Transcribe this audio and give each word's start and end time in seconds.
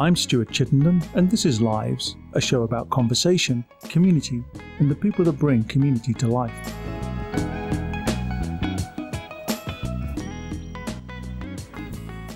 I'm 0.00 0.16
Stuart 0.16 0.50
Chittenden, 0.50 1.02
and 1.12 1.30
this 1.30 1.44
is 1.44 1.60
Lives, 1.60 2.16
a 2.32 2.40
show 2.40 2.62
about 2.62 2.88
conversation, 2.88 3.66
community, 3.90 4.42
and 4.78 4.90
the 4.90 4.94
people 4.94 5.26
that 5.26 5.38
bring 5.38 5.62
community 5.64 6.14
to 6.14 6.26
life. 6.26 6.74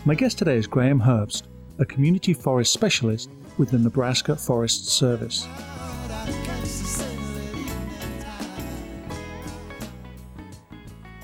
My 0.05 0.15
guest 0.15 0.37
today 0.37 0.57
is 0.57 0.67
Graham 0.67 1.01
Herbst, 1.01 1.45
a 1.79 1.87
community 1.87 2.35
forest 2.35 2.71
specialist 2.71 3.31
with 3.57 3.71
the 3.71 3.79
Nebraska 3.79 4.37
Forest 4.37 4.89
Service. 4.89 5.49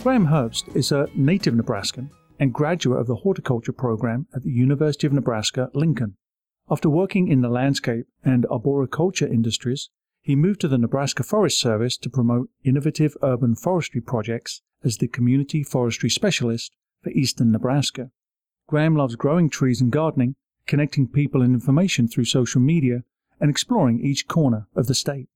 Graham 0.02 0.26
Herbst 0.26 0.74
is 0.74 0.90
a 0.90 1.06
native 1.14 1.52
Nebraskan 1.52 2.08
and 2.38 2.54
graduate 2.54 2.98
of 2.98 3.06
the 3.06 3.16
horticulture 3.16 3.72
program 3.72 4.26
at 4.34 4.42
the 4.42 4.50
University 4.50 5.06
of 5.06 5.12
Nebraska 5.12 5.68
Lincoln. 5.74 6.16
After 6.72 6.88
working 6.88 7.26
in 7.26 7.40
the 7.40 7.48
landscape 7.48 8.06
and 8.24 8.46
arboriculture 8.46 9.26
industries, 9.26 9.90
he 10.22 10.36
moved 10.36 10.60
to 10.60 10.68
the 10.68 10.78
Nebraska 10.78 11.24
Forest 11.24 11.58
Service 11.58 11.96
to 11.96 12.08
promote 12.08 12.48
innovative 12.62 13.16
urban 13.22 13.56
forestry 13.56 14.00
projects 14.00 14.62
as 14.84 14.98
the 14.98 15.08
community 15.08 15.64
forestry 15.64 16.08
specialist 16.08 16.76
for 17.02 17.10
eastern 17.10 17.50
Nebraska. 17.50 18.12
Graham 18.68 18.94
loves 18.94 19.16
growing 19.16 19.50
trees 19.50 19.80
and 19.80 19.90
gardening, 19.90 20.36
connecting 20.66 21.08
people 21.08 21.42
and 21.42 21.54
information 21.54 22.06
through 22.06 22.26
social 22.26 22.60
media, 22.60 23.02
and 23.40 23.50
exploring 23.50 23.98
each 24.00 24.28
corner 24.28 24.68
of 24.76 24.86
the 24.86 24.94
state. 24.94 25.26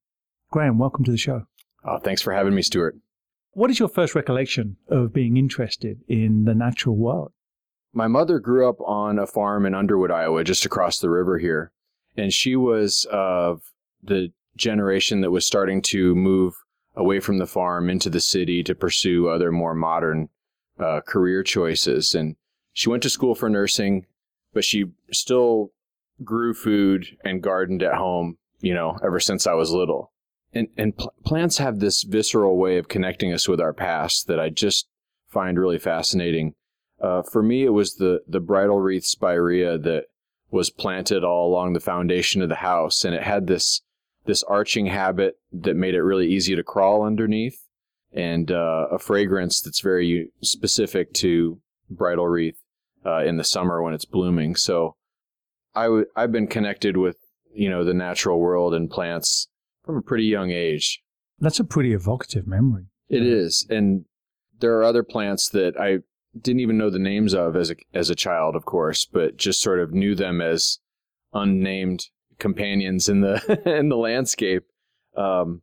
Graham, 0.53 0.79
welcome 0.79 1.05
to 1.05 1.11
the 1.11 1.19
show. 1.19 1.47
Oh, 1.85 1.99
thanks 1.99 2.23
for 2.23 2.33
having 2.33 2.55
me, 2.55 2.63
Stuart. 2.63 2.97
What 3.55 3.71
is 3.71 3.81
your 3.81 3.89
first 3.89 4.15
recollection 4.15 4.77
of 4.89 5.13
being 5.13 5.37
interested 5.37 5.99
in 6.07 6.45
the 6.45 6.55
natural 6.55 6.97
world? 6.97 7.33
My 7.95 8.09
mother 8.09 8.39
grew 8.39 8.69
up 8.69 8.81
on 8.81 9.19
a 9.19 9.27
farm 9.27 9.67
in 9.67 9.75
Underwood, 9.75 10.11
Iowa, 10.11 10.45
just 10.45 10.67
across 10.67 10.99
the 10.99 11.11
river 11.11 11.39
here. 11.39 11.73
And 12.17 12.33
she 12.33 12.57
was 12.57 13.07
of 13.11 13.63
the 14.03 14.33
generation 14.57 15.21
that 15.21 15.31
was 15.31 15.47
starting 15.47 15.81
to 15.83 16.15
move 16.15 16.55
away 16.97 17.21
from 17.21 17.39
the 17.39 17.47
farm 17.47 17.89
into 17.89 18.11
the 18.11 18.21
city 18.21 18.63
to 18.65 18.75
pursue 18.75 19.29
other 19.29 19.51
more 19.51 19.75
modern 19.75 20.29
uh, 20.79 21.01
career 21.07 21.43
choices. 21.43 22.15
And 22.15 22.37
she 22.73 22.89
went 22.89 23.03
to 23.05 23.11
school 23.11 23.35
for 23.35 23.49
nursing, 23.49 24.07
but 24.53 24.65
she 24.65 24.87
still 25.13 25.73
grew 26.23 26.55
food 26.55 27.17
and 27.25 27.43
gardened 27.43 27.83
at 27.83 27.95
home, 27.95 28.39
you 28.61 28.75
know, 28.75 28.99
ever 29.03 29.19
since 29.19 29.47
I 29.47 29.55
was 29.55 29.71
little 29.71 30.13
and 30.55 30.69
and 30.77 30.97
pl- 30.97 31.13
plants 31.25 31.59
have 31.59 31.81
this 31.81 32.03
visceral 32.03 32.57
way 32.57 32.79
of 32.79 32.89
connecting 32.89 33.33
us 33.33 33.49
with 33.49 33.61
our 33.61 33.73
past 33.73 34.27
that 34.29 34.41
I 34.41 34.49
just 34.49 34.89
find 35.29 35.59
really 35.59 35.79
fascinating. 35.79 36.55
Uh, 37.01 37.23
for 37.23 37.43
me, 37.43 37.65
it 37.65 37.71
was 37.71 37.95
the 37.95 38.21
the 38.27 38.41
bridal 38.41 38.81
wreath 38.81 39.05
spirea 39.05 39.79
that 39.79 40.05
was 40.51 40.71
planted 40.71 41.25
all 41.25 41.49
along 41.49 41.73
the 41.73 41.81
foundation 41.81 42.41
of 42.41 42.49
the 42.49 42.55
house, 42.57 43.05
and 43.05 43.15
it 43.15 43.23
had 43.23 43.47
this 43.47 43.83
this 44.27 44.43
arching 44.45 44.87
habit 44.87 45.35
that 45.53 45.77
made 45.77 45.95
it 45.95 46.03
really 46.03 46.27
easy 46.27 46.57
to 46.57 46.63
crawl 46.63 47.03
underneath, 47.03 47.59
and 48.13 48.51
uh, 48.51 48.87
a 48.91 48.99
fragrance 48.99 49.61
that's 49.61 49.81
very 49.81 50.31
specific 50.43 51.13
to 51.13 51.61
bridal 51.91 52.27
wreath 52.27 52.59
uh, 53.05 53.23
in 53.23 53.37
the 53.37 53.45
summer 53.45 53.83
when 53.83 53.93
it's 53.93 54.07
blooming. 54.07 54.57
So, 54.57 54.97
I 55.75 55.85
w- 55.85 56.07
I've 56.17 56.33
been 56.33 56.47
connected 56.47 56.97
with 56.97 57.17
you 57.53 57.69
know 57.69 57.85
the 57.85 57.95
natural 57.95 58.41
world 58.41 58.75
and 58.75 58.91
plants 58.91 59.49
from 59.85 59.97
a 59.97 60.03
pretty 60.03 60.25
young 60.25 60.51
age. 60.51 61.03
That's 61.39 61.61
a 61.61 61.65
pretty 61.65 61.93
evocative 61.93 62.47
memory. 62.47 62.87
It 63.09 63.23
is, 63.23 63.67
and 63.69 64.07
there 64.61 64.79
are 64.79 64.85
other 64.85 65.03
plants 65.03 65.49
that 65.51 65.79
I 65.79 65.99
didn't 66.41 66.61
even 66.61 66.79
know 66.79 66.91
the 66.91 66.99
names 66.99 67.35
of 67.35 67.57
as 67.57 67.71
a 67.71 67.77
as 67.93 68.11
a 68.11 68.15
child, 68.15 68.57
of 68.57 68.65
course, 68.65 69.05
but 69.05 69.37
just 69.37 69.61
sort 69.61 69.81
of 69.81 69.93
knew 69.93 70.15
them 70.15 70.41
as 70.41 70.79
unnamed 71.33 72.07
companions 72.39 73.09
in 73.09 73.21
the 73.21 73.61
in 73.79 73.89
the 73.89 73.97
landscape. 73.97 74.65
Um, 75.17 75.63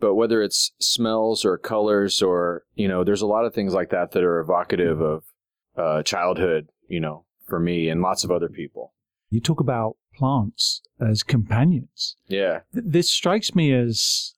but 0.00 0.14
whether 0.14 0.42
it's 0.42 0.72
smells 0.80 1.44
or 1.44 1.58
colors 1.58 2.22
or 2.22 2.64
you 2.74 2.88
know, 2.88 3.04
there's 3.04 3.22
a 3.22 3.26
lot 3.26 3.44
of 3.44 3.54
things 3.54 3.74
like 3.74 3.90
that 3.90 4.12
that 4.12 4.24
are 4.24 4.40
evocative 4.40 5.00
of 5.00 5.24
uh, 5.76 6.02
childhood. 6.02 6.68
You 6.88 7.00
know, 7.00 7.24
for 7.46 7.58
me 7.58 7.88
and 7.88 8.02
lots 8.02 8.24
of 8.24 8.30
other 8.30 8.48
people. 8.48 8.94
You 9.30 9.40
talk 9.40 9.60
about 9.60 9.96
plants 10.14 10.82
as 11.00 11.22
companions. 11.22 12.16
Yeah. 12.26 12.60
This 12.72 13.10
strikes 13.10 13.54
me 13.54 13.72
as 13.72 14.34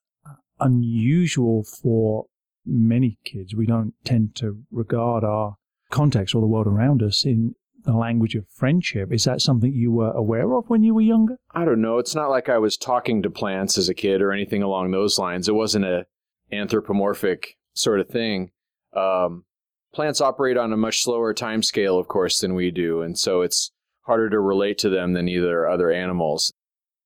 unusual 0.59 1.63
for 1.63 2.25
many 2.65 3.17
kids. 3.23 3.55
We 3.55 3.65
don't 3.65 3.93
tend 4.03 4.35
to 4.35 4.63
regard 4.69 5.23
our 5.23 5.57
context 5.91 6.33
or 6.33 6.41
the 6.41 6.47
world 6.47 6.67
around 6.67 7.03
us 7.03 7.25
in 7.25 7.55
the 7.83 7.93
language 7.93 8.35
of 8.35 8.47
friendship. 8.49 9.11
Is 9.11 9.23
that 9.23 9.41
something 9.41 9.73
you 9.73 9.91
were 9.91 10.11
aware 10.11 10.53
of 10.53 10.69
when 10.69 10.83
you 10.83 10.93
were 10.93 11.01
younger? 11.01 11.37
I 11.53 11.65
don't 11.65 11.81
know. 11.81 11.97
It's 11.97 12.15
not 12.15 12.29
like 12.29 12.49
I 12.49 12.57
was 12.57 12.77
talking 12.77 13.23
to 13.23 13.29
plants 13.29 13.77
as 13.77 13.89
a 13.89 13.93
kid 13.93 14.21
or 14.21 14.31
anything 14.31 14.61
along 14.61 14.91
those 14.91 15.17
lines. 15.17 15.47
It 15.47 15.55
wasn't 15.55 15.85
a 15.85 16.05
anthropomorphic 16.51 17.57
sort 17.73 17.99
of 17.99 18.09
thing. 18.09 18.51
Um, 18.95 19.45
plants 19.93 20.21
operate 20.21 20.57
on 20.57 20.73
a 20.73 20.77
much 20.77 21.03
slower 21.03 21.33
time 21.33 21.63
scale, 21.63 21.97
of 21.97 22.07
course, 22.07 22.39
than 22.39 22.55
we 22.55 22.71
do, 22.71 23.01
and 23.01 23.17
so 23.17 23.41
it's 23.41 23.71
harder 24.01 24.29
to 24.29 24.39
relate 24.39 24.77
to 24.79 24.89
them 24.89 25.13
than 25.13 25.27
either 25.27 25.67
other 25.67 25.91
animals. 25.91 26.53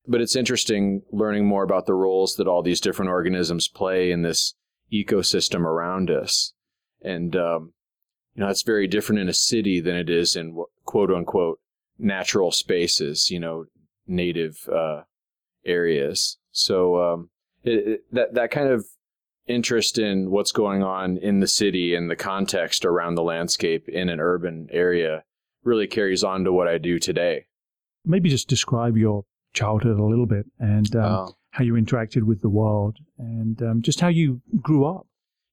But 0.08 0.20
it's 0.20 0.36
interesting 0.36 1.02
learning 1.10 1.46
more 1.46 1.64
about 1.64 1.86
the 1.86 1.94
roles 1.94 2.36
that 2.36 2.46
all 2.46 2.62
these 2.62 2.80
different 2.80 3.10
organisms 3.10 3.68
play 3.68 4.10
in 4.10 4.22
this 4.22 4.54
ecosystem 4.92 5.60
around 5.60 6.10
us. 6.10 6.52
And, 7.02 7.34
um, 7.36 7.72
you 8.36 8.44
know, 8.44 8.50
it's 8.50 8.62
very 8.62 8.86
different 8.86 9.20
in 9.20 9.28
a 9.28 9.34
city 9.34 9.80
than 9.80 9.96
it 9.96 10.10
is 10.10 10.36
in 10.36 10.62
quote 10.84 11.10
unquote 11.10 11.58
natural 11.98 12.50
spaces, 12.52 13.30
you 13.30 13.40
know, 13.40 13.64
native 14.06 14.68
uh, 14.68 15.02
areas. 15.64 16.36
So 16.52 17.02
um, 17.02 17.30
it, 17.64 17.88
it, 17.88 18.00
that, 18.12 18.34
that 18.34 18.50
kind 18.50 18.68
of 18.68 18.86
interest 19.46 19.98
in 19.98 20.30
what's 20.30 20.52
going 20.52 20.82
on 20.82 21.16
in 21.16 21.40
the 21.40 21.46
city 21.46 21.94
and 21.94 22.10
the 22.10 22.16
context 22.16 22.84
around 22.84 23.14
the 23.14 23.22
landscape 23.22 23.88
in 23.88 24.08
an 24.08 24.20
urban 24.20 24.68
area 24.70 25.24
really 25.64 25.86
carries 25.86 26.22
on 26.22 26.44
to 26.44 26.52
what 26.52 26.68
I 26.68 26.78
do 26.78 26.98
today. 26.98 27.46
Maybe 28.04 28.28
just 28.28 28.48
describe 28.48 28.96
your 28.96 29.24
childhood 29.54 29.98
a 29.98 30.04
little 30.04 30.26
bit 30.26 30.46
and 30.58 30.94
um, 30.94 31.04
oh. 31.04 31.36
how 31.50 31.64
you 31.64 31.74
interacted 31.74 32.24
with 32.24 32.42
the 32.42 32.48
world 32.48 32.98
and 33.18 33.60
um, 33.62 33.82
just 33.82 34.00
how 34.00 34.08
you 34.08 34.42
grew 34.60 34.84
up. 34.84 35.06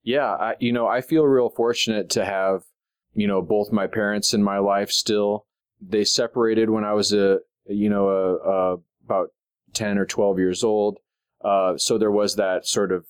Yeah, 0.03 0.31
I, 0.31 0.55
you 0.59 0.73
know, 0.73 0.87
I 0.87 0.99
feel 0.99 1.23
real 1.23 1.49
fortunate 1.49 2.09
to 2.11 2.25
have, 2.25 2.63
you 3.13 3.27
know, 3.27 3.41
both 3.41 3.71
my 3.71 3.87
parents 3.87 4.33
in 4.33 4.43
my 4.43 4.57
life 4.57 4.89
still. 4.89 5.45
They 5.81 6.03
separated 6.03 6.69
when 6.69 6.83
I 6.83 6.93
was 6.93 7.13
a, 7.13 7.39
you 7.65 7.89
know, 7.89 8.09
a, 8.09 8.35
a 8.35 8.77
about 9.05 9.29
10 9.73 9.97
or 9.97 10.05
12 10.05 10.39
years 10.39 10.63
old. 10.63 10.99
Uh, 11.43 11.77
so 11.77 11.97
there 11.97 12.11
was 12.11 12.35
that 12.35 12.65
sort 12.65 12.91
of 12.91 13.05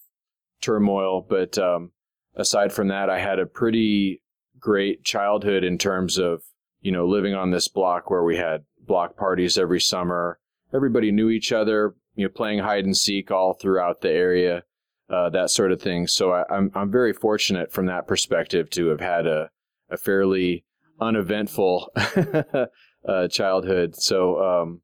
turmoil. 0.61 1.25
But 1.27 1.57
um, 1.57 1.91
aside 2.35 2.73
from 2.73 2.87
that, 2.87 3.09
I 3.09 3.19
had 3.19 3.39
a 3.39 3.45
pretty 3.45 4.21
great 4.59 5.03
childhood 5.03 5.63
in 5.63 5.77
terms 5.77 6.17
of 6.17 6.41
you 6.83 6.91
know, 6.91 7.07
living 7.07 7.33
on 7.33 7.49
this 7.49 7.67
block 7.67 8.11
where 8.11 8.23
we 8.23 8.37
had 8.37 8.65
block 8.85 9.15
parties 9.15 9.57
every 9.57 9.79
summer. 9.79 10.37
Everybody 10.73 11.11
knew 11.11 11.29
each 11.29 11.51
other, 11.51 11.95
you 12.15 12.25
know, 12.25 12.29
playing 12.29 12.59
hide 12.59 12.85
and 12.85 12.95
seek 12.95 13.31
all 13.31 13.53
throughout 13.53 14.01
the 14.01 14.11
area, 14.11 14.63
uh, 15.09 15.29
that 15.29 15.49
sort 15.49 15.71
of 15.71 15.81
thing. 15.81 16.07
So 16.07 16.33
I, 16.33 16.43
I'm, 16.53 16.71
I'm 16.75 16.91
very 16.91 17.13
fortunate 17.13 17.71
from 17.71 17.85
that 17.85 18.05
perspective 18.05 18.69
to 18.71 18.87
have 18.87 18.99
had 18.99 19.25
a, 19.25 19.49
a 19.93 19.97
fairly 19.97 20.65
uneventful 20.99 21.91
uh, 23.07 23.27
childhood. 23.29 23.95
So, 23.95 24.41
um, 24.43 24.81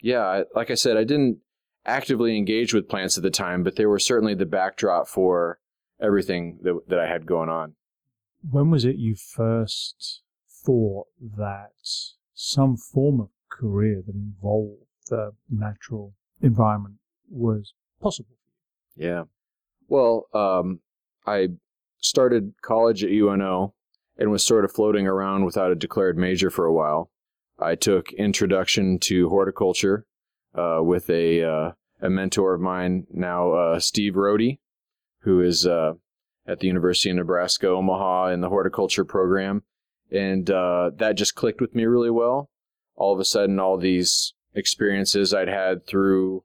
yeah, 0.00 0.22
I, 0.22 0.44
like 0.54 0.70
I 0.70 0.74
said, 0.74 0.96
I 0.96 1.04
didn't 1.04 1.38
actively 1.84 2.36
engage 2.36 2.74
with 2.74 2.88
plants 2.88 3.16
at 3.16 3.22
the 3.22 3.30
time, 3.30 3.62
but 3.62 3.76
they 3.76 3.86
were 3.86 3.98
certainly 3.98 4.34
the 4.34 4.46
backdrop 4.46 5.08
for 5.08 5.58
everything 6.00 6.58
that, 6.62 6.80
that 6.88 6.98
I 6.98 7.06
had 7.06 7.26
going 7.26 7.48
on. 7.48 7.74
When 8.50 8.70
was 8.70 8.84
it 8.84 8.96
you 8.96 9.14
first 9.14 10.22
thought 10.64 11.06
that 11.20 11.70
some 12.34 12.76
form 12.76 13.20
of 13.20 13.28
career 13.50 14.02
that 14.04 14.14
involved 14.14 14.82
the 15.08 15.32
natural 15.50 16.14
environment 16.40 16.96
was 17.30 17.74
possible. 18.00 18.36
Yeah. 18.96 19.24
Well, 19.88 20.26
um, 20.32 20.80
I 21.26 21.48
started 21.98 22.54
college 22.62 23.04
at 23.04 23.10
UNO 23.10 23.74
and 24.16 24.30
was 24.30 24.44
sort 24.44 24.64
of 24.64 24.72
floating 24.72 25.06
around 25.06 25.44
without 25.44 25.72
a 25.72 25.76
declared 25.76 26.16
major 26.16 26.50
for 26.50 26.64
a 26.64 26.72
while. 26.72 27.10
I 27.58 27.74
took 27.74 28.12
introduction 28.12 28.98
to 29.00 29.28
horticulture 29.28 30.06
uh, 30.54 30.80
with 30.82 31.08
a 31.08 31.42
uh, 31.42 31.72
a 32.00 32.10
mentor 32.10 32.54
of 32.54 32.60
mine 32.60 33.06
now, 33.10 33.52
uh, 33.52 33.78
Steve 33.78 34.16
Rodie, 34.16 34.58
who 35.20 35.40
is 35.40 35.66
uh, 35.66 35.92
at 36.46 36.58
the 36.58 36.66
University 36.66 37.10
of 37.10 37.16
Nebraska 37.16 37.68
Omaha 37.68 38.28
in 38.28 38.40
the 38.40 38.48
horticulture 38.48 39.04
program, 39.04 39.62
and 40.10 40.50
uh, 40.50 40.90
that 40.96 41.16
just 41.16 41.36
clicked 41.36 41.60
with 41.60 41.74
me 41.74 41.84
really 41.84 42.10
well. 42.10 42.50
All 42.96 43.14
of 43.14 43.20
a 43.20 43.24
sudden, 43.24 43.60
all 43.60 43.78
these 43.78 44.34
experiences 44.54 45.32
I'd 45.32 45.48
had 45.48 45.86
through 45.86 46.44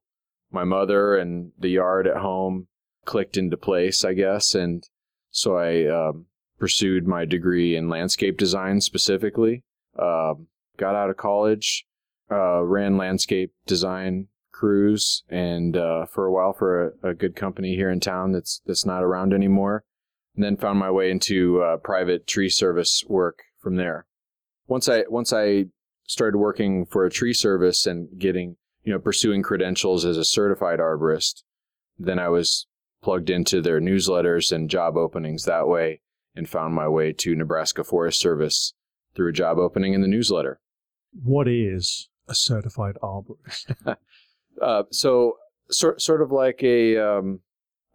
my 0.51 0.63
mother 0.63 1.17
and 1.17 1.51
the 1.57 1.69
yard 1.69 2.07
at 2.07 2.17
home 2.17 2.67
clicked 3.05 3.35
into 3.35 3.57
place, 3.57 4.05
I 4.05 4.13
guess, 4.13 4.53
and 4.53 4.87
so 5.31 5.57
I 5.57 5.85
um, 5.87 6.27
pursued 6.57 7.07
my 7.07 7.25
degree 7.25 7.75
in 7.75 7.89
landscape 7.89 8.37
design 8.37 8.81
specifically. 8.81 9.63
Um, 9.97 10.47
got 10.77 10.95
out 10.95 11.09
of 11.09 11.17
college, 11.17 11.85
uh, 12.31 12.63
ran 12.63 12.97
landscape 12.97 13.53
design 13.65 14.27
crews, 14.51 15.23
and 15.29 15.77
uh, 15.77 16.05
for 16.05 16.25
a 16.25 16.31
while 16.31 16.53
for 16.53 16.93
a, 17.03 17.09
a, 17.09 17.13
good 17.13 17.35
company 17.35 17.75
here 17.75 17.91
in 17.91 17.99
town 17.99 18.31
that's 18.31 18.61
that's 18.65 18.85
not 18.85 19.03
around 19.03 19.33
anymore. 19.33 19.83
And 20.35 20.43
then 20.43 20.57
found 20.57 20.79
my 20.79 20.91
way 20.91 21.09
into 21.09 21.61
uh, 21.61 21.77
private 21.77 22.27
tree 22.27 22.49
service 22.49 23.03
work 23.07 23.39
from 23.59 23.75
there. 23.75 24.05
Once 24.67 24.87
I 24.89 25.03
once 25.09 25.33
I 25.33 25.65
started 26.07 26.37
working 26.37 26.85
for 26.85 27.05
a 27.05 27.11
tree 27.11 27.33
service 27.33 27.85
and 27.85 28.07
getting 28.17 28.57
you 28.83 28.93
know 28.93 28.99
pursuing 28.99 29.43
credentials 29.43 30.05
as 30.05 30.17
a 30.17 30.25
certified 30.25 30.79
arborist, 30.79 31.43
then 31.97 32.19
I 32.19 32.29
was 32.29 32.67
plugged 33.01 33.29
into 33.29 33.61
their 33.61 33.79
newsletters 33.79 34.51
and 34.51 34.69
job 34.69 34.97
openings 34.97 35.45
that 35.45 35.67
way, 35.67 36.01
and 36.37 36.47
found 36.47 36.73
my 36.73 36.87
way 36.87 37.11
to 37.11 37.35
Nebraska 37.35 37.83
Forest 37.83 38.19
Service 38.19 38.73
through 39.15 39.29
a 39.29 39.33
job 39.33 39.57
opening 39.57 39.93
in 39.93 40.01
the 40.01 40.07
newsletter. 40.07 40.59
What 41.23 41.47
is 41.47 42.09
a 42.27 42.35
certified 42.35 42.97
arborist? 43.01 43.73
uh, 44.61 44.83
so, 44.91 45.37
sort 45.69 46.01
sort 46.01 46.21
of 46.21 46.31
like 46.31 46.63
a 46.63 46.97
um, 46.97 47.41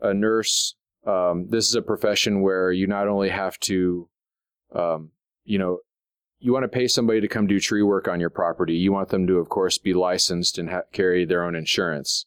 a 0.00 0.12
nurse. 0.12 0.74
Um, 1.06 1.48
this 1.48 1.68
is 1.68 1.74
a 1.74 1.82
profession 1.82 2.42
where 2.42 2.70
you 2.70 2.86
not 2.86 3.08
only 3.08 3.28
have 3.28 3.58
to, 3.60 4.08
um, 4.74 5.10
you 5.44 5.58
know, 5.58 5.78
you 6.38 6.52
want 6.52 6.64
to 6.64 6.68
pay 6.68 6.86
somebody 6.86 7.20
to 7.20 7.28
come 7.28 7.46
do 7.46 7.58
tree 7.58 7.82
work 7.82 8.06
on 8.08 8.20
your 8.20 8.30
property. 8.30 8.74
You 8.74 8.92
want 8.92 9.08
them 9.08 9.26
to, 9.26 9.38
of 9.38 9.48
course, 9.48 9.78
be 9.78 9.94
licensed 9.94 10.58
and 10.58 10.70
ha- 10.70 10.82
carry 10.92 11.24
their 11.24 11.44
own 11.44 11.56
insurance. 11.56 12.26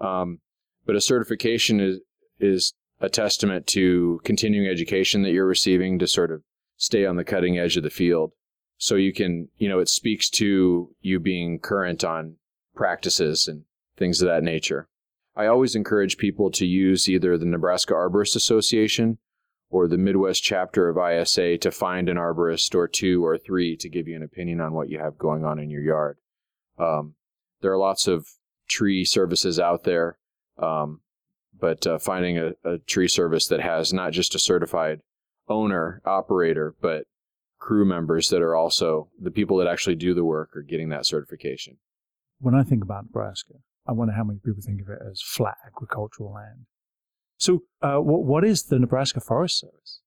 Um, 0.00 0.40
but 0.86 0.96
a 0.96 1.00
certification 1.00 1.80
is 1.80 2.00
is 2.40 2.74
a 3.04 3.08
testament 3.08 3.66
to 3.68 4.20
continuing 4.24 4.68
education 4.68 5.22
that 5.22 5.32
you're 5.32 5.46
receiving 5.46 5.98
to 5.98 6.06
sort 6.06 6.30
of 6.30 6.42
stay 6.76 7.04
on 7.04 7.16
the 7.16 7.24
cutting 7.24 7.58
edge 7.58 7.76
of 7.76 7.82
the 7.82 7.90
field. 7.90 8.32
So 8.78 8.96
you 8.96 9.12
can, 9.12 9.48
you 9.56 9.68
know, 9.68 9.78
it 9.78 9.88
speaks 9.88 10.28
to 10.30 10.90
you 11.00 11.20
being 11.20 11.58
current 11.58 12.02
on 12.02 12.36
practices 12.74 13.46
and 13.46 13.64
things 13.96 14.20
of 14.20 14.28
that 14.28 14.42
nature. 14.42 14.88
I 15.36 15.46
always 15.46 15.74
encourage 15.74 16.16
people 16.16 16.50
to 16.52 16.66
use 16.66 17.08
either 17.08 17.36
the 17.36 17.44
Nebraska 17.44 17.92
Arborist 17.92 18.36
Association 18.36 19.18
or 19.70 19.88
the 19.88 19.98
Midwest 19.98 20.42
chapter 20.42 20.88
of 20.88 20.96
ISA 20.96 21.58
to 21.58 21.70
find 21.70 22.08
an 22.08 22.16
arborist 22.16 22.74
or 22.74 22.86
two 22.86 23.24
or 23.24 23.36
three 23.36 23.76
to 23.78 23.88
give 23.88 24.06
you 24.06 24.14
an 24.14 24.22
opinion 24.22 24.60
on 24.60 24.72
what 24.72 24.88
you 24.88 24.98
have 25.00 25.18
going 25.18 25.44
on 25.44 25.58
in 25.58 25.70
your 25.70 25.82
yard. 25.82 26.18
Um, 26.78 27.14
there 27.60 27.72
are 27.72 27.78
lots 27.78 28.06
of 28.06 28.28
tree 28.68 29.04
services 29.04 29.58
out 29.58 29.84
there, 29.84 30.18
um, 30.58 31.00
but 31.64 31.86
uh, 31.86 31.98
finding 31.98 32.36
a, 32.36 32.50
a 32.62 32.76
tree 32.76 33.08
service 33.08 33.46
that 33.46 33.60
has 33.62 33.90
not 33.90 34.12
just 34.12 34.34
a 34.34 34.38
certified 34.38 35.00
owner, 35.48 36.02
operator, 36.04 36.74
but 36.82 37.04
crew 37.58 37.86
members 37.86 38.28
that 38.28 38.42
are 38.42 38.54
also 38.54 39.08
the 39.18 39.30
people 39.30 39.56
that 39.56 39.66
actually 39.66 39.94
do 39.94 40.12
the 40.12 40.26
work 40.26 40.54
are 40.54 40.60
getting 40.60 40.90
that 40.90 41.06
certification. 41.06 41.78
When 42.38 42.54
I 42.54 42.64
think 42.64 42.84
about 42.84 43.04
Nebraska, 43.04 43.54
I 43.88 43.92
wonder 43.92 44.12
how 44.12 44.24
many 44.24 44.40
people 44.44 44.60
think 44.60 44.82
of 44.82 44.90
it 44.90 44.98
as 45.10 45.22
flat 45.22 45.56
agricultural 45.66 46.34
land. 46.34 46.66
So, 47.38 47.62
uh, 47.80 47.96
what, 47.96 48.24
what 48.24 48.44
is 48.44 48.64
the 48.64 48.78
Nebraska 48.78 49.20
Forest 49.20 49.60
Service? 49.60 50.02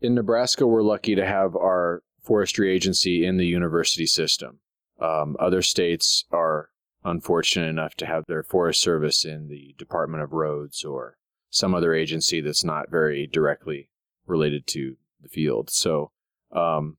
In 0.00 0.14
Nebraska, 0.14 0.66
we're 0.66 0.80
lucky 0.80 1.14
to 1.14 1.26
have 1.26 1.54
our 1.54 2.02
forestry 2.22 2.72
agency 2.72 3.26
in 3.26 3.36
the 3.36 3.46
university 3.46 4.06
system. 4.06 4.60
Um, 4.98 5.36
other 5.38 5.60
states 5.60 6.24
are 6.32 6.70
unfortunate 7.04 7.68
enough 7.68 7.94
to 7.96 8.06
have 8.06 8.24
their 8.26 8.42
Forest 8.42 8.80
Service 8.80 9.24
in 9.24 9.48
the 9.48 9.74
Department 9.78 10.22
of 10.22 10.32
Roads 10.32 10.84
or 10.84 11.16
some 11.50 11.74
other 11.74 11.94
agency 11.94 12.40
that's 12.40 12.64
not 12.64 12.90
very 12.90 13.26
directly 13.26 13.88
related 14.26 14.66
to 14.68 14.96
the 15.20 15.28
field. 15.28 15.70
So 15.70 16.10
um, 16.50 16.96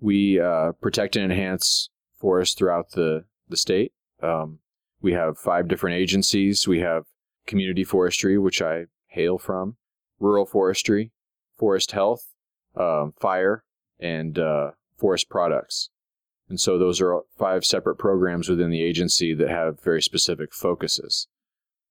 we 0.00 0.40
uh, 0.40 0.72
protect 0.72 1.16
and 1.16 1.30
enhance 1.30 1.90
forests 2.18 2.54
throughout 2.54 2.92
the, 2.92 3.24
the 3.48 3.56
state. 3.56 3.92
Um, 4.22 4.60
we 5.00 5.12
have 5.12 5.38
five 5.38 5.68
different 5.68 5.96
agencies. 5.96 6.66
We 6.66 6.80
have 6.80 7.04
community 7.46 7.84
forestry, 7.84 8.38
which 8.38 8.62
I 8.62 8.86
hail 9.08 9.38
from, 9.38 9.76
rural 10.18 10.46
forestry, 10.46 11.12
forest 11.58 11.92
health, 11.92 12.26
um, 12.74 13.12
fire, 13.20 13.64
and 14.00 14.38
uh, 14.38 14.72
forest 14.98 15.28
products. 15.28 15.90
And 16.48 16.60
so 16.60 16.78
those 16.78 17.00
are 17.00 17.22
five 17.36 17.64
separate 17.64 17.96
programs 17.96 18.48
within 18.48 18.70
the 18.70 18.82
agency 18.82 19.34
that 19.34 19.48
have 19.48 19.82
very 19.82 20.00
specific 20.00 20.54
focuses. 20.54 21.26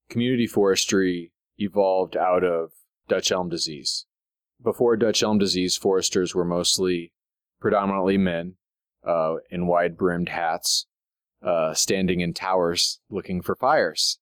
Community 0.10 0.48
forestry 0.48 1.32
evolved 1.58 2.16
out 2.16 2.44
of 2.44 2.72
Dutch 3.08 3.32
elm 3.32 3.50
disease. 3.50 4.06
Before 4.64 4.96
Dutch 4.96 5.22
elm 5.22 5.38
disease, 5.38 5.76
foresters 5.76 6.34
were 6.34 6.46
mostly 6.46 7.12
predominantly 7.60 8.18
men 8.18 8.56
uh, 9.06 9.36
in 9.50 9.68
wide 9.68 9.98
brimmed 9.98 10.30
hats, 10.30 10.88
uh, 11.44 11.74
standing 11.74 12.22
in 12.22 12.34
towers 12.34 13.00
looking 13.10 13.42
for 13.42 13.56
fires, 13.56 14.20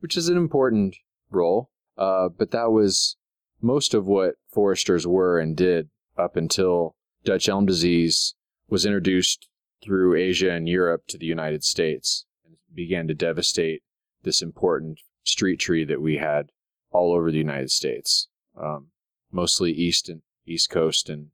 which 0.00 0.16
is 0.16 0.28
an 0.28 0.36
important 0.36 0.96
role. 1.30 1.70
Uh, 1.98 2.28
but 2.28 2.52
that 2.52 2.70
was 2.70 3.16
most 3.60 3.94
of 3.94 4.06
what 4.06 4.34
foresters 4.48 5.06
were 5.06 5.38
and 5.38 5.56
did 5.56 5.90
up 6.16 6.36
until 6.36 6.94
Dutch 7.24 7.48
elm 7.48 7.66
disease 7.66 8.34
was 8.68 8.86
introduced 8.86 9.48
through 9.82 10.16
Asia 10.16 10.52
and 10.52 10.68
Europe 10.68 11.06
to 11.08 11.18
the 11.18 11.26
United 11.26 11.64
States 11.64 12.24
and 12.44 12.56
began 12.74 13.08
to 13.08 13.14
devastate 13.14 13.82
this 14.22 14.42
important 14.42 15.00
street 15.24 15.58
tree 15.58 15.84
that 15.84 16.00
we 16.00 16.16
had 16.16 16.50
all 16.90 17.12
over 17.12 17.30
the 17.30 17.38
United 17.38 17.70
States, 17.70 18.28
um, 18.60 18.88
mostly 19.30 19.72
east 19.72 20.08
and 20.08 20.22
east 20.46 20.70
coast 20.70 21.08
and 21.08 21.28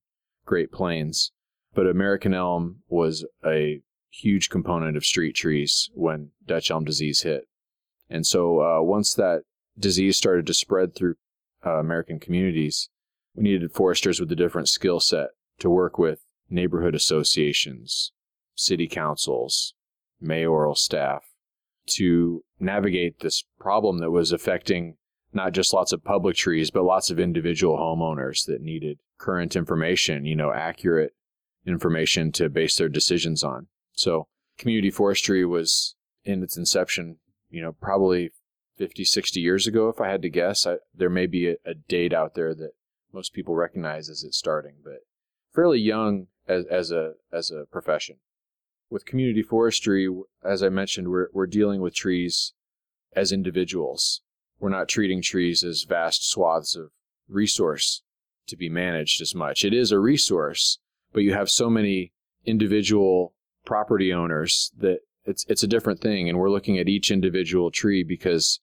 Great 0.46 0.72
Plains. 0.72 1.32
But 1.74 1.86
American 1.86 2.32
elm 2.32 2.82
was 2.88 3.26
a 3.44 3.82
huge 4.10 4.48
component 4.48 4.96
of 4.96 5.04
street 5.04 5.34
trees 5.34 5.90
when 5.94 6.30
Dutch 6.46 6.70
elm 6.70 6.84
disease 6.84 7.22
hit. 7.22 7.46
And 8.08 8.26
so 8.26 8.60
uh, 8.60 8.82
once 8.82 9.14
that 9.14 9.42
disease 9.78 10.16
started 10.16 10.46
to 10.46 10.54
spread 10.54 10.94
through 10.94 11.16
uh, 11.64 11.78
American 11.78 12.18
communities, 12.18 12.88
we 13.34 13.42
needed 13.42 13.72
foresters 13.72 14.18
with 14.18 14.32
a 14.32 14.36
different 14.36 14.68
skill 14.68 15.00
set 15.00 15.28
to 15.58 15.68
work 15.68 15.98
with 15.98 16.20
neighborhood 16.48 16.94
associations, 16.94 18.12
city 18.58 18.88
councils, 18.88 19.74
mayoral 20.20 20.74
staff 20.74 21.24
to 21.86 22.44
navigate 22.58 23.20
this 23.20 23.44
problem 23.58 23.98
that 23.98 24.10
was 24.10 24.32
affecting 24.32 24.96
not 25.32 25.52
just 25.52 25.72
lots 25.72 25.92
of 25.92 26.04
public 26.04 26.36
trees, 26.36 26.70
but 26.70 26.84
lots 26.84 27.10
of 27.10 27.20
individual 27.20 27.76
homeowners 27.76 28.44
that 28.46 28.60
needed 28.60 28.98
current 29.18 29.54
information, 29.56 30.24
you 30.24 30.34
know, 30.34 30.52
accurate 30.52 31.14
information 31.66 32.32
to 32.32 32.48
base 32.48 32.76
their 32.76 32.88
decisions 32.88 33.44
on. 33.44 33.68
So 33.92 34.26
community 34.58 34.90
forestry 34.90 35.44
was 35.44 35.94
in 36.24 36.42
its 36.42 36.56
inception, 36.56 37.18
you 37.50 37.62
know, 37.62 37.72
probably 37.72 38.30
50, 38.76 39.04
60 39.04 39.40
years 39.40 39.66
ago, 39.66 39.88
if 39.88 40.00
I 40.00 40.08
had 40.08 40.22
to 40.22 40.30
guess. 40.30 40.66
I, 40.66 40.76
there 40.94 41.10
may 41.10 41.26
be 41.26 41.48
a, 41.48 41.56
a 41.64 41.74
date 41.74 42.12
out 42.12 42.34
there 42.34 42.54
that 42.54 42.72
most 43.12 43.32
people 43.32 43.54
recognize 43.54 44.08
as 44.08 44.24
it's 44.24 44.36
starting, 44.36 44.76
but 44.82 45.00
fairly 45.54 45.78
young 45.78 46.26
as, 46.46 46.64
as 46.66 46.90
a 46.90 47.12
as 47.32 47.50
a 47.50 47.64
profession 47.70 48.16
with 48.90 49.06
community 49.06 49.42
forestry, 49.42 50.08
as 50.44 50.62
I 50.62 50.68
mentioned, 50.68 51.08
we're, 51.08 51.28
we're 51.32 51.46
dealing 51.46 51.80
with 51.80 51.94
trees 51.94 52.54
as 53.14 53.32
individuals. 53.32 54.22
We're 54.58 54.70
not 54.70 54.88
treating 54.88 55.22
trees 55.22 55.62
as 55.62 55.84
vast 55.84 56.28
swaths 56.28 56.74
of 56.74 56.90
resource 57.28 58.02
to 58.48 58.56
be 58.56 58.68
managed 58.68 59.20
as 59.20 59.34
much. 59.34 59.64
It 59.64 59.74
is 59.74 59.92
a 59.92 59.98
resource, 59.98 60.78
but 61.12 61.22
you 61.22 61.32
have 61.34 61.50
so 61.50 61.68
many 61.70 62.12
individual 62.44 63.34
property 63.64 64.12
owners 64.12 64.72
that 64.78 65.00
it's 65.24 65.44
it's 65.48 65.62
a 65.62 65.68
different 65.68 66.00
thing 66.00 66.28
and 66.28 66.38
we're 66.38 66.50
looking 66.50 66.78
at 66.78 66.88
each 66.88 67.10
individual 67.10 67.70
tree 67.70 68.02
because 68.02 68.60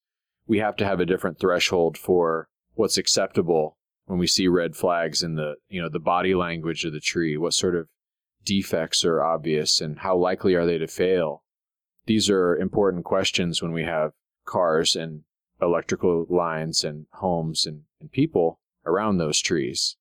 we 0.47 0.57
have 0.57 0.75
to 0.77 0.85
have 0.85 0.99
a 0.99 1.05
different 1.05 1.39
threshold 1.39 1.97
for 1.97 2.49
what's 2.73 2.97
acceptable 2.97 3.77
when 4.05 4.17
we 4.17 4.25
see 4.25 4.47
red 4.47 4.75
flags 4.75 5.21
in 5.21 5.35
the 5.35 5.55
you 5.69 5.79
know 5.79 5.89
the 5.89 5.99
body 5.99 6.33
language 6.33 6.83
of 6.85 6.93
the 6.93 6.99
tree 6.99 7.37
what 7.37 7.53
sort 7.53 7.75
of 7.75 7.87
defects 8.45 9.03
are 9.03 9.23
obvious 9.23 9.81
and 9.81 9.99
how 9.99 10.15
likely 10.15 10.53
are 10.53 10.65
they 10.65 10.77
to 10.77 10.87
fail? 10.87 11.43
These 12.05 12.29
are 12.29 12.55
important 12.55 13.03
questions 13.03 13.61
when 13.61 13.71
we 13.71 13.83
have 13.83 14.11
cars 14.45 14.95
and 14.95 15.23
electrical 15.61 16.25
lines 16.29 16.83
and 16.83 17.07
homes 17.13 17.65
and, 17.65 17.81
and 17.99 18.11
people 18.11 18.59
around 18.85 19.17
those 19.17 19.41
trees. 19.41 19.97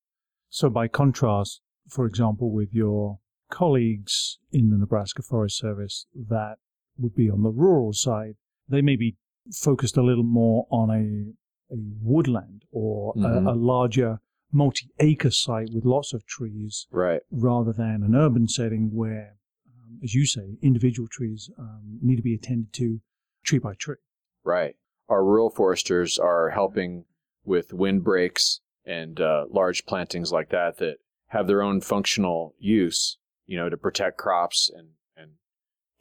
So, 0.50 0.68
by 0.68 0.88
contrast, 0.88 1.62
for 1.88 2.06
example, 2.06 2.52
with 2.52 2.72
your 2.72 3.18
colleagues 3.50 4.38
in 4.52 4.70
the 4.70 4.76
Nebraska 4.76 5.22
Forest 5.22 5.58
Service 5.58 6.06
that 6.14 6.56
would 6.98 7.14
be 7.14 7.30
on 7.30 7.42
the 7.42 7.50
rural 7.50 7.92
side, 7.92 8.36
they 8.68 8.82
may 8.82 8.96
be 8.96 9.16
focused 9.52 9.96
a 9.96 10.02
little 10.02 10.24
more 10.24 10.66
on 10.70 10.90
a, 10.90 11.74
a 11.74 11.76
woodland 12.02 12.64
or 12.70 13.14
mm-hmm. 13.14 13.46
a, 13.46 13.52
a, 13.52 13.54
larger 13.54 14.20
multi-acre 14.54 15.30
site 15.30 15.70
with 15.74 15.84
lots 15.84 16.12
of 16.12 16.24
trees, 16.26 16.86
right? 16.90 17.20
Rather 17.30 17.72
than 17.72 18.02
an 18.02 18.14
urban 18.14 18.48
setting 18.48 18.90
where, 18.92 19.36
um, 19.66 19.98
as 20.02 20.14
you 20.14 20.24
say, 20.26 20.56
individual 20.62 21.08
trees 21.10 21.50
um, 21.58 21.98
need 22.00 22.16
to 22.16 22.22
be 22.22 22.34
attended 22.34 22.72
to 22.74 23.00
tree 23.44 23.58
by 23.58 23.74
tree. 23.74 23.96
Right. 24.44 24.76
Our 25.08 25.24
rural 25.24 25.50
foresters 25.50 26.18
are 26.18 26.50
helping 26.50 27.04
with 27.44 27.72
windbreaks 27.72 28.60
and 28.86 29.20
uh, 29.20 29.46
large 29.50 29.84
plantings 29.86 30.32
like 30.32 30.50
that 30.50 30.78
that 30.78 30.96
have 31.28 31.46
their 31.46 31.62
own 31.62 31.80
functional 31.80 32.54
use, 32.58 33.18
you 33.46 33.56
know, 33.56 33.68
to 33.68 33.76
protect 33.76 34.16
crops 34.16 34.70
and 34.74 34.90
and 35.16 35.32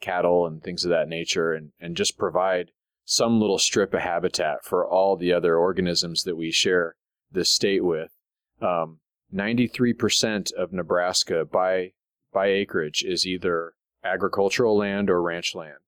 cattle 0.00 0.46
and 0.46 0.62
things 0.62 0.84
of 0.84 0.90
that 0.90 1.08
nature 1.08 1.52
and, 1.52 1.72
and 1.80 1.96
just 1.96 2.18
provide 2.18 2.70
some 3.04 3.40
little 3.40 3.58
strip 3.58 3.92
of 3.92 4.00
habitat 4.00 4.64
for 4.64 4.86
all 4.86 5.16
the 5.16 5.32
other 5.32 5.56
organisms 5.56 6.22
that 6.22 6.36
we 6.36 6.50
share 6.50 6.96
this 7.30 7.50
state 7.50 7.84
with. 7.84 8.13
Um, 8.60 9.00
93% 9.32 10.52
of 10.52 10.72
Nebraska 10.72 11.44
by, 11.44 11.92
by 12.32 12.46
acreage 12.46 13.02
is 13.02 13.26
either 13.26 13.74
agricultural 14.04 14.76
land 14.76 15.10
or 15.10 15.20
ranch 15.22 15.54
land. 15.54 15.78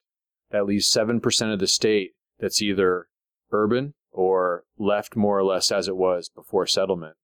That 0.50 0.66
leaves 0.66 0.90
7% 0.90 1.52
of 1.52 1.58
the 1.58 1.66
state 1.66 2.12
that's 2.38 2.62
either 2.62 3.08
urban 3.52 3.94
or 4.10 4.64
left 4.78 5.16
more 5.16 5.38
or 5.38 5.44
less 5.44 5.70
as 5.70 5.88
it 5.88 5.96
was 5.96 6.28
before 6.28 6.66
settlement. 6.66 7.16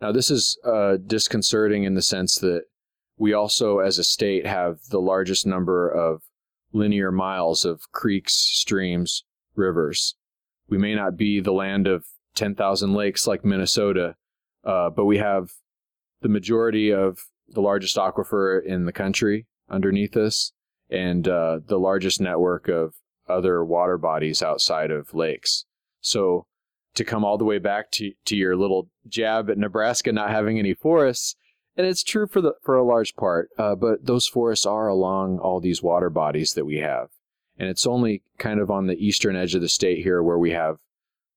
Now, 0.00 0.12
this 0.12 0.30
is 0.30 0.58
uh, 0.64 0.96
disconcerting 0.96 1.84
in 1.84 1.94
the 1.94 2.02
sense 2.02 2.38
that 2.38 2.64
we 3.16 3.32
also, 3.32 3.78
as 3.78 3.98
a 3.98 4.04
state, 4.04 4.46
have 4.46 4.78
the 4.90 5.00
largest 5.00 5.46
number 5.46 5.88
of 5.88 6.22
linear 6.72 7.12
miles 7.12 7.64
of 7.64 7.90
creeks, 7.92 8.34
streams, 8.34 9.24
rivers. 9.54 10.16
We 10.68 10.78
may 10.78 10.94
not 10.94 11.16
be 11.16 11.40
the 11.40 11.52
land 11.52 11.86
of 11.86 12.06
10,000 12.34 12.94
lakes 12.94 13.26
like 13.26 13.44
Minnesota, 13.44 14.16
uh, 14.64 14.90
but 14.90 15.04
we 15.04 15.18
have 15.18 15.50
the 16.20 16.28
majority 16.28 16.92
of 16.92 17.18
the 17.48 17.60
largest 17.60 17.96
aquifer 17.96 18.64
in 18.64 18.86
the 18.86 18.92
country 18.92 19.46
underneath 19.68 20.16
us 20.16 20.52
and 20.90 21.28
uh, 21.28 21.60
the 21.66 21.78
largest 21.78 22.20
network 22.20 22.68
of 22.68 22.94
other 23.28 23.64
water 23.64 23.98
bodies 23.98 24.42
outside 24.42 24.90
of 24.90 25.14
lakes. 25.14 25.64
So 26.00 26.46
to 26.94 27.04
come 27.04 27.24
all 27.24 27.38
the 27.38 27.44
way 27.44 27.58
back 27.58 27.90
to, 27.92 28.12
to 28.26 28.36
your 28.36 28.56
little 28.56 28.88
jab 29.06 29.50
at 29.50 29.58
Nebraska 29.58 30.12
not 30.12 30.30
having 30.30 30.58
any 30.58 30.74
forests, 30.74 31.36
and 31.76 31.86
it's 31.86 32.04
true 32.04 32.26
for 32.26 32.40
the 32.40 32.54
for 32.62 32.76
a 32.76 32.84
large 32.84 33.16
part, 33.16 33.50
uh, 33.58 33.74
but 33.74 34.06
those 34.06 34.26
forests 34.26 34.64
are 34.64 34.86
along 34.86 35.38
all 35.38 35.60
these 35.60 35.82
water 35.82 36.08
bodies 36.08 36.54
that 36.54 36.64
we 36.64 36.76
have, 36.78 37.08
and 37.58 37.68
it's 37.68 37.86
only 37.86 38.22
kind 38.38 38.60
of 38.60 38.70
on 38.70 38.86
the 38.86 39.04
eastern 39.04 39.34
edge 39.34 39.54
of 39.54 39.60
the 39.60 39.68
state 39.68 40.04
here 40.04 40.22
where 40.22 40.38
we 40.38 40.52
have 40.52 40.76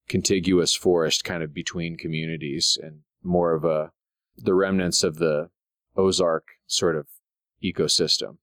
contiguous 0.07 0.75
forest 0.75 1.23
kind 1.23 1.41
of 1.41 1.53
between 1.53 1.97
communities 1.97 2.77
and 2.81 2.99
more 3.23 3.53
of 3.53 3.63
a 3.63 3.91
the 4.37 4.53
remnants 4.53 5.03
of 5.03 5.17
the 5.17 5.49
Ozark 5.95 6.45
sort 6.67 6.95
of 6.95 7.07
ecosystem. 7.63 8.37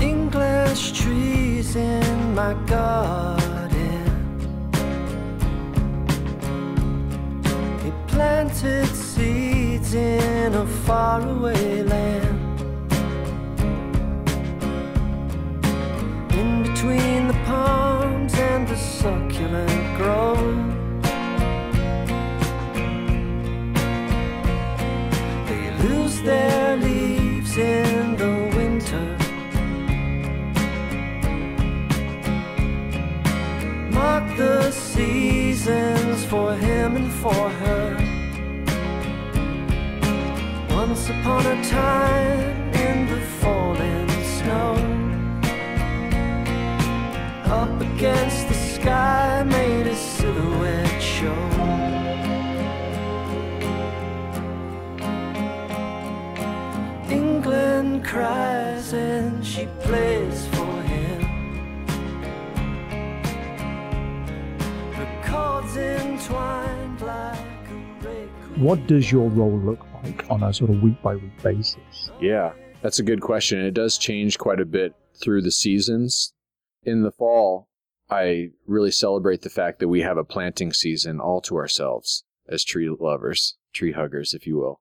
English 0.00 0.92
trees 0.92 1.76
in 1.76 2.34
my 2.34 2.54
garden. 2.66 3.39
Faraway 10.90 11.84
land. 11.84 12.60
In 16.40 16.50
between 16.66 17.28
the 17.28 17.38
palms 17.50 18.34
and 18.34 18.66
the 18.66 18.76
succulent 18.76 19.84
grove. 19.98 20.60
They 25.48 25.64
lose 25.84 26.16
their 26.22 26.76
leaves 26.76 27.56
in 27.56 28.16
the 28.22 28.34
winter. 28.58 29.06
Mark 33.98 34.26
the 34.36 34.72
seasons 34.72 36.24
for 36.24 36.48
him 36.56 36.96
and 36.96 37.10
for 37.22 37.48
her. 37.60 37.69
Upon 41.10 41.44
a 41.46 41.64
time 41.64 42.74
in 42.86 43.06
the 43.06 43.20
falling 43.40 44.08
snow, 44.36 44.74
up 47.46 47.80
against 47.80 48.48
the 48.48 48.54
sky 48.54 49.42
made 49.42 49.86
a 49.86 49.96
silhouette 49.96 51.02
show. 51.02 51.42
England 57.10 58.04
cries 58.04 58.92
and 58.92 59.44
she 59.44 59.66
plays 59.82 60.46
for 60.48 60.82
him. 60.82 61.20
What 68.56 68.86
does 68.86 69.10
your 69.10 69.28
role 69.30 69.58
look 69.58 69.80
like 69.84 69.89
on 70.30 70.42
a 70.42 70.52
sort 70.52 70.70
of 70.70 70.82
week 70.82 71.00
by 71.02 71.16
week 71.16 71.42
basis? 71.42 72.10
Yeah, 72.20 72.52
that's 72.82 72.98
a 72.98 73.04
good 73.04 73.20
question. 73.20 73.60
It 73.60 73.74
does 73.74 73.98
change 73.98 74.38
quite 74.38 74.60
a 74.60 74.64
bit 74.64 74.94
through 75.20 75.42
the 75.42 75.50
seasons. 75.50 76.32
In 76.82 77.02
the 77.02 77.12
fall, 77.12 77.68
I 78.08 78.50
really 78.66 78.90
celebrate 78.90 79.42
the 79.42 79.50
fact 79.50 79.78
that 79.80 79.88
we 79.88 80.00
have 80.00 80.16
a 80.16 80.24
planting 80.24 80.72
season 80.72 81.20
all 81.20 81.40
to 81.42 81.56
ourselves 81.56 82.24
as 82.48 82.64
tree 82.64 82.88
lovers, 82.88 83.56
tree 83.72 83.92
huggers, 83.92 84.34
if 84.34 84.46
you 84.46 84.56
will. 84.56 84.80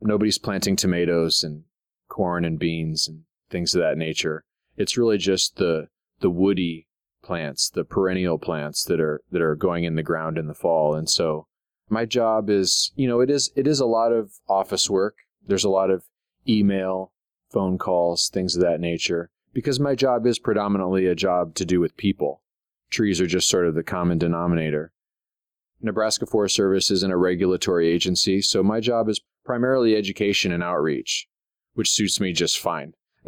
Nobody's 0.00 0.38
planting 0.38 0.76
tomatoes 0.76 1.42
and 1.42 1.64
corn 2.08 2.44
and 2.44 2.58
beans 2.58 3.08
and 3.08 3.24
things 3.50 3.74
of 3.74 3.80
that 3.80 3.98
nature. 3.98 4.44
It's 4.76 4.96
really 4.96 5.18
just 5.18 5.56
the 5.56 5.88
the 6.20 6.30
woody 6.30 6.86
plants, 7.22 7.68
the 7.68 7.84
perennial 7.84 8.38
plants 8.38 8.84
that 8.84 9.00
are 9.00 9.20
that 9.32 9.42
are 9.42 9.56
going 9.56 9.84
in 9.84 9.96
the 9.96 10.02
ground 10.02 10.38
in 10.38 10.46
the 10.46 10.54
fall. 10.54 10.94
And 10.94 11.10
so 11.10 11.47
my 11.88 12.04
job 12.04 12.50
is, 12.50 12.92
you 12.96 13.08
know, 13.08 13.20
it 13.20 13.30
is 13.30 13.50
it 13.56 13.66
is 13.66 13.80
a 13.80 13.86
lot 13.86 14.12
of 14.12 14.32
office 14.48 14.88
work. 14.88 15.16
There's 15.46 15.64
a 15.64 15.70
lot 15.70 15.90
of 15.90 16.04
email, 16.48 17.12
phone 17.50 17.78
calls, 17.78 18.28
things 18.28 18.56
of 18.56 18.62
that 18.62 18.80
nature 18.80 19.30
because 19.52 19.80
my 19.80 19.94
job 19.94 20.26
is 20.26 20.38
predominantly 20.38 21.06
a 21.06 21.14
job 21.14 21.54
to 21.56 21.64
do 21.64 21.80
with 21.80 21.96
people. 21.96 22.42
Trees 22.90 23.20
are 23.20 23.26
just 23.26 23.48
sort 23.48 23.66
of 23.66 23.74
the 23.74 23.82
common 23.82 24.18
denominator. 24.18 24.92
Nebraska 25.80 26.26
Forest 26.26 26.56
Service 26.56 26.90
isn't 26.90 27.12
a 27.12 27.16
regulatory 27.16 27.88
agency, 27.88 28.40
so 28.40 28.62
my 28.62 28.80
job 28.80 29.08
is 29.08 29.20
primarily 29.44 29.94
education 29.94 30.52
and 30.52 30.62
outreach, 30.62 31.28
which 31.74 31.90
suits 31.90 32.20
me 32.20 32.32
just 32.32 32.58
fine. 32.58 32.94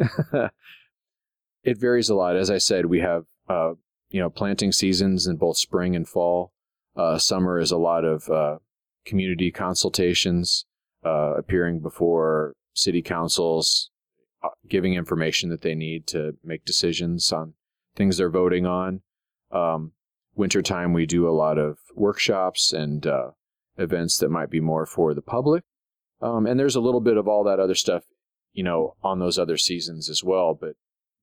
it 1.63 1.77
varies 1.77 2.09
a 2.09 2.15
lot. 2.15 2.35
As 2.35 2.49
I 2.49 2.57
said, 2.57 2.87
we 2.87 2.99
have 2.99 3.25
uh, 3.47 3.73
you 4.11 4.19
know, 4.19 4.29
planting 4.29 4.71
seasons 4.71 5.25
in 5.25 5.37
both 5.37 5.57
spring 5.57 5.95
and 5.95 6.07
fall. 6.07 6.53
Uh, 6.95 7.17
summer 7.17 7.59
is 7.59 7.71
a 7.71 7.77
lot 7.77 8.03
of 8.03 8.29
uh, 8.29 8.57
community 9.05 9.51
consultations, 9.51 10.65
uh, 11.05 11.33
appearing 11.37 11.79
before 11.79 12.53
city 12.73 13.01
councils, 13.01 13.89
uh, 14.43 14.49
giving 14.67 14.93
information 14.93 15.49
that 15.49 15.61
they 15.61 15.75
need 15.75 16.07
to 16.07 16.33
make 16.43 16.65
decisions 16.65 17.31
on 17.31 17.53
things 17.95 18.17
they're 18.17 18.29
voting 18.29 18.65
on. 18.65 19.01
Um, 19.51 19.91
wintertime, 20.35 20.93
we 20.93 21.05
do 21.05 21.27
a 21.27 21.31
lot 21.31 21.57
of 21.57 21.77
workshops 21.95 22.71
and 22.73 23.05
uh, 23.05 23.31
events 23.77 24.17
that 24.19 24.29
might 24.29 24.49
be 24.49 24.59
more 24.59 24.85
for 24.85 25.13
the 25.13 25.21
public. 25.21 25.63
Um, 26.21 26.45
and 26.45 26.59
there's 26.59 26.75
a 26.75 26.81
little 26.81 27.01
bit 27.01 27.17
of 27.17 27.27
all 27.27 27.43
that 27.43 27.59
other 27.59 27.75
stuff, 27.75 28.03
you 28.53 28.63
know, 28.63 28.95
on 29.03 29.19
those 29.19 29.39
other 29.39 29.57
seasons 29.57 30.09
as 30.09 30.23
well. 30.23 30.53
But 30.53 30.75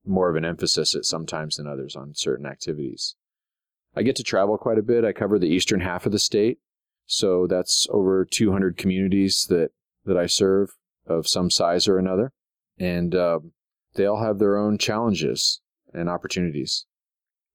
more 0.05 0.31
of 0.31 0.37
an 0.37 0.45
emphasis 0.45 0.95
at 0.95 1.05
sometimes 1.05 1.57
than 1.57 1.67
others 1.67 1.95
on 1.95 2.15
certain 2.15 2.47
activities. 2.47 3.15
I 3.97 4.03
get 4.03 4.17
to 4.17 4.23
travel 4.23 4.59
quite 4.59 4.79
a 4.79 4.83
bit. 4.83 5.05
I 5.05 5.13
cover 5.13 5.39
the 5.39 5.49
eastern 5.49 5.81
half 5.81 6.07
of 6.07 6.13
the 6.13 6.19
state, 6.19 6.59
so 7.07 7.47
that's 7.47 7.87
over 7.91 8.25
200 8.25 8.77
communities 8.77 9.47
that 9.49 9.71
that 10.05 10.17
I 10.17 10.27
serve 10.27 10.71
of 11.07 11.27
some 11.27 11.51
size 11.51 11.89
or 11.89 11.99
another, 11.99 12.33
and 12.79 13.15
uh, 13.15 13.41
they 13.95 14.07
all 14.07 14.23
have 14.23 14.39
their 14.39 14.57
own 14.57 14.79
challenges 14.79 15.61
and 15.93 16.09
opportunities. 16.09 16.87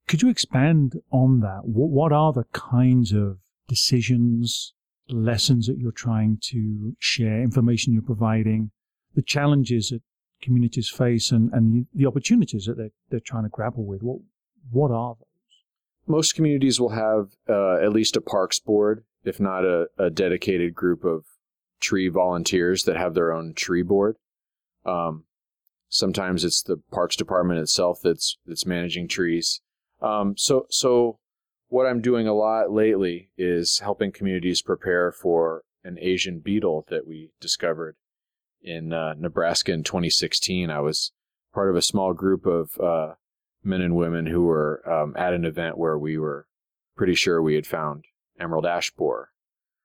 Could 0.08 0.22
you 0.22 0.30
expand 0.30 1.00
on 1.12 1.40
that? 1.40 1.62
What, 1.64 1.90
what 1.90 2.12
are 2.12 2.34
the 2.34 2.46
kinds 2.54 3.14
of 3.14 3.38
decisions, 3.68 4.74
lessons 5.10 5.68
that 5.68 5.78
you're 5.78 5.92
trying 5.92 6.40
to 6.50 6.96
share, 7.00 7.42
information 7.42 7.94
you're 7.94 8.02
providing, 8.02 8.72
the 9.16 9.22
challenges 9.22 9.90
that 9.90 10.02
communities 10.42 10.90
face 10.90 11.32
and, 11.32 11.52
and 11.54 11.88
the 11.94 12.06
opportunities 12.06 12.66
that 12.66 12.78
they're, 12.78 12.92
they're 13.10 13.20
trying 13.20 13.44
to 13.44 13.50
grapple 13.50 13.86
with? 13.86 14.02
What, 14.02 14.20
what 14.70 14.92
are 14.92 15.16
those? 15.16 15.28
Most 16.06 16.36
communities 16.36 16.80
will 16.80 16.90
have 16.90 17.30
uh, 17.48 17.76
at 17.76 17.94
least 17.94 18.16
a 18.16 18.22
parks 18.22 18.60
board, 18.60 19.06
if 19.24 19.40
not 19.40 19.64
a, 19.64 19.88
a, 19.98 20.10
dedicated 20.10 20.76
group 20.76 21.06
of 21.06 21.24
tree 21.80 22.10
volunteers 22.10 22.84
that 22.84 22.98
have 22.98 23.14
their 23.14 23.32
own 23.32 23.54
tree 23.54 23.84
board. 23.84 24.18
Um, 24.86 25.24
sometimes 25.90 26.44
it's 26.44 26.62
the 26.62 26.78
parks 26.92 27.16
department 27.16 27.60
itself 27.60 28.00
that's 28.04 28.38
that's 28.46 28.66
managing 28.66 29.08
trees. 29.08 29.62
Um, 30.02 30.36
so 30.38 30.66
so 30.70 31.20
what 31.70 31.88
I'm 31.88 32.02
doing 32.02 32.28
a 32.28 32.34
lot 32.34 32.72
lately 32.72 33.30
is 33.38 33.80
helping 33.80 34.12
communities 34.12 34.62
prepare 34.62 35.12
for 35.12 35.64
an 35.84 35.98
Asian 36.00 36.40
beetle 36.40 36.86
that 36.90 37.08
we 37.08 37.32
discovered 37.40 37.96
in 38.62 38.94
uh, 38.94 39.14
Nebraska 39.18 39.72
in 39.72 39.84
2016. 39.84 40.70
I 40.70 40.80
was 40.80 41.12
part 41.54 41.70
of 41.70 41.76
a 41.76 41.82
small 41.82 42.14
group 42.14 42.46
of 42.46 42.72
uh, 42.80 43.14
men 43.64 43.82
and 43.82 43.96
women 43.96 44.28
who 44.28 44.44
were 44.44 44.82
um, 44.90 45.16
at 45.18 45.34
an 45.34 45.46
event 45.46 45.78
where 45.78 45.98
we 45.98 46.18
were 46.18 46.48
pretty 46.96 47.16
sure 47.16 47.42
we 47.42 47.56
had 47.56 47.68
found 47.68 48.06
emerald 48.40 48.66
ash 48.66 48.92
borer. 48.92 49.30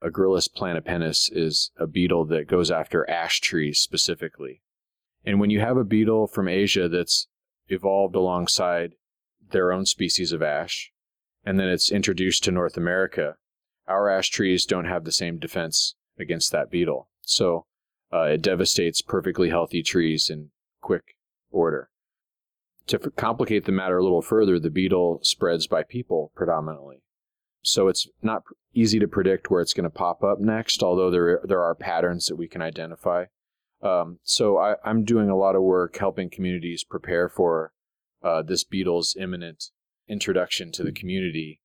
Agrilus 0.02 0.49
planipennis 0.49 1.28
is 1.32 1.70
a 1.76 1.87
beetle 1.87 2.25
that 2.26 2.47
goes 2.47 2.70
after 2.70 3.08
ash 3.11 3.40
trees 3.40 3.78
specifically. 3.78 4.62
And 5.25 5.40
when 5.40 5.50
you 5.50 5.61
have 5.61 5.76
a 5.76 5.85
beetle 5.85 6.28
from 6.28 6.49
Asia 6.49 6.88
that's 6.88 7.26
evolved 7.68 8.14
alongside 8.14 8.92
their 9.50 9.73
own 9.73 9.87
species 9.87 10.32
of 10.32 10.42
ash, 10.42 10.92
and 11.44 11.58
then 11.58 11.68
it's 11.68 11.90
introduced 11.90 12.44
to 12.44 12.52
North 12.52 12.76
America, 12.76 13.37
our 13.87 14.08
ash 14.08 14.28
trees 14.30 14.64
don't 14.64 14.85
have 14.85 15.04
the 15.04 15.12
same 15.12 15.38
defense 15.38 15.97
against 16.18 16.52
that 16.52 16.70
beetle. 16.70 17.08
So 17.23 17.66
uh, 18.12 18.23
it 18.23 18.42
devastates 18.42 19.02
perfectly 19.02 19.50
healthy 19.50 19.82
trees 19.82 20.30
in 20.30 20.50
quick 20.80 21.16
order. 21.50 21.90
To 22.88 22.99
complicate 22.99 23.66
the 23.66 23.73
matter 23.73 23.99
a 23.99 24.02
little 24.02 24.23
further, 24.23 24.59
the 24.59 24.71
beetle 24.71 25.21
spreads 25.23 25.66
by 25.66 25.83
people 25.83 26.33
predominantly. 26.35 27.02
So 27.62 27.88
it's 27.88 28.09
not 28.23 28.45
easy 28.73 28.99
to 28.99 29.07
predict 29.07 29.50
where 29.50 29.61
it's 29.61 29.75
going 29.75 29.85
to 29.85 29.90
pop 29.90 30.25
up 30.25 30.40
next, 30.40 30.83
although 30.83 31.11
there, 31.11 31.40
there 31.45 31.62
are 31.62 31.75
patterns 31.75 32.26
that 32.26 32.37
we 32.37 32.49
can 32.49 32.62
identify. 32.62 33.26
Um, 33.83 34.21
so 34.23 34.57
I, 34.57 34.76
I'm 34.85 35.04
doing 35.04 35.28
a 35.28 35.37
lot 35.37 35.54
of 35.54 35.62
work 35.62 35.99
helping 35.99 36.30
communities 36.30 36.83
prepare 36.83 37.28
for 37.28 37.73
uh, 38.23 38.42
this 38.42 38.64
beetle's 38.64 39.16
imminent 39.21 39.64
introduction 40.09 40.73
to 40.73 40.83
the 40.83 40.92
community. 40.92 41.61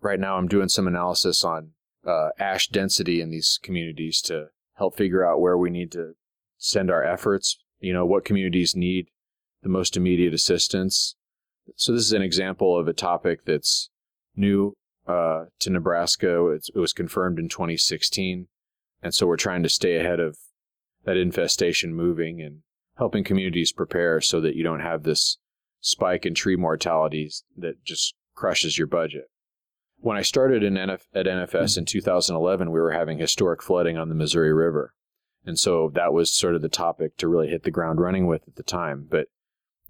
Right 0.00 0.20
now, 0.20 0.36
I'm 0.36 0.48
doing 0.48 0.68
some 0.68 0.86
analysis 0.86 1.42
on 1.42 1.72
uh, 2.06 2.28
ash 2.38 2.68
density 2.68 3.20
in 3.20 3.30
these 3.30 3.58
communities 3.62 4.22
to 4.22 4.46
help 4.74 4.96
figure 4.96 5.26
out 5.26 5.40
where 5.40 5.58
we 5.58 5.68
need 5.68 5.90
to 5.92 6.12
send 6.56 6.90
our 6.92 7.02
efforts. 7.02 7.58
You 7.80 7.92
know, 7.92 8.06
what 8.06 8.24
communities 8.24 8.76
need 8.76 9.08
the 9.62 9.68
most 9.68 9.96
immediate 9.96 10.34
assistance. 10.34 11.16
So 11.76 11.92
this 11.92 12.02
is 12.02 12.12
an 12.12 12.22
example 12.22 12.78
of 12.78 12.88
a 12.88 12.92
topic 12.92 13.44
that's 13.44 13.90
new 14.36 14.74
uh, 15.06 15.44
to 15.60 15.70
Nebraska. 15.70 16.48
It's, 16.48 16.70
it 16.74 16.78
was 16.78 16.92
confirmed 16.92 17.38
in 17.38 17.48
2016, 17.48 18.48
and 19.02 19.14
so 19.14 19.26
we're 19.26 19.36
trying 19.36 19.62
to 19.62 19.68
stay 19.68 19.96
ahead 19.96 20.20
of 20.20 20.36
that 21.04 21.16
infestation 21.16 21.94
moving 21.94 22.40
and 22.40 22.60
helping 22.96 23.24
communities 23.24 23.72
prepare 23.72 24.20
so 24.20 24.40
that 24.40 24.54
you 24.54 24.62
don't 24.62 24.80
have 24.80 25.02
this 25.02 25.38
spike 25.80 26.26
in 26.26 26.34
tree 26.34 26.56
mortalities 26.56 27.44
that 27.56 27.82
just 27.84 28.14
crushes 28.34 28.76
your 28.76 28.86
budget. 28.86 29.24
When 30.00 30.16
I 30.16 30.22
started 30.22 30.62
NF- 30.62 31.06
at 31.14 31.26
NFS 31.26 31.76
in 31.76 31.84
2011, 31.84 32.70
we 32.70 32.80
were 32.80 32.92
having 32.92 33.18
historic 33.18 33.62
flooding 33.62 33.96
on 33.96 34.08
the 34.08 34.14
Missouri 34.14 34.52
River. 34.52 34.92
And 35.44 35.58
so 35.58 35.90
that 35.94 36.12
was 36.12 36.30
sort 36.30 36.54
of 36.54 36.62
the 36.62 36.68
topic 36.68 37.16
to 37.16 37.28
really 37.28 37.48
hit 37.48 37.62
the 37.62 37.70
ground 37.70 38.00
running 38.00 38.26
with 38.26 38.42
at 38.46 38.56
the 38.56 38.62
time. 38.62 39.06
But 39.08 39.28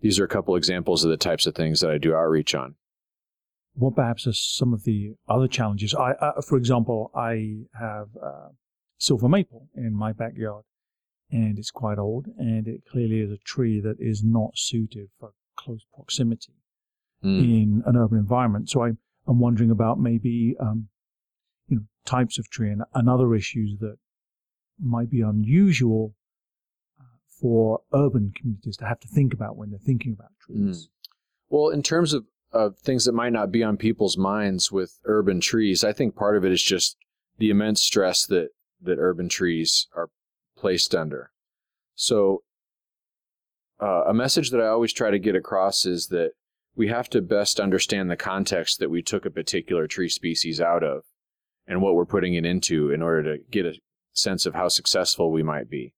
these 0.00 0.18
are 0.18 0.24
a 0.24 0.28
couple 0.28 0.54
examples 0.56 1.04
of 1.04 1.10
the 1.10 1.16
types 1.16 1.46
of 1.46 1.54
things 1.54 1.80
that 1.80 1.90
I 1.90 1.98
do 1.98 2.14
outreach 2.14 2.54
on. 2.54 2.74
What 3.74 3.94
perhaps 3.96 4.26
are 4.26 4.32
some 4.32 4.72
of 4.72 4.84
the 4.84 5.14
other 5.28 5.46
challenges? 5.48 5.94
I, 5.94 6.12
uh, 6.12 6.40
for 6.40 6.56
example, 6.56 7.10
I 7.14 7.58
have 7.78 8.08
uh, 8.22 8.48
silver 8.98 9.28
maple 9.28 9.68
in 9.76 9.94
my 9.94 10.12
backyard, 10.12 10.64
and 11.30 11.58
it's 11.58 11.70
quite 11.70 11.98
old, 11.98 12.26
and 12.38 12.66
it 12.66 12.82
clearly 12.90 13.20
is 13.20 13.30
a 13.30 13.38
tree 13.44 13.80
that 13.80 13.96
is 14.00 14.24
not 14.24 14.50
suited 14.56 15.08
for 15.18 15.32
close 15.56 15.84
proximity 15.94 16.54
Mm. 17.24 17.40
in 17.40 17.82
an 17.84 17.96
urban 17.96 18.16
environment. 18.16 18.70
So 18.70 18.84
I, 18.84 18.90
I'm 19.26 19.40
wondering 19.40 19.72
about 19.72 19.98
maybe 19.98 20.54
um, 20.60 20.86
you 21.66 21.76
know 21.78 21.82
types 22.06 22.38
of 22.38 22.48
tree 22.48 22.70
and, 22.70 22.82
and 22.94 23.10
other 23.10 23.34
issues 23.34 23.76
that 23.80 23.96
might 24.80 25.10
be 25.10 25.20
unusual 25.20 26.14
for 27.40 27.80
urban 27.92 28.32
communities 28.36 28.76
to 28.78 28.86
have 28.86 29.00
to 29.00 29.08
think 29.08 29.32
about 29.32 29.56
when 29.56 29.70
they're 29.70 29.78
thinking 29.78 30.12
about 30.12 30.30
trees. 30.40 30.88
Well, 31.48 31.70
in 31.70 31.82
terms 31.82 32.12
of, 32.12 32.24
of 32.52 32.78
things 32.78 33.04
that 33.04 33.12
might 33.12 33.32
not 33.32 33.50
be 33.50 33.62
on 33.62 33.76
people's 33.76 34.16
minds 34.16 34.72
with 34.72 34.98
urban 35.04 35.40
trees, 35.40 35.84
I 35.84 35.92
think 35.92 36.14
part 36.14 36.36
of 36.36 36.44
it 36.44 36.52
is 36.52 36.62
just 36.62 36.96
the 37.38 37.50
immense 37.50 37.82
stress 37.82 38.26
that, 38.26 38.48
that 38.82 38.98
urban 38.98 39.28
trees 39.28 39.88
are 39.94 40.10
placed 40.56 40.94
under. 40.94 41.30
So, 41.94 42.42
uh, 43.80 44.04
a 44.08 44.14
message 44.14 44.50
that 44.50 44.60
I 44.60 44.66
always 44.66 44.92
try 44.92 45.10
to 45.10 45.18
get 45.18 45.36
across 45.36 45.86
is 45.86 46.08
that 46.08 46.32
we 46.74 46.88
have 46.88 47.08
to 47.10 47.20
best 47.20 47.60
understand 47.60 48.10
the 48.10 48.16
context 48.16 48.78
that 48.78 48.90
we 48.90 49.02
took 49.02 49.24
a 49.24 49.30
particular 49.30 49.86
tree 49.86 50.08
species 50.08 50.60
out 50.60 50.82
of 50.82 51.02
and 51.66 51.82
what 51.82 51.94
we're 51.94 52.06
putting 52.06 52.34
it 52.34 52.46
into 52.46 52.90
in 52.90 53.02
order 53.02 53.36
to 53.36 53.42
get 53.50 53.66
a 53.66 53.74
sense 54.12 54.46
of 54.46 54.54
how 54.54 54.68
successful 54.68 55.30
we 55.30 55.42
might 55.42 55.68
be. 55.68 55.92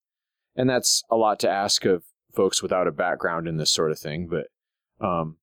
And 0.61 0.69
that's 0.69 1.05
a 1.11 1.17
lot 1.17 1.41
to 1.41 1.49
ask 1.49 1.87
of 1.87 2.05
folks 2.35 2.63
without 2.63 2.87
a 2.87 2.93
background 2.93 3.49
in 3.49 3.57
this 3.57 3.71
sort 3.71 3.93
of 3.93 3.99
thing, 3.99 4.29
but 4.29 4.49
um, 5.03 5.39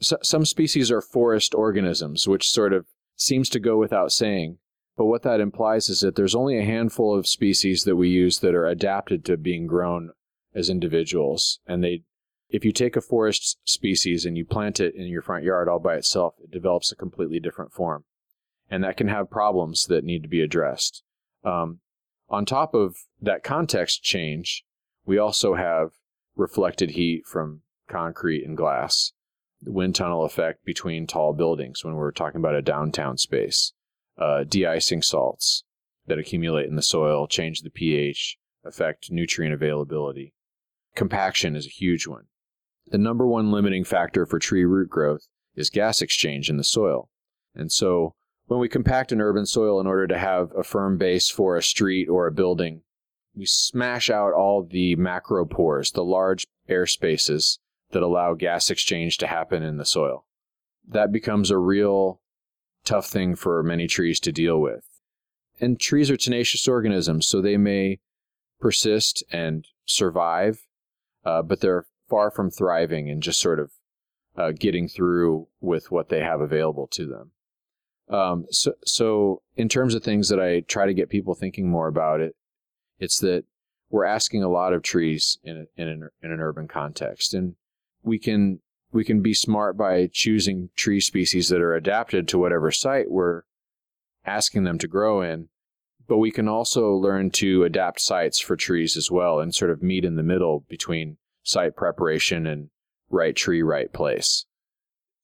so, 0.00 0.16
some 0.22 0.46
species 0.46 0.90
are 0.90 1.02
forest 1.02 1.54
organisms, 1.54 2.26
which 2.26 2.50
sort 2.50 2.72
of 2.72 2.86
seems 3.14 3.50
to 3.50 3.60
go 3.60 3.76
without 3.76 4.10
saying. 4.10 4.56
But 4.96 5.04
what 5.04 5.20
that 5.20 5.38
implies 5.38 5.90
is 5.90 6.00
that 6.00 6.16
there's 6.16 6.34
only 6.34 6.58
a 6.58 6.64
handful 6.64 7.14
of 7.14 7.26
species 7.26 7.84
that 7.84 7.96
we 7.96 8.08
use 8.08 8.38
that 8.38 8.54
are 8.54 8.64
adapted 8.64 9.22
to 9.26 9.36
being 9.36 9.66
grown 9.66 10.12
as 10.54 10.70
individuals. 10.70 11.60
And 11.66 11.84
they, 11.84 12.04
if 12.48 12.64
you 12.64 12.72
take 12.72 12.96
a 12.96 13.02
forest 13.02 13.58
species 13.64 14.24
and 14.24 14.34
you 14.38 14.46
plant 14.46 14.80
it 14.80 14.94
in 14.94 15.08
your 15.08 15.20
front 15.20 15.44
yard 15.44 15.68
all 15.68 15.78
by 15.78 15.96
itself, 15.96 16.36
it 16.42 16.50
develops 16.50 16.90
a 16.90 16.96
completely 16.96 17.38
different 17.38 17.74
form. 17.74 18.04
And 18.70 18.82
that 18.82 18.96
can 18.96 19.08
have 19.08 19.28
problems 19.28 19.88
that 19.88 20.04
need 20.04 20.22
to 20.22 20.28
be 20.30 20.40
addressed. 20.40 21.02
Um, 21.44 21.80
on 22.28 22.44
top 22.44 22.74
of 22.74 22.96
that 23.20 23.42
context 23.42 24.02
change, 24.02 24.64
we 25.04 25.18
also 25.18 25.54
have 25.54 25.90
reflected 26.36 26.90
heat 26.90 27.26
from 27.26 27.62
concrete 27.88 28.44
and 28.44 28.56
glass, 28.56 29.12
the 29.60 29.72
wind 29.72 29.94
tunnel 29.94 30.24
effect 30.24 30.64
between 30.64 31.06
tall 31.06 31.32
buildings 31.32 31.84
when 31.84 31.94
we're 31.94 32.10
talking 32.10 32.40
about 32.40 32.54
a 32.54 32.62
downtown 32.62 33.16
space, 33.16 33.72
uh, 34.18 34.44
de-icing 34.44 35.02
salts 35.02 35.64
that 36.06 36.18
accumulate 36.18 36.66
in 36.66 36.76
the 36.76 36.82
soil, 36.82 37.26
change 37.26 37.60
the 37.60 37.70
pH, 37.70 38.36
affect 38.64 39.10
nutrient 39.10 39.54
availability. 39.54 40.34
Compaction 40.94 41.56
is 41.56 41.66
a 41.66 41.70
huge 41.70 42.06
one. 42.06 42.24
The 42.86 42.98
number 42.98 43.26
one 43.26 43.50
limiting 43.50 43.84
factor 43.84 44.26
for 44.26 44.38
tree 44.38 44.64
root 44.64 44.90
growth 44.90 45.26
is 45.54 45.70
gas 45.70 46.02
exchange 46.02 46.50
in 46.50 46.56
the 46.56 46.64
soil. 46.64 47.08
And 47.54 47.72
so 47.72 48.14
when 48.46 48.60
we 48.60 48.68
compact 48.68 49.12
an 49.12 49.20
urban 49.20 49.46
soil 49.46 49.80
in 49.80 49.86
order 49.86 50.06
to 50.06 50.18
have 50.18 50.52
a 50.56 50.62
firm 50.62 50.98
base 50.98 51.28
for 51.30 51.56
a 51.56 51.62
street 51.62 52.08
or 52.08 52.26
a 52.26 52.32
building, 52.32 52.82
we 53.34 53.46
smash 53.46 54.10
out 54.10 54.32
all 54.32 54.62
the 54.62 54.96
macropores, 54.96 55.92
the 55.92 56.04
large 56.04 56.46
air 56.68 56.86
spaces 56.86 57.58
that 57.90 58.02
allow 58.02 58.34
gas 58.34 58.70
exchange 58.70 59.18
to 59.18 59.26
happen 59.26 59.62
in 59.62 59.76
the 59.76 59.84
soil. 59.84 60.26
That 60.86 61.12
becomes 61.12 61.50
a 61.50 61.58
real 61.58 62.20
tough 62.84 63.06
thing 63.06 63.34
for 63.34 63.62
many 63.62 63.86
trees 63.86 64.20
to 64.20 64.32
deal 64.32 64.60
with. 64.60 64.84
And 65.60 65.80
trees 65.80 66.10
are 66.10 66.16
tenacious 66.16 66.68
organisms, 66.68 67.26
so 67.26 67.40
they 67.40 67.56
may 67.56 68.00
persist 68.60 69.24
and 69.30 69.66
survive, 69.86 70.66
uh, 71.24 71.42
but 71.42 71.60
they're 71.60 71.86
far 72.08 72.30
from 72.30 72.50
thriving 72.50 73.08
and 73.08 73.22
just 73.22 73.40
sort 73.40 73.58
of 73.58 73.70
uh, 74.36 74.52
getting 74.52 74.88
through 74.88 75.46
with 75.60 75.90
what 75.90 76.08
they 76.08 76.20
have 76.20 76.40
available 76.40 76.86
to 76.88 77.06
them. 77.06 77.30
Um, 78.08 78.46
so, 78.50 78.72
so 78.84 79.42
in 79.56 79.68
terms 79.68 79.94
of 79.94 80.02
things 80.02 80.28
that 80.28 80.40
I 80.40 80.60
try 80.60 80.86
to 80.86 80.94
get 80.94 81.08
people 81.08 81.34
thinking 81.34 81.70
more 81.70 81.88
about 81.88 82.20
it, 82.20 82.34
it's 82.98 83.18
that 83.20 83.44
we're 83.90 84.04
asking 84.04 84.42
a 84.42 84.48
lot 84.48 84.72
of 84.72 84.82
trees 84.82 85.38
in 85.42 85.56
a, 85.56 85.80
in 85.80 85.88
an, 85.88 86.08
in 86.22 86.32
an 86.32 86.40
urban 86.40 86.68
context, 86.68 87.34
and 87.34 87.54
we 88.02 88.18
can 88.18 88.60
we 88.92 89.04
can 89.04 89.22
be 89.22 89.34
smart 89.34 89.76
by 89.76 90.08
choosing 90.12 90.70
tree 90.76 91.00
species 91.00 91.48
that 91.48 91.60
are 91.60 91.74
adapted 91.74 92.28
to 92.28 92.38
whatever 92.38 92.70
site 92.70 93.10
we're 93.10 93.42
asking 94.24 94.64
them 94.64 94.78
to 94.78 94.86
grow 94.86 95.20
in. 95.20 95.48
But 96.06 96.18
we 96.18 96.30
can 96.30 96.48
also 96.48 96.92
learn 96.92 97.30
to 97.32 97.64
adapt 97.64 98.00
sites 98.00 98.38
for 98.38 98.56
trees 98.56 98.96
as 98.96 99.10
well, 99.10 99.40
and 99.40 99.54
sort 99.54 99.70
of 99.70 99.82
meet 99.82 100.04
in 100.04 100.16
the 100.16 100.22
middle 100.22 100.64
between 100.68 101.16
site 101.42 101.76
preparation 101.76 102.46
and 102.46 102.68
right 103.10 103.34
tree, 103.34 103.62
right 103.62 103.92
place. 103.92 104.44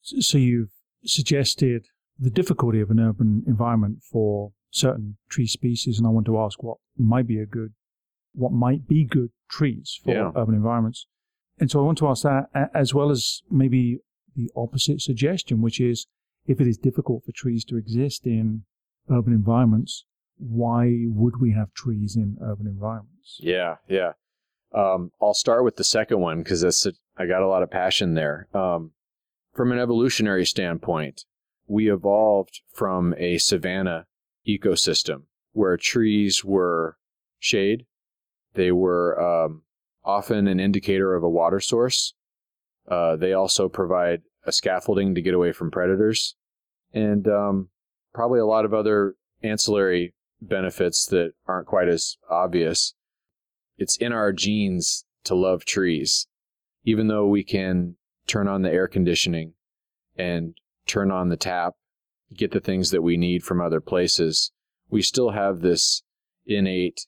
So 0.02 0.38
you've 0.38 0.70
suggested 1.04 1.86
the 2.20 2.30
difficulty 2.30 2.80
of 2.80 2.90
an 2.90 3.00
urban 3.00 3.42
environment 3.46 4.02
for 4.02 4.52
certain 4.70 5.16
tree 5.28 5.46
species, 5.46 5.98
and 5.98 6.06
I 6.06 6.10
want 6.10 6.26
to 6.26 6.38
ask 6.38 6.62
what 6.62 6.76
might 6.96 7.26
be 7.26 7.38
a 7.38 7.46
good, 7.46 7.72
what 8.34 8.52
might 8.52 8.86
be 8.86 9.04
good 9.04 9.30
trees 9.48 9.98
for 10.04 10.12
Yeah. 10.12 10.30
urban 10.36 10.54
environments. 10.54 11.06
And 11.58 11.70
so 11.70 11.80
I 11.80 11.84
want 11.84 11.98
to 11.98 12.08
ask 12.08 12.22
that, 12.22 12.50
as 12.74 12.94
well 12.94 13.10
as 13.10 13.42
maybe 13.50 13.98
the 14.36 14.50
opposite 14.54 15.00
suggestion, 15.00 15.60
which 15.60 15.80
is 15.80 16.06
if 16.46 16.60
it 16.60 16.66
is 16.68 16.78
difficult 16.78 17.24
for 17.24 17.32
trees 17.32 17.64
to 17.66 17.76
exist 17.76 18.26
in 18.26 18.64
urban 19.10 19.32
environments, 19.32 20.04
why 20.38 21.04
would 21.06 21.40
we 21.40 21.52
have 21.52 21.72
trees 21.74 22.16
in 22.16 22.36
urban 22.40 22.66
environments? 22.66 23.38
Yeah, 23.42 23.76
yeah. 23.88 24.12
Um, 24.72 25.10
I'll 25.20 25.34
start 25.34 25.64
with 25.64 25.76
the 25.76 25.84
second 25.84 26.20
one 26.20 26.38
because 26.42 26.62
I 27.16 27.26
got 27.26 27.42
a 27.42 27.48
lot 27.48 27.62
of 27.62 27.70
passion 27.70 28.14
there. 28.14 28.46
Um, 28.54 28.92
from 29.52 29.72
an 29.72 29.78
evolutionary 29.78 30.46
standpoint, 30.46 31.24
we 31.70 31.90
evolved 31.90 32.62
from 32.74 33.14
a 33.16 33.38
savanna 33.38 34.04
ecosystem 34.46 35.22
where 35.52 35.76
trees 35.76 36.44
were 36.44 36.96
shade. 37.38 37.86
They 38.54 38.72
were 38.72 39.18
um, 39.22 39.62
often 40.04 40.48
an 40.48 40.58
indicator 40.58 41.14
of 41.14 41.22
a 41.22 41.28
water 41.28 41.60
source. 41.60 42.14
Uh, 42.88 43.14
they 43.14 43.32
also 43.32 43.68
provide 43.68 44.22
a 44.44 44.50
scaffolding 44.50 45.14
to 45.14 45.22
get 45.22 45.32
away 45.32 45.52
from 45.52 45.70
predators, 45.70 46.34
and 46.92 47.28
um, 47.28 47.68
probably 48.12 48.40
a 48.40 48.46
lot 48.46 48.64
of 48.64 48.74
other 48.74 49.14
ancillary 49.44 50.12
benefits 50.42 51.06
that 51.06 51.34
aren't 51.46 51.68
quite 51.68 51.88
as 51.88 52.16
obvious. 52.28 52.94
It's 53.78 53.96
in 53.96 54.12
our 54.12 54.32
genes 54.32 55.04
to 55.22 55.36
love 55.36 55.64
trees, 55.64 56.26
even 56.82 57.06
though 57.06 57.28
we 57.28 57.44
can 57.44 57.94
turn 58.26 58.48
on 58.48 58.62
the 58.62 58.72
air 58.72 58.88
conditioning 58.88 59.52
and 60.16 60.54
turn 60.90 61.10
on 61.10 61.28
the 61.28 61.36
tap, 61.36 61.74
get 62.34 62.50
the 62.50 62.60
things 62.60 62.90
that 62.90 63.02
we 63.02 63.16
need 63.16 63.42
from 63.42 63.60
other 63.60 63.80
places. 63.80 64.52
We 64.88 65.02
still 65.02 65.30
have 65.30 65.60
this 65.60 66.02
innate 66.46 67.06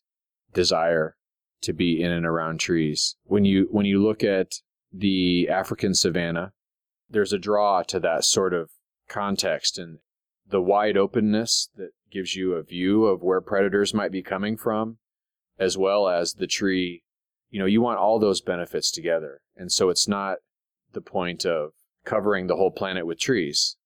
desire 0.55 1.16
to 1.62 1.73
be 1.73 2.01
in 2.01 2.11
and 2.11 2.27
around 2.27 2.61
trees. 2.61 3.16
When 3.25 3.45
you 3.45 3.68
when 3.71 3.87
you 3.87 4.03
look 4.03 4.23
at 4.23 4.53
the 4.92 5.49
African 5.49 5.95
savanna, 5.95 6.53
there's 7.09 7.33
a 7.33 7.38
draw 7.38 7.83
to 7.85 7.99
that 8.01 8.25
sort 8.25 8.55
of 8.55 8.71
context 9.09 9.79
and 9.79 9.99
the 10.49 10.61
wide 10.61 10.97
openness 10.97 11.71
that 11.77 11.90
gives 12.11 12.37
you 12.37 12.55
a 12.55 12.62
view 12.62 13.07
of 13.07 13.23
where 13.23 13.40
predators 13.40 13.95
might 13.95 14.12
be 14.12 14.23
coming 14.23 14.57
from, 14.57 14.99
as 15.59 15.79
well 15.79 16.09
as 16.09 16.35
the 16.35 16.47
tree. 16.47 17.03
You 17.51 17.61
know, 17.61 17.66
you 17.66 17.81
want 17.81 17.99
all 17.99 18.18
those 18.18 18.40
benefits 18.40 18.90
together. 18.90 19.40
And 19.57 19.71
so 19.71 19.88
it's 19.88 20.09
not 20.09 20.38
the 20.92 21.01
point 21.01 21.45
of 21.45 21.73
covering 22.05 22.47
the 22.47 22.57
whole 22.57 22.71
planet 22.71 23.07
with 23.07 23.19
trees, 23.19 23.77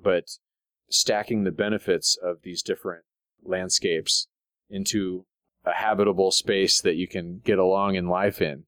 but 0.00 0.38
stacking 0.90 1.44
the 1.44 1.50
benefits 1.50 2.16
of 2.22 2.42
these 2.42 2.62
different 2.62 3.04
landscapes 3.42 4.28
into 4.70 5.26
a 5.64 5.72
habitable 5.72 6.30
space 6.30 6.80
that 6.80 6.96
you 6.96 7.08
can 7.08 7.40
get 7.44 7.58
along 7.58 7.94
in 7.94 8.08
life 8.08 8.40
in. 8.40 8.64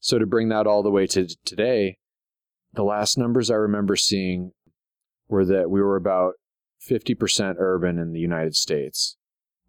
So 0.00 0.18
to 0.18 0.26
bring 0.26 0.48
that 0.48 0.66
all 0.66 0.82
the 0.82 0.90
way 0.90 1.06
to 1.08 1.28
today, 1.44 1.98
the 2.72 2.82
last 2.82 3.18
numbers 3.18 3.50
I 3.50 3.54
remember 3.54 3.96
seeing 3.96 4.52
were 5.28 5.44
that 5.44 5.70
we 5.70 5.80
were 5.80 5.96
about 5.96 6.34
50% 6.88 7.56
urban 7.58 7.98
in 7.98 8.12
the 8.12 8.20
United 8.20 8.56
States, 8.56 9.16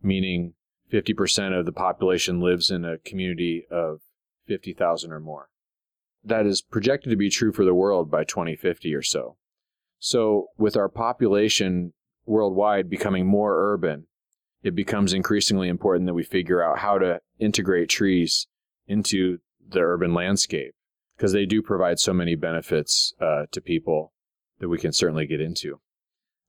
meaning 0.01 0.53
50% 0.91 1.57
of 1.57 1.65
the 1.65 1.71
population 1.71 2.39
lives 2.39 2.71
in 2.71 2.85
a 2.85 2.97
community 2.97 3.65
of 3.69 3.99
50,000 4.47 5.11
or 5.11 5.19
more. 5.19 5.49
That 6.23 6.45
is 6.45 6.61
projected 6.61 7.09
to 7.09 7.17
be 7.17 7.29
true 7.29 7.51
for 7.51 7.65
the 7.65 7.73
world 7.73 8.09
by 8.09 8.23
2050 8.23 8.93
or 8.93 9.01
so. 9.01 9.37
So, 9.99 10.47
with 10.57 10.75
our 10.75 10.89
population 10.89 11.93
worldwide 12.25 12.89
becoming 12.89 13.25
more 13.25 13.73
urban, 13.73 14.07
it 14.61 14.75
becomes 14.75 15.13
increasingly 15.13 15.67
important 15.67 16.07
that 16.07 16.13
we 16.13 16.23
figure 16.23 16.63
out 16.63 16.79
how 16.79 16.97
to 16.97 17.19
integrate 17.39 17.89
trees 17.89 18.47
into 18.87 19.39
the 19.65 19.79
urban 19.79 20.13
landscape 20.13 20.73
because 21.15 21.33
they 21.33 21.45
do 21.45 21.61
provide 21.61 21.99
so 21.99 22.13
many 22.13 22.35
benefits 22.35 23.13
uh, 23.21 23.45
to 23.51 23.61
people 23.61 24.13
that 24.59 24.69
we 24.69 24.77
can 24.77 24.93
certainly 24.93 25.27
get 25.27 25.41
into. 25.41 25.79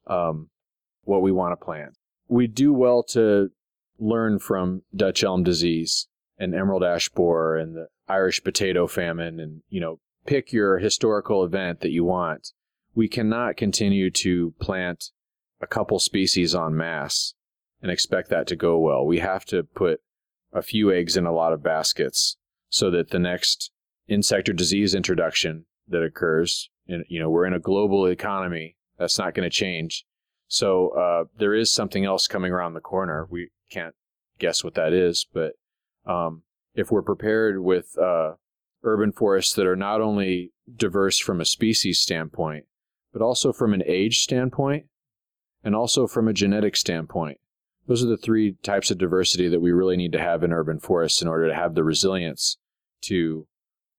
Um, 0.06 0.50
what 1.02 1.22
we 1.22 1.32
want 1.32 1.52
to 1.52 1.64
plant. 1.64 1.96
We 2.28 2.46
do 2.46 2.72
well 2.72 3.02
to 3.10 3.50
learn 3.98 4.38
from 4.38 4.82
Dutch 4.94 5.22
elm 5.22 5.42
disease 5.42 6.08
and 6.38 6.54
emerald 6.54 6.82
ash 6.82 7.08
borer 7.08 7.56
and 7.56 7.74
the 7.74 7.86
Irish 8.08 8.42
potato 8.42 8.86
famine 8.86 9.40
and, 9.40 9.62
you 9.68 9.80
know, 9.80 10.00
pick 10.26 10.52
your 10.52 10.78
historical 10.78 11.44
event 11.44 11.80
that 11.80 11.90
you 11.90 12.04
want. 12.04 12.52
We 12.94 13.08
cannot 13.08 13.56
continue 13.56 14.10
to 14.10 14.54
plant 14.60 15.10
a 15.60 15.66
couple 15.66 15.98
species 15.98 16.54
en 16.54 16.76
masse 16.76 17.34
and 17.82 17.90
expect 17.90 18.30
that 18.30 18.46
to 18.48 18.56
go 18.56 18.78
well. 18.78 19.04
We 19.04 19.18
have 19.18 19.44
to 19.46 19.62
put 19.62 20.00
a 20.52 20.62
few 20.62 20.92
eggs 20.92 21.16
in 21.16 21.26
a 21.26 21.32
lot 21.32 21.52
of 21.52 21.62
baskets 21.62 22.36
so 22.68 22.90
that 22.90 23.10
the 23.10 23.18
next 23.18 23.70
insect 24.08 24.48
or 24.48 24.52
disease 24.52 24.94
introduction 24.94 25.66
that 25.88 26.02
occurs, 26.02 26.70
and 26.86 27.04
you 27.08 27.20
know, 27.20 27.28
we're 27.28 27.46
in 27.46 27.52
a 27.52 27.58
global 27.58 28.06
economy. 28.06 28.76
That's 28.98 29.18
not 29.18 29.34
going 29.34 29.48
to 29.48 29.54
change. 29.54 30.04
So 30.46 30.90
uh, 30.90 31.24
there 31.36 31.54
is 31.54 31.72
something 31.72 32.04
else 32.04 32.28
coming 32.28 32.52
around 32.52 32.74
the 32.74 32.80
corner. 32.80 33.26
We 33.28 33.50
can't 33.70 33.94
guess 34.38 34.62
what 34.62 34.74
that 34.74 34.92
is, 34.92 35.26
but 35.32 35.54
um, 36.06 36.42
if 36.74 36.90
we're 36.90 37.02
prepared 37.02 37.60
with 37.62 37.96
uh, 37.98 38.32
urban 38.82 39.12
forests 39.12 39.54
that 39.54 39.66
are 39.66 39.76
not 39.76 40.00
only 40.00 40.52
diverse 40.76 41.18
from 41.18 41.40
a 41.40 41.44
species 41.44 42.00
standpoint, 42.00 42.66
but 43.12 43.22
also 43.22 43.52
from 43.52 43.72
an 43.72 43.82
age 43.86 44.20
standpoint, 44.20 44.86
and 45.62 45.74
also 45.74 46.06
from 46.06 46.28
a 46.28 46.32
genetic 46.32 46.76
standpoint. 46.76 47.38
Those 47.86 48.02
are 48.02 48.08
the 48.08 48.16
three 48.16 48.56
types 48.62 48.90
of 48.90 48.98
diversity 48.98 49.48
that 49.48 49.60
we 49.60 49.72
really 49.72 49.96
need 49.96 50.12
to 50.12 50.20
have 50.20 50.42
in 50.42 50.52
urban 50.52 50.78
forests 50.78 51.20
in 51.22 51.28
order 51.28 51.48
to 51.48 51.54
have 51.54 51.74
the 51.74 51.84
resilience 51.84 52.56
to 53.02 53.46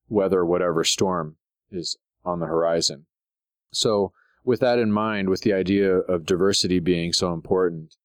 weather 0.09 0.45
whatever 0.45 0.83
storm 0.83 1.37
is 1.71 1.97
on 2.23 2.39
the 2.39 2.47
horizon. 2.47 3.05
So 3.71 4.11
with 4.43 4.59
that 4.59 4.79
in 4.79 4.91
mind, 4.91 5.29
with 5.29 5.41
the 5.41 5.53
idea 5.53 5.97
of 5.97 6.25
diversity 6.25 6.79
being 6.79 7.13
so 7.13 7.33
important, 7.33 7.95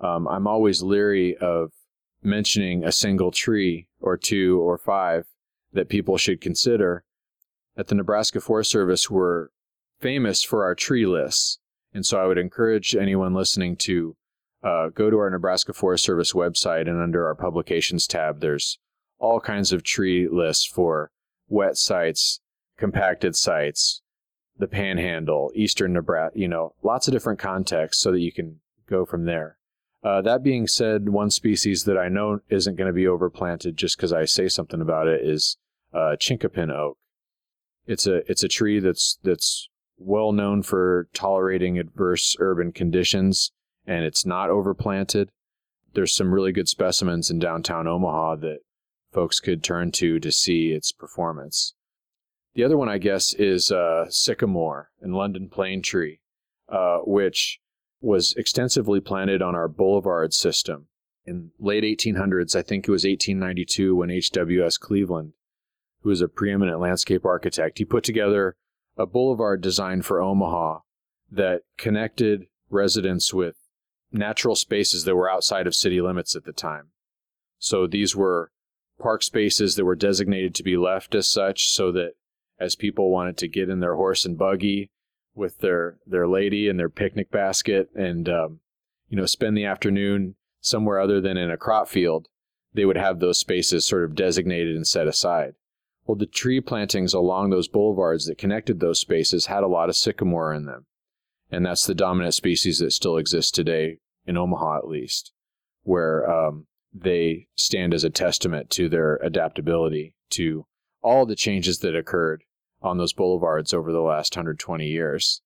um, 0.00 0.28
I'm 0.28 0.46
always 0.46 0.82
leery 0.82 1.36
of 1.36 1.72
mentioning 2.22 2.84
a 2.84 2.92
single 2.92 3.30
tree 3.30 3.88
or 4.00 4.16
two 4.16 4.60
or 4.60 4.78
five 4.78 5.26
that 5.72 5.88
people 5.88 6.16
should 6.16 6.40
consider. 6.40 7.04
At 7.76 7.88
the 7.88 7.94
Nebraska 7.94 8.40
Forest 8.40 8.70
Service, 8.70 9.10
we're 9.10 9.48
famous 10.00 10.42
for 10.42 10.64
our 10.64 10.74
tree 10.74 11.06
lists. 11.06 11.58
And 11.92 12.04
so 12.04 12.20
I 12.20 12.26
would 12.26 12.38
encourage 12.38 12.94
anyone 12.94 13.34
listening 13.34 13.76
to 13.76 14.16
uh, 14.62 14.88
go 14.88 15.10
to 15.10 15.18
our 15.18 15.30
Nebraska 15.30 15.72
Forest 15.72 16.04
Service 16.04 16.32
website 16.32 16.88
and 16.88 17.00
under 17.00 17.26
our 17.26 17.34
publications 17.34 18.06
tab, 18.06 18.40
there's 18.40 18.78
all 19.18 19.40
kinds 19.40 19.72
of 19.72 19.82
tree 19.82 20.28
lists 20.28 20.66
for 20.66 21.10
wet 21.48 21.76
sites, 21.76 22.40
compacted 22.76 23.36
sites, 23.36 24.02
the 24.58 24.66
panhandle, 24.66 25.50
eastern 25.54 25.94
Nebraska, 25.94 26.38
you 26.38 26.48
know, 26.48 26.74
lots 26.82 27.08
of 27.08 27.12
different 27.12 27.38
contexts 27.38 28.02
so 28.02 28.12
that 28.12 28.20
you 28.20 28.32
can 28.32 28.60
go 28.88 29.06
from 29.06 29.24
there. 29.24 29.56
Uh, 30.02 30.22
that 30.22 30.42
being 30.42 30.66
said, 30.66 31.10
one 31.10 31.30
species 31.30 31.84
that 31.84 31.98
I 31.98 32.08
know 32.08 32.40
isn't 32.48 32.76
going 32.76 32.86
to 32.86 32.92
be 32.92 33.04
overplanted 33.04 33.74
just 33.74 33.96
because 33.96 34.12
I 34.12 34.24
say 34.24 34.48
something 34.48 34.80
about 34.80 35.08
it 35.08 35.26
is 35.26 35.58
uh, 35.92 36.16
chinkapin 36.18 36.70
oak. 36.70 36.96
It's 37.86 38.06
a 38.06 38.18
it's 38.30 38.42
a 38.42 38.48
tree 38.48 38.80
that's 38.80 39.18
that's 39.22 39.68
well 39.98 40.32
known 40.32 40.62
for 40.62 41.08
tolerating 41.12 41.78
adverse 41.78 42.36
urban 42.38 42.72
conditions, 42.72 43.52
and 43.86 44.04
it's 44.04 44.24
not 44.24 44.48
overplanted. 44.48 45.28
There's 45.92 46.14
some 46.14 46.32
really 46.32 46.52
good 46.52 46.68
specimens 46.68 47.30
in 47.30 47.38
downtown 47.38 47.86
Omaha 47.86 48.36
that 48.36 48.60
folks 49.12 49.40
could 49.40 49.62
turn 49.62 49.90
to 49.92 50.18
to 50.20 50.32
see 50.32 50.70
its 50.70 50.92
performance. 50.92 51.74
The 52.54 52.64
other 52.64 52.76
one, 52.76 52.88
I 52.88 52.98
guess, 52.98 53.34
is 53.34 53.70
uh, 53.70 54.06
sycamore 54.08 54.90
and 55.00 55.14
London 55.14 55.48
plane 55.48 55.82
tree, 55.82 56.20
uh, 56.68 56.98
which 56.98 57.60
was 58.00 58.34
extensively 58.36 59.00
planted 59.00 59.42
on 59.42 59.54
our 59.54 59.68
boulevard 59.68 60.32
system 60.32 60.86
in 61.26 61.50
late 61.58 61.84
1800s. 61.84 62.56
I 62.56 62.62
think 62.62 62.86
it 62.86 62.90
was 62.90 63.04
1892 63.04 63.94
when 63.94 64.10
H.W.S. 64.10 64.78
Cleveland, 64.78 65.32
who 66.02 66.08
was 66.08 66.20
a 66.20 66.28
preeminent 66.28 66.80
landscape 66.80 67.24
architect, 67.24 67.78
he 67.78 67.84
put 67.84 68.04
together 68.04 68.56
a 68.96 69.06
boulevard 69.06 69.60
design 69.60 70.02
for 70.02 70.20
Omaha 70.20 70.80
that 71.30 71.62
connected 71.78 72.46
residents 72.70 73.32
with 73.32 73.56
natural 74.12 74.56
spaces 74.56 75.04
that 75.04 75.14
were 75.14 75.30
outside 75.30 75.66
of 75.66 75.74
city 75.74 76.00
limits 76.00 76.34
at 76.34 76.44
the 76.44 76.52
time. 76.52 76.88
So 77.58 77.86
these 77.86 78.16
were 78.16 78.50
park 78.98 79.22
spaces 79.22 79.76
that 79.76 79.84
were 79.84 79.96
designated 79.96 80.54
to 80.54 80.62
be 80.62 80.76
left 80.76 81.14
as 81.14 81.28
such 81.28 81.70
so 81.70 81.92
that 81.92 82.12
as 82.58 82.76
people 82.76 83.10
wanted 83.10 83.36
to 83.38 83.48
get 83.48 83.68
in 83.68 83.80
their 83.80 83.94
horse 83.94 84.24
and 84.24 84.36
buggy 84.36 84.90
with 85.34 85.58
their 85.58 85.98
their 86.06 86.26
lady 86.26 86.68
and 86.68 86.78
their 86.78 86.88
picnic 86.88 87.30
basket 87.30 87.88
and 87.94 88.28
um, 88.28 88.60
you 89.08 89.16
know 89.16 89.26
spend 89.26 89.56
the 89.56 89.64
afternoon 89.64 90.34
somewhere 90.60 91.00
other 91.00 91.20
than 91.20 91.36
in 91.36 91.50
a 91.50 91.56
crop 91.56 91.88
field 91.88 92.28
they 92.72 92.84
would 92.84 92.96
have 92.96 93.18
those 93.18 93.38
spaces 93.38 93.84
sort 93.84 94.04
of 94.04 94.14
designated 94.14 94.76
and 94.76 94.86
set 94.86 95.08
aside. 95.08 95.54
Well 96.06 96.16
the 96.16 96.26
tree 96.26 96.60
plantings 96.60 97.14
along 97.14 97.50
those 97.50 97.68
boulevards 97.68 98.26
that 98.26 98.38
connected 98.38 98.80
those 98.80 99.00
spaces 99.00 99.46
had 99.46 99.62
a 99.62 99.68
lot 99.68 99.88
of 99.88 99.96
sycamore 99.96 100.52
in 100.52 100.66
them. 100.66 100.86
And 101.50 101.66
that's 101.66 101.86
the 101.86 101.94
dominant 101.94 102.34
species 102.34 102.78
that 102.78 102.92
still 102.92 103.16
exists 103.16 103.50
today 103.50 103.98
in 104.26 104.36
omaha 104.36 104.78
at 104.78 104.88
least 104.88 105.32
where 105.82 106.30
um, 106.30 106.66
they 106.92 107.46
stand 107.56 107.94
as 107.94 108.04
a 108.04 108.10
testament 108.10 108.70
to 108.70 108.88
their 108.88 109.16
adaptability 109.16 110.14
to 110.30 110.66
all 111.02 111.26
the 111.26 111.36
changes 111.36 111.78
that 111.78 111.96
occurred 111.96 112.44
on 112.82 112.98
those 112.98 113.12
boulevards 113.12 113.74
over 113.74 113.92
the 113.92 114.00
last 114.00 114.34
120 114.34 114.86
years, 114.86 115.42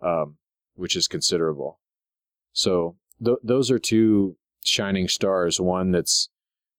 um, 0.00 0.36
which 0.74 0.96
is 0.96 1.08
considerable. 1.08 1.80
So 2.52 2.96
th- 3.24 3.38
those 3.42 3.70
are 3.70 3.78
two 3.78 4.36
shining 4.64 5.08
stars. 5.08 5.60
One 5.60 5.90
that's 5.90 6.28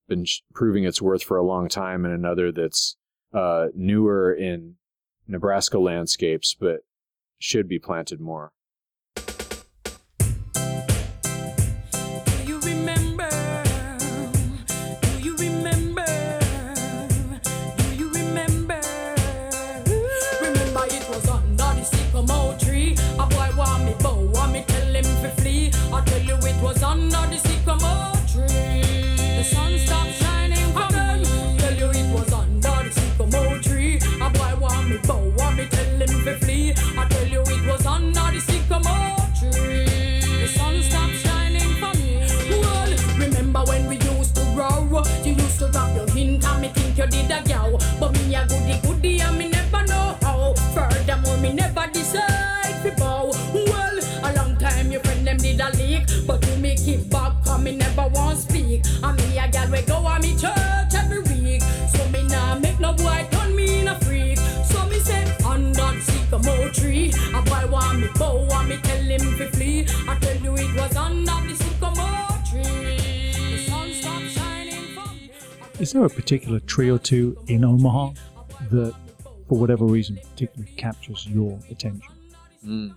been 0.08 0.26
sh- 0.26 0.41
proving 0.54 0.84
its 0.84 1.02
worth 1.02 1.24
for 1.24 1.38
a 1.38 1.46
long 1.46 1.68
time, 1.70 2.06
and 2.06 2.13
another 2.13 2.52
that's 2.52 2.98
uh, 3.34 3.68
newer 3.76 4.34
in 4.34 4.76
Nebraska 5.28 5.80
landscapes, 5.80 6.56
but 6.60 6.82
should 7.39 7.68
be 7.68 7.80
planted 7.80 8.20
more. 8.20 8.52
me 57.65 57.75
never 57.75 58.08
want 58.10 58.38
speak. 58.38 58.86
Me 59.17 59.38
a 59.39 59.47
gal 59.49 59.69
we 59.71 59.82
go 59.82 59.95
on 59.95 60.21
me 60.21 60.38
church 60.38 60.93
every 60.93 61.21
week. 61.32 61.62
So 61.93 62.08
me 62.10 62.21
nah 62.28 62.60
make 62.60 62.80
no 62.80 62.93
boy 62.93 63.28
turn 63.32 63.56
me 63.56 63.80
in 63.80 63.88
a 63.88 63.99
freak. 64.01 64.38
So 64.71 64.86
me 64.88 64.99
say, 64.99 65.25
tree. 66.73 67.12
A 67.34 67.41
boy 67.41 67.67
want 67.71 67.99
me 67.99 68.08
bow, 68.19 68.45
want 68.49 68.69
me 68.69 68.78
tell 68.78 69.04
him 69.13 69.19
to 69.39 69.49
flee. 69.51 69.88
I 70.08 70.17
tell 70.19 70.38
you 70.38 70.54
it 70.54 70.75
was. 70.80 70.91
The. 70.93 71.06
Is 75.78 75.91
there 75.91 76.06
a 76.06 76.10
particular 76.10 76.62
tree 76.62 76.89
or 76.89 76.97
two 76.97 77.38
in 77.47 77.65
Omaha 77.65 78.12
that, 78.71 78.95
for 79.49 79.60
whatever 79.60 79.86
reason, 79.86 80.17
particularly 80.32 80.71
captures 80.78 81.28
your 81.28 81.60
attention? 81.69 82.13
Mm. 82.65 82.93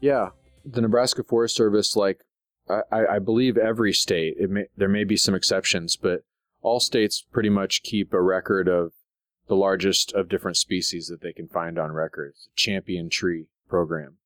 Yeah, 0.00 0.30
the 0.64 0.80
Nebraska 0.80 1.24
Forest 1.24 1.56
Service 1.56 1.96
like 1.96 2.24
I, 2.70 3.16
I 3.16 3.18
believe 3.18 3.56
every 3.56 3.92
state, 3.92 4.36
it 4.38 4.50
may, 4.50 4.66
there 4.76 4.88
may 4.88 5.04
be 5.04 5.16
some 5.16 5.34
exceptions, 5.34 5.96
but 5.96 6.22
all 6.62 6.80
states 6.80 7.24
pretty 7.32 7.48
much 7.48 7.82
keep 7.82 8.12
a 8.12 8.20
record 8.20 8.68
of 8.68 8.92
the 9.48 9.56
largest 9.56 10.12
of 10.12 10.28
different 10.28 10.56
species 10.56 11.08
that 11.08 11.20
they 11.20 11.32
can 11.32 11.48
find 11.48 11.78
on 11.78 11.92
record. 11.92 12.34
Champion 12.54 13.10
tree 13.10 13.46
program. 13.68 14.16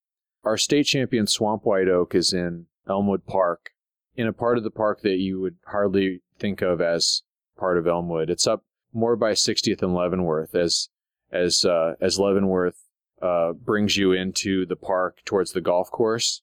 Our 0.44 0.58
state 0.58 0.84
champion 0.84 1.26
swamp 1.26 1.64
white 1.64 1.88
oak 1.88 2.14
is 2.14 2.32
in 2.32 2.66
Elmwood 2.88 3.26
Park, 3.26 3.70
in 4.16 4.26
a 4.26 4.32
part 4.32 4.58
of 4.58 4.64
the 4.64 4.70
park 4.70 5.00
that 5.02 5.16
you 5.16 5.40
would 5.40 5.56
hardly 5.66 6.20
think 6.38 6.60
of 6.60 6.80
as 6.80 7.22
part 7.56 7.78
of 7.78 7.86
Elmwood. 7.86 8.28
It's 8.28 8.46
up 8.46 8.64
more 8.92 9.16
by 9.16 9.32
60th 9.32 9.82
and 9.82 9.94
Leavenworth 9.94 10.54
as 10.54 10.88
as 11.32 11.64
uh, 11.64 11.94
as 12.00 12.18
Leavenworth 12.18 12.76
uh, 13.20 13.52
brings 13.52 13.96
you 13.96 14.12
into 14.12 14.66
the 14.66 14.76
park 14.76 15.18
towards 15.24 15.52
the 15.52 15.60
golf 15.60 15.90
course. 15.90 16.42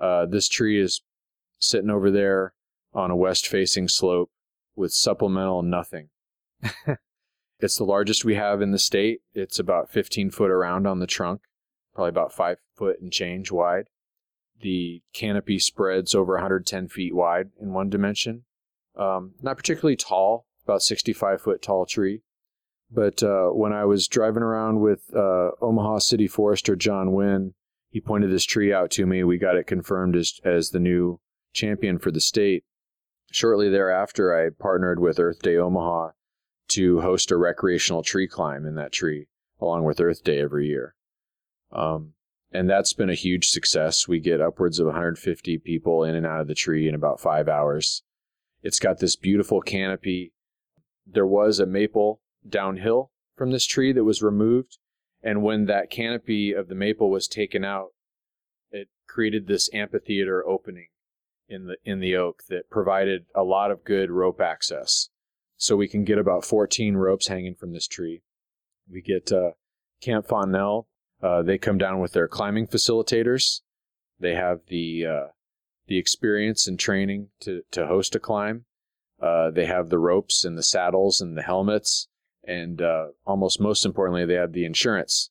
Uh, 0.00 0.26
this 0.26 0.48
tree 0.48 0.80
is 0.80 1.02
sitting 1.62 1.90
over 1.90 2.10
there 2.10 2.54
on 2.94 3.10
a 3.10 3.16
west 3.16 3.46
facing 3.46 3.88
slope 3.88 4.30
with 4.74 4.92
supplemental 4.92 5.62
nothing. 5.62 6.08
it's 7.60 7.76
the 7.76 7.84
largest 7.84 8.24
we 8.24 8.34
have 8.34 8.60
in 8.60 8.70
the 8.70 8.78
state. 8.78 9.20
It's 9.34 9.58
about 9.58 9.90
15 9.90 10.30
foot 10.30 10.50
around 10.50 10.86
on 10.86 10.98
the 10.98 11.06
trunk, 11.06 11.42
probably 11.94 12.10
about 12.10 12.32
five 12.32 12.58
foot 12.76 13.00
and 13.00 13.12
change 13.12 13.50
wide. 13.50 13.86
The 14.60 15.02
canopy 15.12 15.58
spreads 15.58 16.14
over 16.14 16.34
110 16.34 16.88
feet 16.88 17.14
wide 17.14 17.50
in 17.60 17.72
one 17.72 17.90
dimension. 17.90 18.44
Um, 18.96 19.32
not 19.40 19.56
particularly 19.56 19.96
tall, 19.96 20.46
about 20.64 20.82
65 20.82 21.40
foot 21.40 21.62
tall 21.62 21.86
tree. 21.86 22.22
But 22.90 23.22
uh, 23.22 23.48
when 23.48 23.72
I 23.72 23.86
was 23.86 24.06
driving 24.06 24.42
around 24.42 24.80
with 24.80 25.10
uh, 25.16 25.50
Omaha 25.62 25.98
City 25.98 26.28
Forester 26.28 26.76
John 26.76 27.12
Wynn, 27.12 27.54
he 27.88 28.00
pointed 28.00 28.30
this 28.30 28.44
tree 28.44 28.72
out 28.72 28.90
to 28.92 29.06
me. 29.06 29.24
We 29.24 29.38
got 29.38 29.56
it 29.56 29.66
confirmed 29.66 30.14
as, 30.14 30.40
as 30.44 30.70
the 30.70 30.78
new 30.78 31.18
champion 31.52 31.98
for 31.98 32.10
the 32.10 32.20
state. 32.20 32.64
Shortly 33.30 33.68
thereafter, 33.68 34.34
I 34.34 34.50
partnered 34.50 35.00
with 35.00 35.18
Earth 35.18 35.40
Day 35.40 35.56
Omaha 35.56 36.10
to 36.68 37.00
host 37.00 37.30
a 37.30 37.36
recreational 37.36 38.02
tree 38.02 38.28
climb 38.28 38.66
in 38.66 38.74
that 38.76 38.92
tree, 38.92 39.26
along 39.60 39.84
with 39.84 40.00
Earth 40.00 40.22
Day 40.22 40.40
every 40.40 40.66
year. 40.66 40.94
Um, 41.70 42.14
and 42.52 42.68
that's 42.68 42.92
been 42.92 43.10
a 43.10 43.14
huge 43.14 43.48
success. 43.48 44.06
We 44.06 44.20
get 44.20 44.40
upwards 44.40 44.78
of 44.78 44.86
150 44.86 45.58
people 45.58 46.04
in 46.04 46.14
and 46.14 46.26
out 46.26 46.42
of 46.42 46.48
the 46.48 46.54
tree 46.54 46.88
in 46.88 46.94
about 46.94 47.20
five 47.20 47.48
hours. 47.48 48.02
It's 48.62 48.78
got 48.78 48.98
this 48.98 49.16
beautiful 49.16 49.60
canopy. 49.60 50.32
There 51.06 51.26
was 51.26 51.58
a 51.58 51.66
maple 51.66 52.20
downhill 52.46 53.10
from 53.36 53.50
this 53.50 53.66
tree 53.66 53.92
that 53.92 54.04
was 54.04 54.22
removed. 54.22 54.78
And 55.22 55.42
when 55.42 55.66
that 55.66 55.90
canopy 55.90 56.52
of 56.52 56.68
the 56.68 56.74
maple 56.74 57.10
was 57.10 57.26
taken 57.26 57.64
out, 57.64 57.88
it 58.70 58.88
created 59.08 59.46
this 59.46 59.70
amphitheater 59.72 60.46
opening 60.46 60.88
in 61.48 61.66
the 61.66 61.76
in 61.84 62.00
the 62.00 62.16
oak 62.16 62.42
that 62.48 62.70
provided 62.70 63.26
a 63.34 63.42
lot 63.42 63.70
of 63.70 63.84
good 63.84 64.10
rope 64.10 64.40
access. 64.40 65.08
So 65.56 65.76
we 65.76 65.88
can 65.88 66.04
get 66.04 66.18
about 66.18 66.44
14 66.44 66.96
ropes 66.96 67.28
hanging 67.28 67.54
from 67.54 67.72
this 67.72 67.86
tree. 67.86 68.22
We 68.90 69.00
get 69.00 69.30
uh, 69.30 69.52
Camp 70.00 70.26
Fontenelle. 70.26 70.88
Uh, 71.22 71.42
they 71.42 71.56
come 71.56 71.78
down 71.78 72.00
with 72.00 72.12
their 72.12 72.26
climbing 72.26 72.66
facilitators. 72.66 73.60
They 74.18 74.34
have 74.34 74.60
the 74.68 75.06
uh, 75.06 75.26
the 75.86 75.98
experience 75.98 76.66
and 76.66 76.78
training 76.78 77.28
to 77.40 77.62
to 77.70 77.86
host 77.86 78.14
a 78.14 78.20
climb. 78.20 78.64
Uh, 79.20 79.50
they 79.50 79.66
have 79.66 79.88
the 79.88 80.00
ropes 80.00 80.44
and 80.44 80.58
the 80.58 80.64
saddles 80.64 81.20
and 81.20 81.36
the 81.36 81.42
helmets 81.42 82.08
and 82.44 82.82
uh, 82.82 83.08
almost 83.24 83.60
most 83.60 83.84
importantly, 83.84 84.24
they 84.24 84.34
have 84.34 84.52
the 84.52 84.64
insurance 84.64 85.30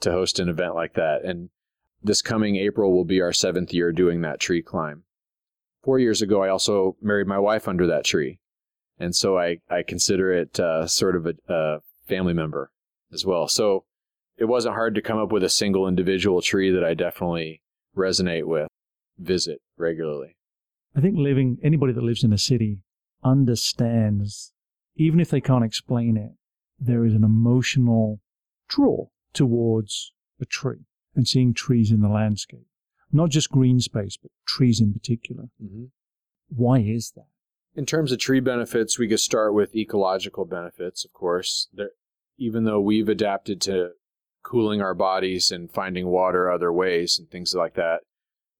to 0.00 0.12
host 0.12 0.38
an 0.38 0.48
event 0.48 0.74
like 0.74 0.94
that. 0.94 1.24
And 1.24 1.50
this 2.02 2.22
coming 2.22 2.56
April 2.56 2.92
will 2.92 3.04
be 3.04 3.20
our 3.20 3.32
seventh 3.32 3.72
year 3.72 3.92
doing 3.92 4.20
that 4.20 4.40
tree 4.40 4.62
climb. 4.62 5.04
Four 5.86 6.00
years 6.00 6.20
ago, 6.20 6.42
I 6.42 6.48
also 6.48 6.96
married 7.00 7.28
my 7.28 7.38
wife 7.38 7.68
under 7.68 7.86
that 7.86 8.04
tree, 8.04 8.40
and 8.98 9.14
so 9.14 9.38
I 9.38 9.60
I 9.70 9.84
consider 9.84 10.32
it 10.32 10.58
uh, 10.58 10.88
sort 10.88 11.14
of 11.14 11.26
a, 11.26 11.34
a 11.48 11.78
family 12.08 12.34
member 12.34 12.72
as 13.12 13.24
well. 13.24 13.46
So 13.46 13.84
it 14.36 14.46
wasn't 14.46 14.74
hard 14.74 14.96
to 14.96 15.00
come 15.00 15.18
up 15.18 15.30
with 15.30 15.44
a 15.44 15.48
single 15.48 15.86
individual 15.86 16.42
tree 16.42 16.72
that 16.72 16.84
I 16.84 16.94
definitely 16.94 17.62
resonate 17.96 18.46
with, 18.46 18.66
visit 19.16 19.62
regularly. 19.78 20.36
I 20.96 21.00
think 21.00 21.16
living 21.16 21.58
anybody 21.62 21.92
that 21.92 22.02
lives 22.02 22.24
in 22.24 22.32
a 22.32 22.38
city 22.38 22.80
understands 23.22 24.52
even 24.96 25.20
if 25.20 25.30
they 25.30 25.40
can't 25.40 25.64
explain 25.64 26.16
it, 26.16 26.32
there 26.80 27.04
is 27.04 27.14
an 27.14 27.22
emotional 27.22 28.20
draw 28.68 29.06
towards 29.32 30.12
a 30.40 30.46
tree 30.46 30.86
and 31.14 31.28
seeing 31.28 31.54
trees 31.54 31.92
in 31.92 32.00
the 32.00 32.08
landscape. 32.08 32.66
Not 33.12 33.30
just 33.30 33.50
green 33.50 33.80
space, 33.80 34.16
but 34.16 34.30
trees 34.46 34.80
in 34.80 34.92
particular. 34.92 35.44
Mm-hmm. 35.62 35.84
Why 36.48 36.78
is 36.78 37.12
that? 37.16 37.26
In 37.74 37.86
terms 37.86 38.10
of 38.10 38.18
tree 38.18 38.40
benefits, 38.40 38.98
we 38.98 39.08
could 39.08 39.20
start 39.20 39.54
with 39.54 39.74
ecological 39.74 40.44
benefits, 40.44 41.04
of 41.04 41.12
course. 41.12 41.68
There, 41.72 41.90
even 42.38 42.64
though 42.64 42.80
we've 42.80 43.08
adapted 43.08 43.60
to 43.62 43.90
cooling 44.42 44.80
our 44.80 44.94
bodies 44.94 45.50
and 45.50 45.70
finding 45.70 46.06
water 46.06 46.50
other 46.50 46.72
ways 46.72 47.18
and 47.18 47.28
things 47.28 47.54
like 47.54 47.74
that, 47.74 48.00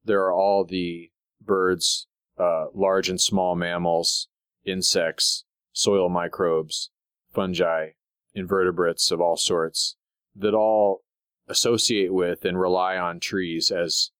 there 0.05 0.23
are 0.25 0.33
all 0.33 0.65
the 0.65 1.11
birds, 1.41 2.07
uh, 2.39 2.67
large 2.75 3.09
and 3.09 3.21
small 3.21 3.55
mammals, 3.55 4.29
insects, 4.65 5.45
soil 5.73 6.09
microbes, 6.09 6.91
fungi, 7.33 7.91
invertebrates 8.35 9.11
of 9.11 9.21
all 9.21 9.37
sorts 9.37 9.97
that 10.35 10.55
all 10.55 11.03
associate 11.49 12.13
with 12.13 12.45
and 12.45 12.61
rely 12.61 12.97
on 12.97 13.21
trees 13.21 13.71
as 13.71 14.11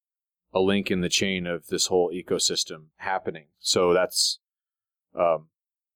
a 0.57 0.59
link 0.59 0.89
in 0.89 1.01
the 1.01 1.09
chain 1.09 1.45
of 1.45 1.67
this 1.67 1.87
whole 1.87 2.11
ecosystem 2.11 2.87
happening. 2.97 3.45
So 3.59 3.93
that's 3.93 4.39
um, 5.15 5.47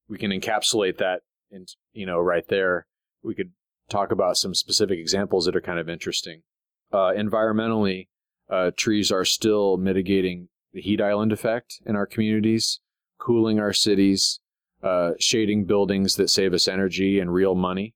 we 0.08 0.18
can 0.18 0.32
encapsulate 0.32 0.98
that 0.98 1.22
in 1.50 1.66
you 1.94 2.06
know 2.06 2.20
right 2.20 2.48
there. 2.48 2.86
We 3.24 3.36
could 3.36 3.52
talk 3.90 4.12
about 4.12 4.38
some 4.38 4.54
specific 4.54 5.00
examples 5.00 5.46
that 5.46 5.56
are 5.56 5.62
kind 5.62 5.80
of 5.80 5.90
interesting. 5.90 6.44
Uh, 6.92 7.12
environmentally, 7.18 8.08
uh, 8.50 8.72
trees 8.76 9.12
are 9.12 9.26
still 9.26 9.78
mitigating 9.78 10.50
the 10.74 10.82
heat 10.82 11.02
island 11.02 11.32
effect 11.32 11.82
in 11.86 11.96
our 11.96 12.06
communities, 12.06 12.80
cooling 13.18 13.60
our 13.60 13.74
cities, 13.74 14.40
uh, 14.84 15.12
shading 15.20 15.66
buildings 15.66 16.16
that 16.16 16.30
save 16.30 16.54
us 16.54 16.68
energy 16.68 17.20
and 17.20 17.34
real 17.34 17.56
money. 17.56 17.94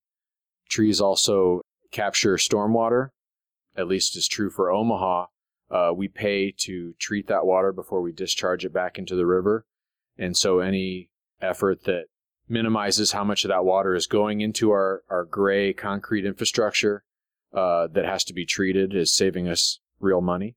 Trees 0.69 0.99
also 0.99 1.62
capture 1.91 2.36
stormwater, 2.36 3.10
at 3.75 3.88
least 3.88 4.15
is 4.15 4.28
true 4.28 4.49
for 4.49 4.71
Omaha. 4.71 5.28
Uh, 5.69 5.91
we 5.95 6.08
pay 6.08 6.51
to 6.51 6.93
treat 6.99 7.28
that 7.28 7.45
water 7.45 7.71
before 7.71 8.01
we 8.01 8.12
discharge 8.12 8.65
it 8.65 8.73
back 8.73 8.97
into 8.97 9.15
the 9.15 9.25
river. 9.25 9.65
And 10.17 10.38
so 10.38 10.60
any 10.60 11.10
effort 11.41 11.84
that 11.86 12.06
minimizes 12.47 13.12
how 13.12 13.23
much 13.23 13.43
of 13.43 13.49
that 13.49 13.65
water 13.65 13.95
is 13.95 14.08
going 14.08 14.41
into 14.41 14.69
our, 14.71 15.04
our 15.10 15.25
gray 15.25 15.73
concrete 15.73 16.25
infrastructure 16.25 17.04
uh, 17.54 17.88
that 17.88 18.06
has 18.06 18.23
to 18.25 18.34
be 18.34 18.45
treated 18.45 18.93
is 18.93 19.13
saving 19.13 19.47
us 19.47 19.80
real 19.99 20.21
money. 20.21 20.56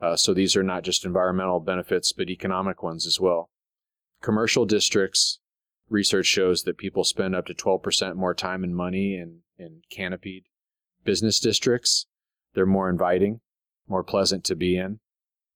Uh, 0.00 0.14
so 0.14 0.32
these 0.32 0.54
are 0.56 0.62
not 0.62 0.84
just 0.84 1.04
environmental 1.04 1.58
benefits, 1.58 2.12
but 2.12 2.30
economic 2.30 2.82
ones 2.82 3.06
as 3.06 3.18
well. 3.18 3.50
Commercial 4.22 4.64
districts 4.64 5.40
research 5.88 6.26
shows 6.26 6.62
that 6.62 6.78
people 6.78 7.02
spend 7.02 7.34
up 7.34 7.46
to 7.46 7.54
12% 7.54 8.14
more 8.14 8.34
time 8.34 8.62
and 8.62 8.76
money 8.76 9.16
in, 9.16 9.40
in 9.58 9.82
canopied 9.90 10.44
business 11.04 11.40
districts. 11.40 12.06
They're 12.54 12.66
more 12.66 12.90
inviting, 12.90 13.40
more 13.88 14.04
pleasant 14.04 14.44
to 14.44 14.56
be 14.56 14.76
in. 14.76 15.00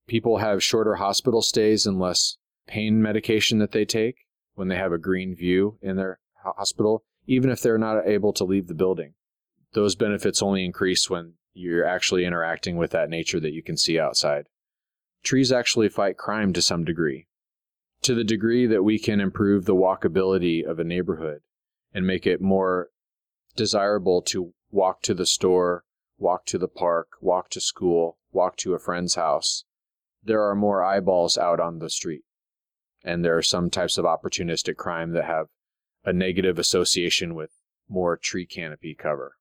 People 0.07 0.39
have 0.39 0.63
shorter 0.63 0.97
hospital 0.97 1.43
stays 1.43 1.87
and 1.87 1.99
less 1.99 2.39
pain 2.67 3.01
medication 3.01 3.59
that 3.59 3.73
they 3.73 3.85
take 3.85 4.27
when 4.55 4.69
they 4.69 4.77
have 4.77 4.93
a 4.93 4.99
green 4.99 5.35
view 5.35 5.79
in 5.81 5.97
their 5.97 6.19
hospital, 6.35 7.05
even 7.27 7.51
if 7.51 7.61
they're 7.61 7.79
not 7.79 8.07
able 8.07 8.33
to 8.33 8.45
leave 8.45 8.67
the 8.67 8.75
building. 8.75 9.15
Those 9.73 9.95
benefits 9.95 10.43
only 10.43 10.65
increase 10.65 11.09
when 11.09 11.35
you're 11.55 11.87
actually 11.87 12.25
interacting 12.25 12.77
with 12.77 12.91
that 12.91 13.11
nature 13.11 13.41
that 13.41 13.53
you 13.53 13.63
can 13.63 13.77
see 13.77 13.99
outside. 13.99 14.47
Trees 15.23 15.53
actually 15.53 15.89
fight 15.89 16.17
crime 16.17 16.53
to 16.53 16.63
some 16.63 16.85
degree 16.85 17.27
to 18.03 18.15
the 18.15 18.25
degree 18.25 18.67
that 18.67 18.83
we 18.83 18.99
can 18.99 19.21
improve 19.21 19.65
the 19.65 19.75
walkability 19.75 20.65
of 20.65 20.79
a 20.79 20.85
neighborhood 20.85 21.41
and 21.95 22.07
make 22.07 22.27
it 22.27 22.41
more 22.41 22.91
desirable 23.55 24.21
to 24.23 24.53
walk 24.71 25.03
to 25.03 25.15
the 25.15 25.27
store, 25.27 25.85
walk 26.19 26.45
to 26.47 26.59
the 26.59 26.69
park, 26.69 27.11
walk 27.21 27.49
to 27.51 27.61
school, 27.61 28.19
walk 28.33 28.57
to 28.59 28.75
a 28.75 28.79
friend's 28.79 29.15
house, 29.15 29.65
there 30.23 30.43
are 30.43 30.55
more 30.55 30.83
eyeballs 30.83 31.37
out 31.37 31.61
on 31.61 31.79
the 31.79 31.91
street. 31.91 32.23
And 33.05 33.25
there 33.25 33.37
are 33.37 33.43
some 33.43 33.71
types 33.71 33.99
of 33.99 34.05
opportunistic 34.05 34.77
crime 34.77 35.13
that 35.13 35.25
have 35.25 35.47
a 36.05 36.13
negative 36.13 36.59
association 36.59 37.35
with 37.35 37.51
more 37.89 38.17
tree 38.17 38.47
canopy 38.47 38.95
cover. 38.95 39.37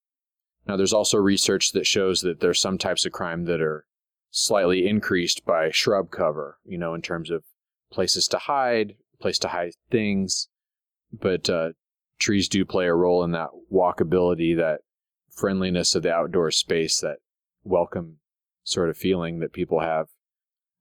Now, 0.68 0.78
there's 0.78 0.94
also 0.94 1.18
research 1.18 1.72
that 1.72 1.88
shows 1.88 2.22
that 2.22 2.40
there's 2.40 2.60
some 2.60 2.78
types 2.78 3.06
of 3.06 3.12
crime 3.12 3.46
that 3.46 3.62
are 3.62 3.86
slightly 4.30 4.88
increased 4.88 5.46
by 5.46 5.70
shrub 5.72 6.12
cover, 6.12 6.60
you 6.64 6.78
know, 6.78 6.94
in 6.94 7.02
terms 7.02 7.30
of 7.30 7.44
places 7.92 8.28
to 8.30 8.38
hide, 8.38 8.96
place 9.20 9.40
to 9.40 9.50
hide 9.50 9.74
things. 9.90 10.50
But 11.12 11.50
uh, 11.50 11.70
trees 12.20 12.48
do 12.48 12.64
play 12.64 12.88
a 12.88 12.94
role 12.94 13.24
in 13.24 13.32
that 13.32 13.50
walkability, 13.72 14.56
that 14.58 14.82
friendliness 15.30 15.96
of 15.96 16.04
the 16.04 16.14
outdoor 16.14 16.52
space, 16.52 17.00
that 17.02 17.18
welcome 17.64 18.18
sort 18.64 18.90
of 18.90 18.98
feeling 18.98 19.40
that 19.40 19.54
people 19.54 19.80
have. 19.80 20.08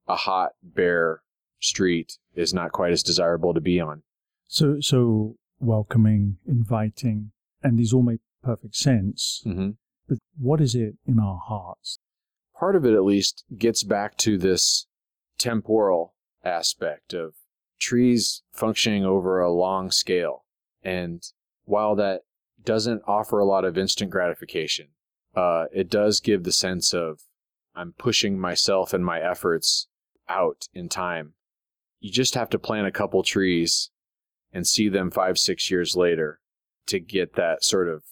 A 0.07 0.15
hot, 0.15 0.51
bare 0.63 1.21
street 1.59 2.17
is 2.35 2.53
not 2.53 2.71
quite 2.71 2.91
as 2.91 3.03
desirable 3.03 3.53
to 3.53 3.61
be 3.61 3.79
on. 3.79 4.03
So, 4.47 4.81
so 4.81 5.35
welcoming, 5.59 6.37
inviting, 6.47 7.31
and 7.63 7.77
these 7.77 7.93
all 7.93 8.01
make 8.01 8.19
perfect 8.43 8.75
sense. 8.75 9.43
Mm-hmm. 9.45 9.71
But 10.09 10.17
what 10.37 10.59
is 10.59 10.75
it 10.75 10.95
in 11.05 11.19
our 11.19 11.37
hearts? 11.37 11.99
Part 12.59 12.75
of 12.75 12.85
it, 12.85 12.93
at 12.93 13.03
least, 13.03 13.45
gets 13.57 13.83
back 13.83 14.17
to 14.17 14.37
this 14.37 14.87
temporal 15.37 16.13
aspect 16.43 17.13
of 17.13 17.33
trees 17.79 18.43
functioning 18.51 19.05
over 19.05 19.39
a 19.39 19.51
long 19.51 19.91
scale. 19.91 20.45
And 20.83 21.23
while 21.65 21.95
that 21.95 22.21
doesn't 22.63 23.01
offer 23.07 23.39
a 23.39 23.45
lot 23.45 23.65
of 23.65 23.77
instant 23.77 24.11
gratification, 24.11 24.89
uh, 25.35 25.65
it 25.73 25.89
does 25.89 26.19
give 26.19 26.43
the 26.43 26.51
sense 26.51 26.93
of 26.93 27.21
I'm 27.75 27.93
pushing 27.97 28.39
myself 28.39 28.93
and 28.93 29.05
my 29.05 29.19
efforts 29.19 29.87
out 30.27 30.67
in 30.73 30.89
time. 30.89 31.33
You 31.99 32.11
just 32.11 32.35
have 32.35 32.49
to 32.49 32.59
plant 32.59 32.87
a 32.87 32.91
couple 32.91 33.23
trees 33.23 33.91
and 34.51 34.67
see 34.67 34.89
them 34.89 35.11
five, 35.11 35.37
six 35.37 35.71
years 35.71 35.95
later 35.95 36.39
to 36.87 36.99
get 36.99 37.35
that 37.35 37.63
sort 37.63 37.87
of 37.87 38.03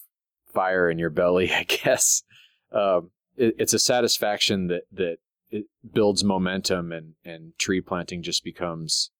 fire 0.54 0.89
in 0.89 0.98
your 0.98 1.10
belly, 1.10 1.52
I 1.54 1.63
guess. 1.63 2.24
Um, 2.72 3.12
it, 3.36 3.56
it's 3.58 3.74
a 3.74 3.80
satisfaction 3.80 4.67
that, 4.67 4.84
that 4.91 5.17
it 5.50 5.65
builds 5.91 6.24
momentum 6.24 6.91
and, 6.91 7.13
and 7.26 7.58
tree 7.58 7.82
planting 7.82 8.22
just 8.22 8.43
becomes 8.43 9.12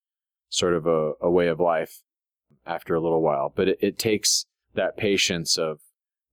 sort 0.50 0.74
of 0.74 0.86
a, 0.86 1.14
a 1.22 1.30
way 1.30 1.48
of 1.48 1.60
life 1.60 2.02
after 2.66 2.96
a 2.96 3.02
little 3.02 3.22
while. 3.22 3.52
But 3.54 3.70
it, 3.70 3.78
it 3.82 3.98
takes 3.98 4.46
that 4.76 4.98
patience 4.98 5.58
of 5.58 5.80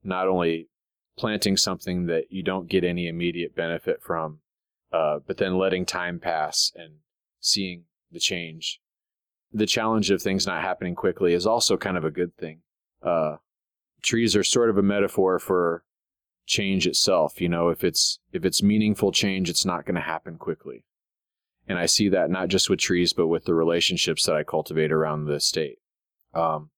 not 0.05 0.29
only 0.29 0.69
planting 1.17 1.57
something 1.57 2.07
that 2.07 2.31
you 2.31 2.43
don't 2.43 2.69
get 2.69 2.85
any 2.85 3.09
immediate 3.09 3.55
benefit 3.55 4.03
from, 4.03 4.41
uh, 4.93 5.19
but 5.27 5.39
then 5.39 5.59
letting 5.59 5.87
time 5.87 6.19
pass 6.19 6.73
and 6.75 6.97
seeing 7.41 7.85
the 8.11 8.21
change. 8.21 8.81
The 9.53 9.67
challenge 9.67 10.11
of 10.11 10.21
things 10.21 10.47
not 10.47 10.63
happening 10.63 10.95
quickly 10.95 11.33
is 11.33 11.47
also 11.47 11.77
kind 11.77 11.97
of 11.97 12.05
a 12.05 12.11
good 12.11 12.37
thing. 12.37 12.61
Uh, 13.03 13.37
trees 14.03 14.37
are 14.37 14.45
sort 14.45 14.71
of 14.71 14.79
a 14.79 14.83
metaphor 14.83 15.39
for 15.39 15.85
change 16.47 16.87
itself. 16.87 17.41
You 17.41 17.49
know, 17.49 17.69
if 17.69 17.83
it's 17.85 18.21
if 18.33 18.45
it's 18.45 18.63
meaningful 18.63 19.13
change, 19.13 19.49
it's 19.49 19.65
not 19.65 19.85
going 19.85 19.95
to 19.95 20.01
happen 20.01 20.37
quickly. 20.37 20.85
And 21.69 21.79
I 21.79 21.87
see 21.87 22.09
that 22.11 22.31
not 22.31 22.49
just 22.49 22.71
with 22.71 22.79
trees, 22.79 23.13
but 23.13 23.27
with 23.27 23.45
the 23.45 23.55
relationships 23.55 24.27
that 24.27 24.37
I 24.37 24.45
cultivate 24.45 24.93
around 24.93 25.25
the 25.25 25.41
state. 25.41 25.79
Um, 26.33 26.71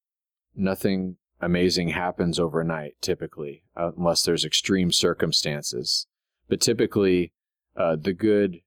nothing 0.54 1.16
amazing 1.40 1.88
happens 1.88 2.38
overnight, 2.38 2.94
typically, 3.00 3.62
uh, 3.76 3.92
unless 3.96 4.22
there's 4.22 4.44
extreme 4.44 4.92
circumstances. 4.92 6.06
But 6.48 6.60
typically, 6.60 7.32
uh, 7.76 7.96
the 7.96 8.12
good, 8.12 8.60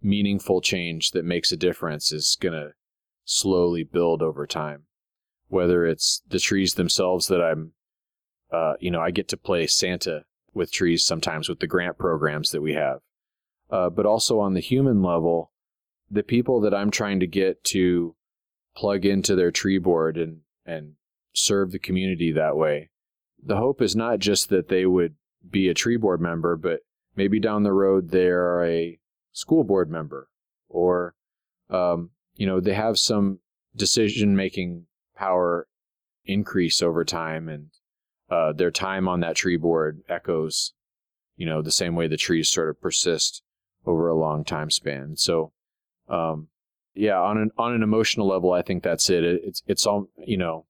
meaningful 0.00 0.60
change 0.60 1.10
that 1.10 1.24
makes 1.24 1.52
a 1.52 1.56
difference 1.56 2.12
is 2.12 2.36
going 2.40 2.54
to 2.54 2.72
slowly 3.24 3.84
build 3.84 4.22
over 4.22 4.46
time. 4.46 4.84
Whether 5.48 5.86
it's 5.86 6.22
the 6.28 6.38
trees 6.38 6.74
themselves 6.74 7.26
that 7.28 7.42
I'm, 7.42 7.72
uh, 8.52 8.74
you 8.80 8.90
know, 8.90 9.00
I 9.00 9.10
get 9.10 9.28
to 9.28 9.36
play 9.36 9.66
Santa 9.66 10.24
with 10.54 10.72
trees 10.72 11.04
sometimes 11.04 11.48
with 11.48 11.60
the 11.60 11.66
grant 11.66 11.98
programs 11.98 12.50
that 12.50 12.62
we 12.62 12.74
have. 12.74 13.00
Uh, 13.70 13.90
but 13.90 14.06
also 14.06 14.40
on 14.40 14.54
the 14.54 14.60
human 14.60 15.02
level, 15.02 15.52
the 16.10 16.22
people 16.22 16.60
that 16.62 16.74
I'm 16.74 16.90
trying 16.90 17.20
to 17.20 17.26
get 17.26 17.64
to 17.64 18.14
plug 18.74 19.04
into 19.04 19.34
their 19.34 19.50
tree 19.50 19.78
board 19.78 20.16
and, 20.16 20.40
and 20.64 20.94
serve 21.34 21.72
the 21.72 21.78
community 21.78 22.32
that 22.32 22.56
way. 22.56 22.90
The 23.42 23.56
hope 23.56 23.80
is 23.80 23.94
not 23.94 24.18
just 24.18 24.48
that 24.48 24.68
they 24.68 24.86
would 24.86 25.14
be 25.48 25.68
a 25.68 25.74
tree 25.74 25.96
board 25.96 26.20
member, 26.20 26.56
but 26.56 26.80
maybe 27.14 27.40
down 27.40 27.62
the 27.62 27.72
road 27.72 28.10
they're 28.10 28.64
a 28.64 28.98
school 29.32 29.64
board 29.64 29.90
member 29.90 30.28
or, 30.68 31.14
um, 31.70 32.10
you 32.34 32.46
know, 32.46 32.60
they 32.60 32.74
have 32.74 32.98
some 32.98 33.38
decision 33.76 34.34
making 34.34 34.86
power 35.16 35.68
increase 36.24 36.82
over 36.82 37.04
time 37.04 37.48
and 37.48 37.70
uh, 38.30 38.52
their 38.52 38.70
time 38.70 39.08
on 39.08 39.20
that 39.20 39.36
tree 39.36 39.56
board 39.56 40.02
echoes, 40.08 40.74
you 41.36 41.46
know, 41.46 41.62
the 41.62 41.70
same 41.70 41.94
way 41.94 42.06
the 42.06 42.16
trees 42.16 42.48
sort 42.48 42.68
of 42.68 42.80
persist 42.80 43.42
over 43.86 44.08
a 44.08 44.18
long 44.18 44.44
time 44.44 44.70
span. 44.70 45.16
So, 45.16 45.52
um, 46.08 46.48
yeah, 46.94 47.18
on 47.18 47.38
an 47.38 47.50
on 47.56 47.74
an 47.74 47.82
emotional 47.82 48.26
level, 48.26 48.52
I 48.52 48.62
think 48.62 48.82
that's 48.82 49.08
it. 49.08 49.24
it. 49.24 49.40
It's 49.44 49.62
it's 49.66 49.86
all 49.86 50.08
you 50.26 50.36
know. 50.36 50.66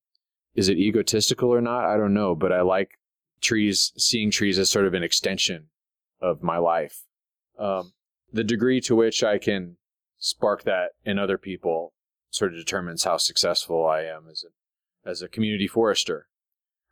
Is 0.58 0.68
it 0.68 0.78
egotistical 0.78 1.54
or 1.54 1.60
not? 1.60 1.84
I 1.84 1.96
don't 1.96 2.14
know, 2.14 2.34
but 2.34 2.52
I 2.52 2.62
like 2.62 2.98
trees, 3.40 3.92
seeing 3.96 4.30
trees 4.30 4.58
as 4.58 4.68
sort 4.68 4.86
of 4.86 4.94
an 4.94 5.02
extension 5.02 5.68
of 6.20 6.42
my 6.42 6.58
life. 6.58 7.04
Um, 7.58 7.92
the 8.32 8.44
degree 8.44 8.80
to 8.82 8.96
which 8.96 9.22
I 9.22 9.38
can 9.38 9.76
spark 10.18 10.64
that 10.64 10.90
in 11.04 11.18
other 11.18 11.38
people 11.38 11.92
sort 12.30 12.52
of 12.52 12.58
determines 12.58 13.04
how 13.04 13.16
successful 13.16 13.86
I 13.86 14.02
am 14.02 14.26
as 14.30 14.44
a 14.44 15.08
as 15.08 15.22
a 15.22 15.28
community 15.28 15.66
forester 15.66 16.26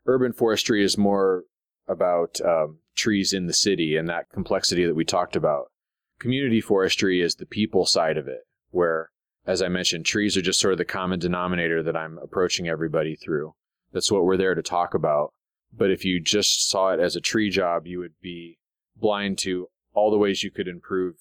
urban 0.06 0.32
forestry 0.32 0.82
is 0.82 0.96
more 0.96 1.44
about 1.88 2.40
um, 2.44 2.78
trees 2.94 3.32
in 3.32 3.46
the 3.46 3.52
city 3.52 3.96
and 3.96 4.08
that 4.08 4.30
complexity 4.32 4.84
that 4.84 4.94
we 4.94 5.04
talked 5.04 5.36
about. 5.36 5.70
Community 6.18 6.60
forestry 6.60 7.20
is 7.20 7.34
the 7.34 7.46
people 7.46 7.84
side 7.84 8.16
of 8.16 8.26
it, 8.26 8.46
where, 8.70 9.10
as 9.46 9.62
I 9.62 9.68
mentioned, 9.68 10.04
trees 10.04 10.36
are 10.36 10.42
just 10.42 10.60
sort 10.60 10.72
of 10.72 10.78
the 10.78 10.84
common 10.84 11.18
denominator 11.18 11.82
that 11.82 11.96
I'm 11.96 12.18
approaching 12.18 12.68
everybody 12.68 13.14
through. 13.14 13.54
That's 13.92 14.10
what 14.10 14.24
we're 14.24 14.36
there 14.36 14.54
to 14.54 14.62
talk 14.62 14.92
about. 14.92 15.32
But 15.72 15.90
if 15.90 16.04
you 16.04 16.20
just 16.20 16.68
saw 16.68 16.90
it 16.90 17.00
as 17.00 17.16
a 17.16 17.20
tree 17.20 17.50
job, 17.50 17.86
you 17.86 18.00
would 18.00 18.14
be 18.20 18.58
blind 18.96 19.38
to 19.38 19.68
all 19.94 20.10
the 20.10 20.18
ways 20.18 20.42
you 20.42 20.50
could 20.50 20.68
improve 20.68 21.14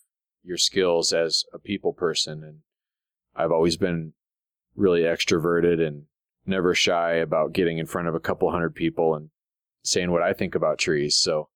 your 0.44 0.58
skills 0.58 1.14
as 1.14 1.44
a 1.54 1.60
people 1.60 1.94
person. 1.94 2.44
And 2.44 2.60
I've 3.36 3.52
always 3.52 3.78
been 3.78 4.14
really 4.76 5.02
extroverted 5.02 5.86
and 5.86 6.04
never 6.46 6.74
shy 6.74 7.14
about 7.14 7.54
getting 7.54 7.78
in 7.78 7.86
front 7.86 8.08
of 8.08 8.16
a 8.16 8.20
couple 8.20 8.52
hundred 8.52 8.76
people 8.76 9.16
and 9.16 9.30
saying 9.84 10.12
what 10.12 10.22
I 10.22 10.34
think 10.34 10.56
about 10.56 10.78
trees. 10.78 11.16
So 11.16 11.50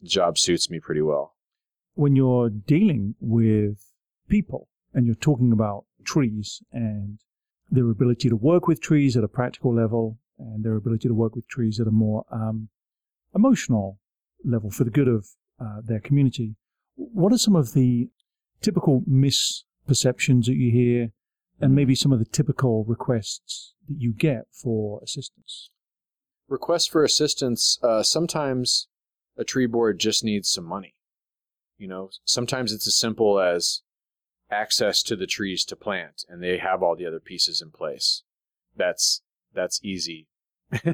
the 0.00 0.08
job 0.08 0.38
suits 0.38 0.70
me 0.70 0.80
pretty 0.80 1.02
well. 1.02 1.34
When 1.94 2.16
you're 2.16 2.50
dealing 2.50 3.14
with 3.20 3.78
people 4.28 4.68
and 4.92 5.06
you're 5.06 5.14
talking 5.14 5.52
about 5.52 5.85
trees 6.06 6.62
and 6.72 7.18
their 7.70 7.90
ability 7.90 8.28
to 8.28 8.36
work 8.36 8.66
with 8.66 8.80
trees 8.80 9.16
at 9.16 9.24
a 9.24 9.28
practical 9.28 9.74
level 9.74 10.18
and 10.38 10.64
their 10.64 10.76
ability 10.76 11.08
to 11.08 11.14
work 11.14 11.34
with 11.34 11.46
trees 11.48 11.80
at 11.80 11.86
a 11.86 11.90
more 11.90 12.24
um, 12.30 12.68
emotional 13.34 13.98
level 14.44 14.70
for 14.70 14.84
the 14.84 14.90
good 14.90 15.08
of 15.08 15.26
uh, 15.60 15.80
their 15.84 16.00
community, 16.00 16.56
what 16.96 17.32
are 17.32 17.38
some 17.38 17.56
of 17.56 17.72
the 17.72 18.08
typical 18.60 19.02
misperceptions 19.08 20.46
that 20.46 20.56
you 20.56 20.70
hear 20.70 21.10
and 21.60 21.74
maybe 21.74 21.94
some 21.94 22.12
of 22.12 22.18
the 22.18 22.24
typical 22.24 22.84
requests 22.84 23.74
that 23.88 23.96
you 23.98 24.12
get 24.12 24.44
for 24.52 25.00
assistance? 25.02 25.70
Requests 26.48 26.86
for 26.86 27.02
assistance, 27.02 27.78
uh, 27.82 28.02
sometimes 28.02 28.88
a 29.36 29.44
tree 29.44 29.66
board 29.66 29.98
just 29.98 30.22
needs 30.22 30.48
some 30.48 30.64
money. 30.64 30.94
You 31.78 31.88
know, 31.88 32.10
sometimes 32.24 32.72
it's 32.72 32.86
as 32.86 32.96
simple 32.96 33.40
as 33.40 33.82
access 34.50 35.02
to 35.02 35.16
the 35.16 35.26
trees 35.26 35.64
to 35.64 35.76
plant 35.76 36.24
and 36.28 36.42
they 36.42 36.58
have 36.58 36.82
all 36.82 36.96
the 36.96 37.06
other 37.06 37.20
pieces 37.20 37.60
in 37.60 37.70
place. 37.70 38.22
That's, 38.76 39.22
that's 39.54 39.80
easy. 39.82 40.28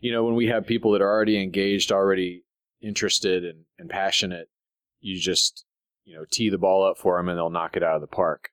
you 0.00 0.12
know, 0.12 0.24
when 0.24 0.34
we 0.34 0.46
have 0.46 0.66
people 0.66 0.92
that 0.92 1.02
are 1.02 1.10
already 1.10 1.42
engaged, 1.42 1.90
already 1.90 2.44
interested 2.80 3.44
and, 3.44 3.64
and 3.78 3.90
passionate, 3.90 4.48
you 5.00 5.18
just, 5.18 5.64
you 6.04 6.14
know, 6.14 6.24
tee 6.30 6.50
the 6.50 6.58
ball 6.58 6.84
up 6.84 6.98
for 6.98 7.16
them 7.16 7.28
and 7.28 7.38
they'll 7.38 7.50
knock 7.50 7.76
it 7.76 7.82
out 7.82 7.96
of 7.96 8.00
the 8.00 8.06
park. 8.06 8.50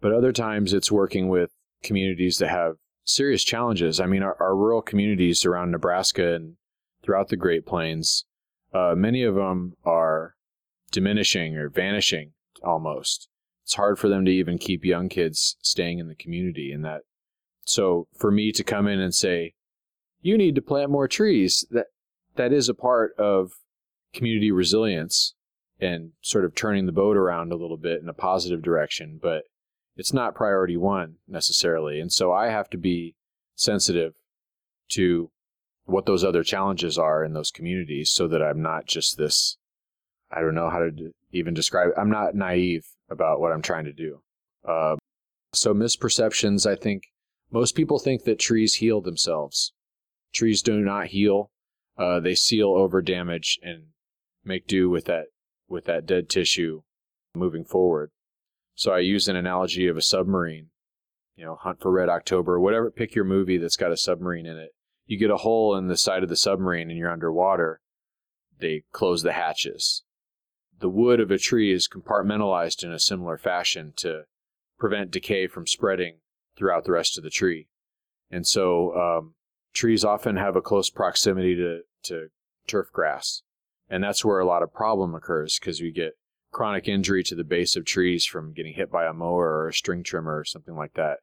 But 0.00 0.12
other 0.12 0.32
times 0.32 0.72
it's 0.72 0.92
working 0.92 1.28
with 1.28 1.52
communities 1.82 2.38
that 2.38 2.48
have 2.48 2.76
serious 3.04 3.44
challenges. 3.44 4.00
I 4.00 4.06
mean, 4.06 4.22
our, 4.22 4.36
our 4.40 4.56
rural 4.56 4.82
communities 4.82 5.44
around 5.44 5.70
Nebraska 5.70 6.34
and 6.34 6.56
throughout 7.02 7.28
the 7.28 7.36
Great 7.36 7.66
Plains, 7.66 8.24
uh, 8.74 8.94
many 8.96 9.22
of 9.22 9.34
them 9.34 9.74
are 9.84 10.34
diminishing 10.90 11.56
or 11.56 11.68
vanishing 11.68 12.32
almost. 12.62 13.28
It's 13.66 13.74
hard 13.74 13.98
for 13.98 14.08
them 14.08 14.24
to 14.24 14.30
even 14.30 14.58
keep 14.58 14.84
young 14.84 15.08
kids 15.08 15.56
staying 15.60 15.98
in 15.98 16.06
the 16.06 16.14
community. 16.14 16.70
And 16.70 16.84
that, 16.84 17.00
so 17.64 18.06
for 18.16 18.30
me 18.30 18.52
to 18.52 18.62
come 18.62 18.86
in 18.86 19.00
and 19.00 19.12
say, 19.12 19.54
you 20.20 20.38
need 20.38 20.54
to 20.54 20.62
plant 20.62 20.88
more 20.88 21.08
trees, 21.08 21.66
that, 21.72 21.86
that 22.36 22.52
is 22.52 22.68
a 22.68 22.74
part 22.74 23.16
of 23.18 23.54
community 24.14 24.52
resilience 24.52 25.34
and 25.80 26.12
sort 26.20 26.44
of 26.44 26.54
turning 26.54 26.86
the 26.86 26.92
boat 26.92 27.16
around 27.16 27.50
a 27.50 27.56
little 27.56 27.76
bit 27.76 28.00
in 28.00 28.08
a 28.08 28.14
positive 28.14 28.62
direction. 28.62 29.18
But 29.20 29.42
it's 29.96 30.12
not 30.12 30.36
priority 30.36 30.76
one 30.76 31.16
necessarily. 31.26 31.98
And 31.98 32.12
so 32.12 32.30
I 32.30 32.50
have 32.50 32.70
to 32.70 32.78
be 32.78 33.16
sensitive 33.56 34.12
to 34.90 35.32
what 35.86 36.06
those 36.06 36.22
other 36.22 36.44
challenges 36.44 36.98
are 36.98 37.24
in 37.24 37.32
those 37.32 37.50
communities 37.50 38.12
so 38.12 38.28
that 38.28 38.40
I'm 38.40 38.62
not 38.62 38.86
just 38.86 39.18
this 39.18 39.56
I 40.30 40.40
don't 40.40 40.54
know 40.54 40.70
how 40.70 40.78
to 40.78 41.12
even 41.32 41.54
describe 41.54 41.88
it. 41.88 41.94
I'm 41.96 42.10
not 42.10 42.34
naive 42.34 42.86
about 43.08 43.40
what 43.40 43.52
I'm 43.52 43.62
trying 43.62 43.84
to 43.84 43.92
do. 43.92 44.20
Uh, 44.66 44.96
so 45.52 45.72
misperceptions, 45.72 46.66
I 46.66 46.76
think 46.76 47.04
most 47.50 47.74
people 47.74 47.98
think 47.98 48.24
that 48.24 48.38
trees 48.38 48.74
heal 48.76 49.00
themselves. 49.00 49.72
Trees 50.32 50.62
do 50.62 50.80
not 50.80 51.08
heal. 51.08 51.50
Uh, 51.96 52.20
they 52.20 52.34
seal 52.34 52.70
over 52.70 53.00
damage 53.00 53.58
and 53.62 53.84
make 54.44 54.66
do 54.66 54.90
with 54.90 55.06
that 55.06 55.26
with 55.68 55.84
that 55.86 56.06
dead 56.06 56.28
tissue 56.28 56.82
moving 57.34 57.64
forward. 57.64 58.10
So 58.74 58.92
I 58.92 58.98
use 58.98 59.28
an 59.28 59.36
analogy 59.36 59.86
of 59.86 59.96
a 59.96 60.02
submarine. 60.02 60.68
You 61.34 61.44
know, 61.44 61.56
Hunt 61.56 61.80
for 61.80 61.90
Red 61.90 62.08
October, 62.08 62.58
whatever. 62.60 62.90
Pick 62.90 63.14
your 63.14 63.24
movie 63.24 63.58
that's 63.58 63.76
got 63.76 63.92
a 63.92 63.96
submarine 63.96 64.46
in 64.46 64.56
it. 64.56 64.70
You 65.06 65.18
get 65.18 65.30
a 65.30 65.38
hole 65.38 65.76
in 65.76 65.88
the 65.88 65.96
side 65.96 66.22
of 66.22 66.28
the 66.28 66.36
submarine 66.36 66.90
and 66.90 66.98
you're 66.98 67.10
underwater. 67.10 67.80
They 68.58 68.84
close 68.92 69.22
the 69.22 69.32
hatches. 69.32 70.02
The 70.78 70.88
wood 70.88 71.20
of 71.20 71.30
a 71.30 71.38
tree 71.38 71.72
is 71.72 71.88
compartmentalized 71.88 72.84
in 72.84 72.92
a 72.92 72.98
similar 72.98 73.38
fashion 73.38 73.92
to 73.96 74.24
prevent 74.78 75.10
decay 75.10 75.46
from 75.46 75.66
spreading 75.66 76.18
throughout 76.56 76.84
the 76.84 76.92
rest 76.92 77.16
of 77.16 77.24
the 77.24 77.30
tree. 77.30 77.68
And 78.30 78.46
so 78.46 78.94
um, 78.94 79.34
trees 79.72 80.04
often 80.04 80.36
have 80.36 80.56
a 80.56 80.60
close 80.60 80.90
proximity 80.90 81.54
to, 81.56 81.80
to 82.04 82.28
turf 82.66 82.92
grass. 82.92 83.42
And 83.88 84.02
that's 84.02 84.24
where 84.24 84.40
a 84.40 84.46
lot 84.46 84.62
of 84.62 84.74
problem 84.74 85.14
occurs 85.14 85.58
because 85.58 85.80
we 85.80 85.92
get 85.92 86.18
chronic 86.50 86.88
injury 86.88 87.22
to 87.22 87.34
the 87.34 87.44
base 87.44 87.76
of 87.76 87.84
trees 87.84 88.24
from 88.24 88.52
getting 88.52 88.74
hit 88.74 88.90
by 88.90 89.06
a 89.06 89.12
mower 89.12 89.46
or 89.46 89.68
a 89.68 89.74
string 89.74 90.02
trimmer 90.02 90.38
or 90.38 90.44
something 90.44 90.74
like 90.74 90.94
that. 90.94 91.18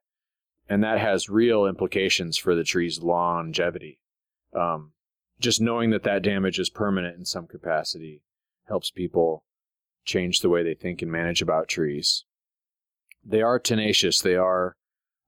And 0.70 0.84
that 0.84 1.00
has 1.00 1.30
real 1.30 1.66
implications 1.66 2.38
for 2.38 2.56
the 2.56 2.64
tree's 2.64 3.02
longevity. 3.02 4.00
Um, 4.56 4.94
just 5.40 5.60
knowing 5.60 5.90
that 5.90 6.04
that 6.04 6.22
damage 6.22 6.58
is 6.58 6.70
permanent 6.70 7.18
in 7.18 7.26
some 7.26 7.48
capacity 7.48 8.22
helps 8.68 8.92
people 8.92 9.44
change 10.06 10.40
the 10.40 10.50
way 10.50 10.64
they 10.64 10.74
think 10.74 11.02
and 11.02 11.12
manage 11.12 11.42
about 11.42 11.68
trees. 11.68 12.26
They 13.24 13.42
are 13.42 13.60
tenacious. 13.60 14.22
They 14.22 14.36
are, 14.36 14.76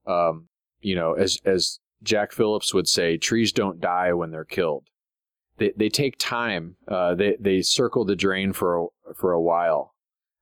um, 0.05 0.49
you 0.81 0.95
know, 0.95 1.13
as 1.13 1.39
as 1.45 1.79
Jack 2.03 2.31
Phillips 2.31 2.73
would 2.73 2.87
say, 2.87 3.17
trees 3.17 3.51
don't 3.51 3.79
die 3.79 4.13
when 4.13 4.31
they're 4.31 4.45
killed. 4.45 4.87
They 5.57 5.71
they 5.77 5.89
take 5.89 6.15
time. 6.17 6.75
Uh, 6.87 7.15
they 7.15 7.37
they 7.39 7.61
circle 7.61 8.05
the 8.05 8.15
drain 8.15 8.53
for 8.53 8.77
a, 8.77 9.13
for 9.15 9.31
a 9.31 9.41
while, 9.41 9.95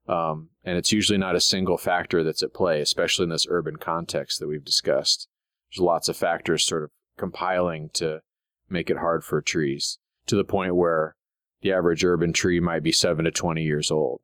um, 0.07 0.49
and 0.63 0.77
it's 0.77 0.91
usually 0.91 1.19
not 1.19 1.35
a 1.35 1.41
single 1.41 1.77
factor 1.77 2.23
that's 2.23 2.43
at 2.43 2.53
play, 2.53 2.81
especially 2.81 3.23
in 3.23 3.29
this 3.29 3.47
urban 3.49 3.75
context 3.75 4.39
that 4.39 4.47
we've 4.47 4.65
discussed. 4.65 5.27
There's 5.71 5.83
lots 5.83 6.09
of 6.09 6.17
factors 6.17 6.65
sort 6.65 6.83
of 6.83 6.89
compiling 7.17 7.89
to 7.93 8.21
make 8.69 8.89
it 8.89 8.97
hard 8.97 9.23
for 9.23 9.41
trees 9.41 9.99
to 10.25 10.35
the 10.35 10.43
point 10.43 10.75
where 10.75 11.15
the 11.63 11.71
average 11.71 12.03
urban 12.03 12.33
tree 12.33 12.59
might 12.59 12.83
be 12.83 12.91
7 12.91 13.23
to 13.25 13.31
20 13.31 13.63
years 13.63 13.89
old. 13.89 14.21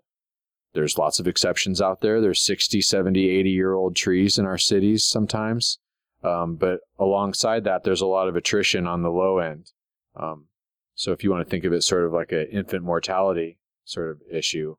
There's 0.74 0.98
lots 0.98 1.20
of 1.20 1.28
exceptions 1.28 1.82
out 1.82 2.02
there. 2.02 2.22
There's 2.22 2.42
60, 2.42 2.82
70, 2.82 3.30
80 3.30 3.50
year 3.50 3.74
old 3.74 3.96
trees 3.96 4.38
in 4.38 4.46
our 4.46 4.58
cities 4.58 5.08
sometimes. 5.08 5.80
Um, 6.22 6.58
but 6.58 6.82
alongside 7.00 7.64
that, 7.64 7.84
there's 7.84 8.02
a 8.02 8.06
lot 8.06 8.28
of 8.28 8.36
attrition 8.36 8.86
on 8.86 9.02
the 9.02 9.10
low 9.10 9.40
end. 9.40 9.72
Um, 10.16 10.48
so 10.96 11.14
if 11.14 11.24
you 11.24 11.32
want 11.32 11.48
to 11.48 11.50
think 11.50 11.64
of 11.64 11.72
it 11.72 11.82
sort 11.82 12.06
of 12.06 12.12
like 12.12 12.34
an 12.34 12.48
infant 12.52 12.84
mortality 12.84 13.58
sort 13.86 14.12
of 14.12 14.18
issue, 14.30 14.76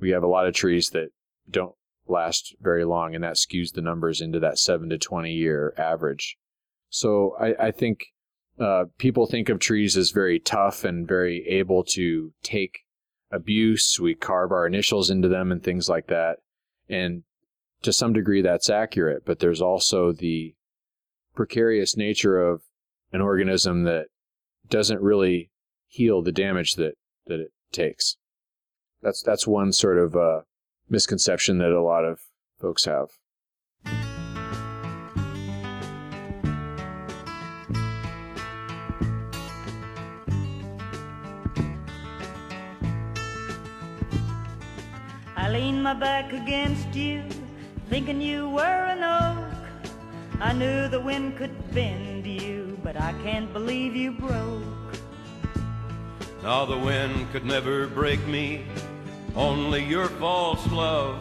we 0.00 0.10
have 0.10 0.22
a 0.22 0.28
lot 0.28 0.46
of 0.46 0.54
trees 0.54 0.90
that 0.90 1.10
don't 1.48 1.74
last 2.06 2.56
very 2.58 2.86
long, 2.86 3.14
and 3.14 3.22
that 3.22 3.34
skews 3.34 3.74
the 3.74 3.82
numbers 3.82 4.22
into 4.22 4.40
that 4.40 4.58
7 4.58 4.88
to 4.88 4.96
20 4.96 5.30
year 5.30 5.74
average. 5.76 6.38
So 6.88 7.36
I, 7.38 7.66
I 7.66 7.70
think 7.70 8.06
uh, 8.60 8.84
people 8.98 9.26
think 9.26 9.48
of 9.48 9.58
trees 9.58 9.96
as 9.96 10.10
very 10.10 10.38
tough 10.38 10.84
and 10.84 11.06
very 11.06 11.46
able 11.48 11.84
to 11.84 12.32
take 12.42 12.84
abuse. 13.30 13.98
We 14.00 14.14
carve 14.14 14.52
our 14.52 14.66
initials 14.66 15.10
into 15.10 15.28
them 15.28 15.52
and 15.52 15.62
things 15.62 15.88
like 15.88 16.06
that. 16.08 16.38
And 16.88 17.22
to 17.82 17.92
some 17.92 18.12
degree, 18.12 18.42
that's 18.42 18.70
accurate. 18.70 19.24
But 19.24 19.38
there's 19.38 19.62
also 19.62 20.12
the 20.12 20.54
precarious 21.34 21.96
nature 21.96 22.40
of 22.40 22.62
an 23.12 23.20
organism 23.20 23.84
that 23.84 24.06
doesn't 24.68 25.00
really 25.00 25.50
heal 25.86 26.22
the 26.22 26.32
damage 26.32 26.74
that, 26.74 26.94
that 27.26 27.40
it 27.40 27.52
takes. 27.72 28.16
That's 29.02 29.22
that's 29.22 29.46
one 29.46 29.72
sort 29.72 29.98
of 29.98 30.16
uh, 30.16 30.40
misconception 30.88 31.58
that 31.58 31.70
a 31.70 31.82
lot 31.82 32.04
of 32.04 32.20
folks 32.60 32.84
have. 32.86 33.10
I 45.48 45.50
leaned 45.50 45.82
my 45.82 45.94
back 45.94 46.34
against 46.34 46.94
you, 46.94 47.22
thinking 47.88 48.20
you 48.20 48.50
were 48.50 48.60
an 48.60 49.02
oak. 49.02 50.02
I 50.42 50.52
knew 50.52 50.88
the 50.88 51.00
wind 51.00 51.38
could 51.38 51.72
bend 51.72 52.26
you, 52.26 52.78
but 52.84 53.00
I 53.00 53.14
can't 53.22 53.50
believe 53.54 53.96
you 53.96 54.12
broke. 54.12 54.62
Now 56.42 56.66
the 56.66 56.76
wind 56.76 57.32
could 57.32 57.46
never 57.46 57.86
break 57.86 58.20
me, 58.26 58.66
only 59.34 59.82
your 59.82 60.08
false 60.20 60.66
love. 60.66 61.18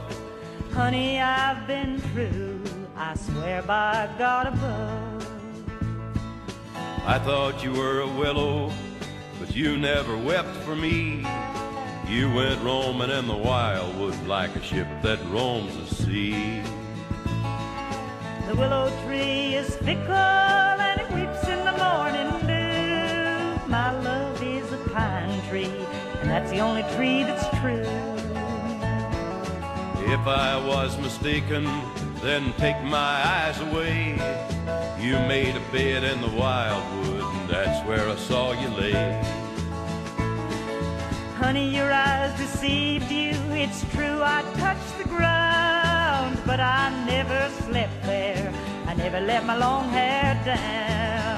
Honey, 0.73 1.21
I've 1.21 1.65
been 1.65 2.01
true, 2.13 2.61
I 2.97 3.15
swear 3.15 3.61
by 3.61 4.09
God 4.17 4.47
above. 4.47 5.27
I 7.05 7.17
thought 7.19 7.63
you 7.63 7.71
were 7.71 8.01
a 8.01 8.07
willow, 8.07 8.73
but 9.39 9.55
you 9.55 9.77
never 9.77 10.17
wept 10.17 10.53
for 10.65 10.75
me. 10.75 11.25
You 12.09 12.31
went 12.31 12.61
roaming 12.61 13.09
in 13.09 13.27
the 13.27 13.35
wildwood 13.35 14.15
like 14.27 14.55
a 14.55 14.63
ship 14.63 14.87
that 15.01 15.19
roams 15.25 15.75
the 15.75 15.93
sea. 15.93 16.61
The 18.47 18.55
willow 18.55 18.89
tree 19.03 19.55
is 19.55 19.75
fickle 19.75 20.13
and 20.13 21.01
it 21.01 21.11
weeps 21.11 21.45
in 21.49 21.59
the 21.65 21.73
morning 21.73 22.31
dew. 22.47 23.67
My 23.67 23.91
love 23.91 24.41
is 24.41 24.71
a 24.71 24.77
pine 24.89 25.41
tree, 25.49 25.65
and 26.21 26.29
that's 26.29 26.49
the 26.49 26.59
only 26.59 26.83
tree 26.95 27.23
that's 27.23 27.45
true. 27.59 27.83
If 30.09 30.25
I 30.25 30.65
was 30.65 30.97
mistaken, 30.99 31.65
then 32.21 32.53
take 32.53 32.81
my 32.83 32.97
eyes 33.35 33.59
away. 33.59 34.13
You 34.97 35.19
made 35.27 35.57
a 35.57 35.71
bed 35.73 36.05
in 36.05 36.21
the 36.21 36.29
wildwood, 36.29 37.21
and 37.35 37.49
that's 37.49 37.85
where 37.85 38.07
I 38.07 38.15
saw 38.15 38.53
you 38.53 38.69
lay. 38.69 39.46
Honey, 41.37 41.69
your 41.69 41.91
eyes 41.91 42.35
deceived 42.35 43.11
you. 43.11 43.29
It's 43.51 43.83
true, 43.93 44.21
I 44.23 44.41
touched 44.55 44.97
the 44.97 45.07
ground, 45.07 46.39
but 46.47 46.59
I 46.59 46.89
never 47.05 47.49
slept 47.61 48.03
there. 48.03 48.51
I 48.87 48.95
never 48.95 49.21
let 49.21 49.45
my 49.45 49.55
long 49.55 49.87
hair 49.89 50.33
down. 50.43 51.37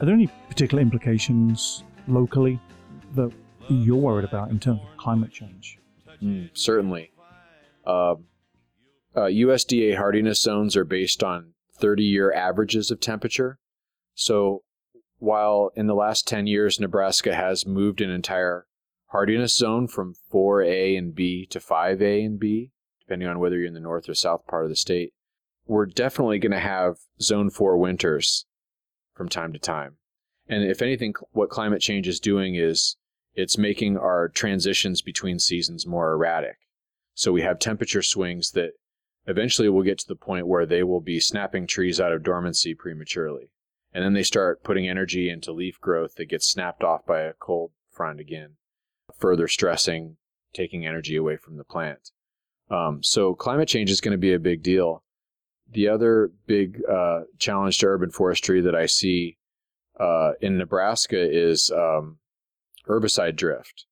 Are 0.00 0.06
there 0.06 0.14
any 0.14 0.28
particular 0.48 0.82
implications 0.82 1.84
locally 2.08 2.58
that 3.14 3.30
you're 3.68 3.96
worried 3.96 4.24
about 4.24 4.50
in 4.50 4.58
terms 4.58 4.80
of 4.80 4.96
climate 4.96 5.30
change? 5.30 5.78
Mm, 6.22 6.50
certainly. 6.54 7.12
Um, 7.86 8.24
uh, 9.14 9.28
USDA 9.28 9.96
hardiness 9.96 10.40
zones 10.42 10.76
are 10.76 10.84
based 10.84 11.22
on 11.22 11.52
30 11.78 12.04
year 12.04 12.32
averages 12.32 12.90
of 12.90 13.00
temperature. 13.00 13.58
So 14.14 14.62
while 15.18 15.70
in 15.74 15.86
the 15.86 15.94
last 15.94 16.26
10 16.28 16.46
years, 16.46 16.78
Nebraska 16.78 17.34
has 17.34 17.66
moved 17.66 18.00
an 18.00 18.10
entire 18.10 18.66
hardiness 19.06 19.56
zone 19.56 19.88
from 19.88 20.14
4A 20.32 20.98
and 20.98 21.14
B 21.14 21.46
to 21.46 21.58
5A 21.58 22.24
and 22.24 22.38
B, 22.38 22.70
depending 23.00 23.28
on 23.28 23.38
whether 23.38 23.56
you're 23.56 23.66
in 23.66 23.74
the 23.74 23.80
north 23.80 24.08
or 24.08 24.14
south 24.14 24.46
part 24.46 24.64
of 24.64 24.70
the 24.70 24.76
state, 24.76 25.12
we're 25.66 25.86
definitely 25.86 26.38
going 26.38 26.52
to 26.52 26.58
have 26.58 26.96
zone 27.20 27.50
4 27.50 27.78
winters 27.78 28.46
from 29.14 29.28
time 29.28 29.52
to 29.52 29.58
time. 29.58 29.96
And 30.48 30.62
if 30.64 30.82
anything, 30.82 31.14
what 31.32 31.50
climate 31.50 31.80
change 31.80 32.06
is 32.06 32.20
doing 32.20 32.54
is 32.54 32.96
it's 33.36 33.58
making 33.58 33.98
our 33.98 34.28
transitions 34.28 35.02
between 35.02 35.38
seasons 35.38 35.86
more 35.86 36.12
erratic. 36.12 36.56
So 37.14 37.32
we 37.32 37.42
have 37.42 37.58
temperature 37.58 38.02
swings 38.02 38.50
that 38.52 38.72
eventually 39.26 39.68
will 39.68 39.82
get 39.82 39.98
to 39.98 40.08
the 40.08 40.16
point 40.16 40.46
where 40.46 40.66
they 40.66 40.82
will 40.82 41.00
be 41.00 41.20
snapping 41.20 41.66
trees 41.66 42.00
out 42.00 42.12
of 42.12 42.22
dormancy 42.22 42.74
prematurely. 42.74 43.50
And 43.92 44.02
then 44.02 44.14
they 44.14 44.22
start 44.22 44.64
putting 44.64 44.88
energy 44.88 45.28
into 45.28 45.52
leaf 45.52 45.80
growth 45.80 46.14
that 46.16 46.30
gets 46.30 46.48
snapped 46.48 46.82
off 46.82 47.06
by 47.06 47.20
a 47.20 47.34
cold 47.34 47.72
front 47.90 48.20
again, 48.20 48.56
further 49.18 49.48
stressing, 49.48 50.16
taking 50.54 50.86
energy 50.86 51.16
away 51.16 51.36
from 51.36 51.56
the 51.56 51.64
plant. 51.64 52.10
Um, 52.70 53.02
so 53.02 53.34
climate 53.34 53.68
change 53.68 53.90
is 53.90 54.00
going 54.00 54.12
to 54.12 54.18
be 54.18 54.32
a 54.32 54.38
big 54.38 54.62
deal. 54.62 55.02
The 55.70 55.88
other 55.88 56.30
big 56.46 56.80
uh, 56.90 57.22
challenge 57.38 57.78
to 57.78 57.86
urban 57.86 58.10
forestry 58.10 58.60
that 58.62 58.74
I 58.74 58.86
see 58.86 59.38
uh, 59.98 60.32
in 60.40 60.58
Nebraska 60.58 61.18
is 61.18 61.70
um, 61.70 62.18
herbicide 62.88 63.36
drift. 63.36 63.86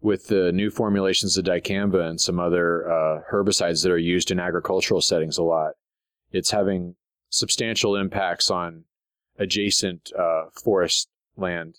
with 0.00 0.28
the 0.28 0.50
new 0.52 0.70
formulations 0.70 1.36
of 1.36 1.44
dicamba 1.44 2.08
and 2.08 2.20
some 2.20 2.40
other 2.40 2.90
uh, 2.90 3.20
herbicides 3.30 3.82
that 3.82 3.92
are 3.92 3.98
used 3.98 4.30
in 4.30 4.40
agricultural 4.40 5.00
settings 5.02 5.36
a 5.38 5.42
lot, 5.42 5.72
it's 6.32 6.50
having 6.50 6.94
substantial 7.28 7.96
impacts 7.96 8.50
on 8.50 8.84
adjacent 9.38 10.10
uh, 10.18 10.44
forest 10.64 11.08
land. 11.36 11.78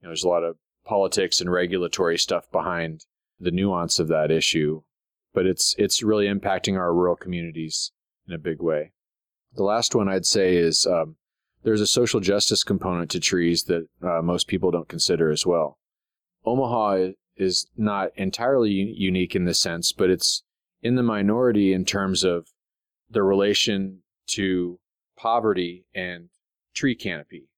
You 0.00 0.06
know, 0.06 0.10
there's 0.10 0.24
a 0.24 0.28
lot 0.28 0.44
of 0.44 0.56
politics 0.84 1.40
and 1.40 1.50
regulatory 1.50 2.18
stuff 2.18 2.50
behind 2.52 3.04
the 3.40 3.50
nuance 3.50 3.98
of 3.98 4.08
that 4.08 4.30
issue, 4.30 4.82
but 5.34 5.44
it's 5.46 5.74
it's 5.78 6.02
really 6.02 6.26
impacting 6.26 6.78
our 6.78 6.94
rural 6.94 7.16
communities 7.16 7.92
in 8.28 8.34
a 8.34 8.38
big 8.38 8.62
way. 8.62 8.92
The 9.54 9.64
last 9.64 9.94
one 9.94 10.08
I'd 10.08 10.26
say 10.26 10.56
is 10.56 10.86
um, 10.86 11.16
there's 11.64 11.80
a 11.80 11.86
social 11.86 12.20
justice 12.20 12.62
component 12.62 13.10
to 13.10 13.20
trees 13.20 13.64
that 13.64 13.88
uh, 14.02 14.22
most 14.22 14.46
people 14.46 14.70
don't 14.70 14.88
consider 14.88 15.30
as 15.30 15.44
well. 15.44 15.78
Omaha 16.46 17.08
is 17.36 17.66
not 17.76 18.10
entirely 18.16 18.70
unique 18.70 19.34
in 19.34 19.44
this 19.44 19.60
sense, 19.60 19.92
but 19.92 20.08
it's 20.08 20.44
in 20.80 20.94
the 20.94 21.02
minority 21.02 21.72
in 21.72 21.84
terms 21.84 22.24
of 22.24 22.48
the 23.10 23.22
relation 23.22 24.02
to 24.28 24.78
poverty 25.16 25.86
and 25.94 26.28
tree 26.74 26.94
canopy. 26.94 27.48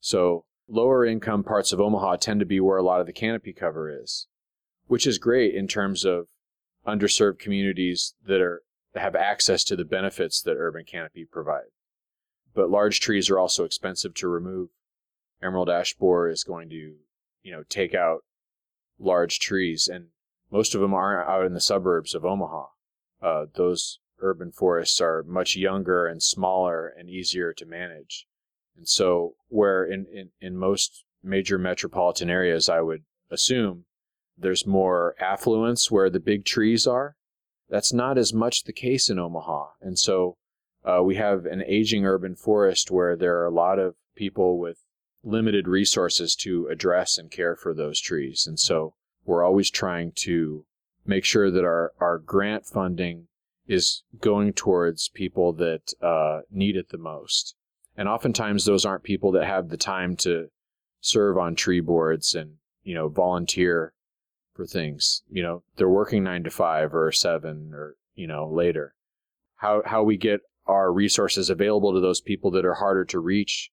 So 0.00 0.44
lower 0.68 1.04
income 1.04 1.42
parts 1.42 1.72
of 1.72 1.80
Omaha 1.80 2.16
tend 2.16 2.40
to 2.40 2.46
be 2.46 2.60
where 2.60 2.78
a 2.78 2.82
lot 2.82 3.00
of 3.00 3.06
the 3.06 3.12
canopy 3.12 3.52
cover 3.52 3.90
is, 3.90 4.28
which 4.86 5.06
is 5.06 5.18
great 5.18 5.54
in 5.54 5.66
terms 5.66 6.04
of 6.04 6.28
underserved 6.86 7.38
communities 7.38 8.14
that 8.24 8.40
are 8.40 8.62
have 8.94 9.14
access 9.14 9.62
to 9.64 9.76
the 9.76 9.84
benefits 9.84 10.40
that 10.40 10.56
urban 10.56 10.84
canopy 10.84 11.26
provide. 11.30 11.68
But 12.54 12.70
large 12.70 13.00
trees 13.00 13.28
are 13.28 13.38
also 13.38 13.64
expensive 13.64 14.14
to 14.14 14.28
remove. 14.28 14.70
Emerald 15.42 15.68
ash 15.68 15.94
borer 15.94 16.30
is 16.30 16.44
going 16.44 16.70
to, 16.70 16.94
you 17.42 17.52
know, 17.52 17.62
take 17.68 17.94
out 17.94 18.24
large 18.98 19.38
trees, 19.38 19.88
and 19.88 20.06
most 20.50 20.74
of 20.74 20.80
them 20.80 20.94
are 20.94 21.28
out 21.28 21.46
in 21.46 21.54
the 21.54 21.60
suburbs 21.60 22.14
of 22.14 22.24
Omaha. 22.24 22.66
Uh, 23.22 23.46
those 23.54 23.98
urban 24.20 24.52
forests 24.52 25.00
are 25.00 25.22
much 25.24 25.56
younger 25.56 26.06
and 26.06 26.22
smaller 26.22 26.88
and 26.88 27.08
easier 27.10 27.52
to 27.52 27.66
manage. 27.66 28.26
And 28.76 28.88
so, 28.88 29.34
where 29.48 29.84
in, 29.84 30.06
in, 30.12 30.30
in 30.40 30.56
most 30.56 31.04
major 31.22 31.58
metropolitan 31.58 32.30
areas, 32.30 32.68
I 32.68 32.80
would 32.80 33.04
assume 33.30 33.84
there's 34.36 34.66
more 34.66 35.14
affluence 35.18 35.90
where 35.90 36.10
the 36.10 36.20
big 36.20 36.44
trees 36.44 36.86
are, 36.86 37.16
that's 37.68 37.92
not 37.92 38.18
as 38.18 38.32
much 38.32 38.64
the 38.64 38.72
case 38.72 39.08
in 39.08 39.18
Omaha. 39.18 39.68
And 39.80 39.98
so, 39.98 40.36
uh, 40.84 41.02
we 41.02 41.16
have 41.16 41.46
an 41.46 41.62
aging 41.66 42.06
urban 42.06 42.36
forest 42.36 42.90
where 42.90 43.16
there 43.16 43.38
are 43.38 43.46
a 43.46 43.54
lot 43.54 43.78
of 43.78 43.96
people 44.14 44.58
with 44.58 44.78
limited 45.26 45.68
resources 45.68 46.34
to 46.36 46.68
address 46.68 47.18
and 47.18 47.30
care 47.30 47.56
for 47.56 47.74
those 47.74 48.00
trees. 48.00 48.46
And 48.46 48.58
so, 48.58 48.94
we're 49.26 49.44
always 49.44 49.70
trying 49.70 50.12
to 50.14 50.64
make 51.04 51.24
sure 51.24 51.50
that 51.50 51.64
our, 51.64 51.92
our 52.00 52.18
grant 52.18 52.64
funding 52.64 53.26
is 53.66 54.04
going 54.20 54.52
towards 54.52 55.08
people 55.08 55.52
that 55.54 55.92
uh, 56.00 56.40
need 56.50 56.76
it 56.76 56.90
the 56.90 56.98
most. 56.98 57.54
And 57.96 58.08
oftentimes 58.08 58.64
those 58.64 58.84
aren't 58.84 59.02
people 59.02 59.32
that 59.32 59.46
have 59.46 59.68
the 59.68 59.76
time 59.76 60.16
to 60.18 60.48
serve 61.00 61.36
on 61.36 61.54
tree 61.54 61.80
boards 61.80 62.34
and, 62.34 62.54
you 62.82 62.94
know, 62.94 63.08
volunteer 63.08 63.92
for 64.54 64.66
things. 64.66 65.22
You 65.28 65.42
know, 65.42 65.62
they're 65.76 65.88
working 65.88 66.22
nine 66.22 66.44
to 66.44 66.50
five 66.50 66.94
or 66.94 67.10
seven 67.10 67.72
or, 67.74 67.96
you 68.14 68.26
know, 68.26 68.48
later. 68.48 68.94
How, 69.56 69.82
how 69.84 70.02
we 70.02 70.16
get 70.16 70.40
our 70.66 70.92
resources 70.92 71.50
available 71.50 71.92
to 71.94 72.00
those 72.00 72.20
people 72.20 72.50
that 72.52 72.64
are 72.64 72.74
harder 72.74 73.04
to 73.06 73.18
reach 73.18 73.70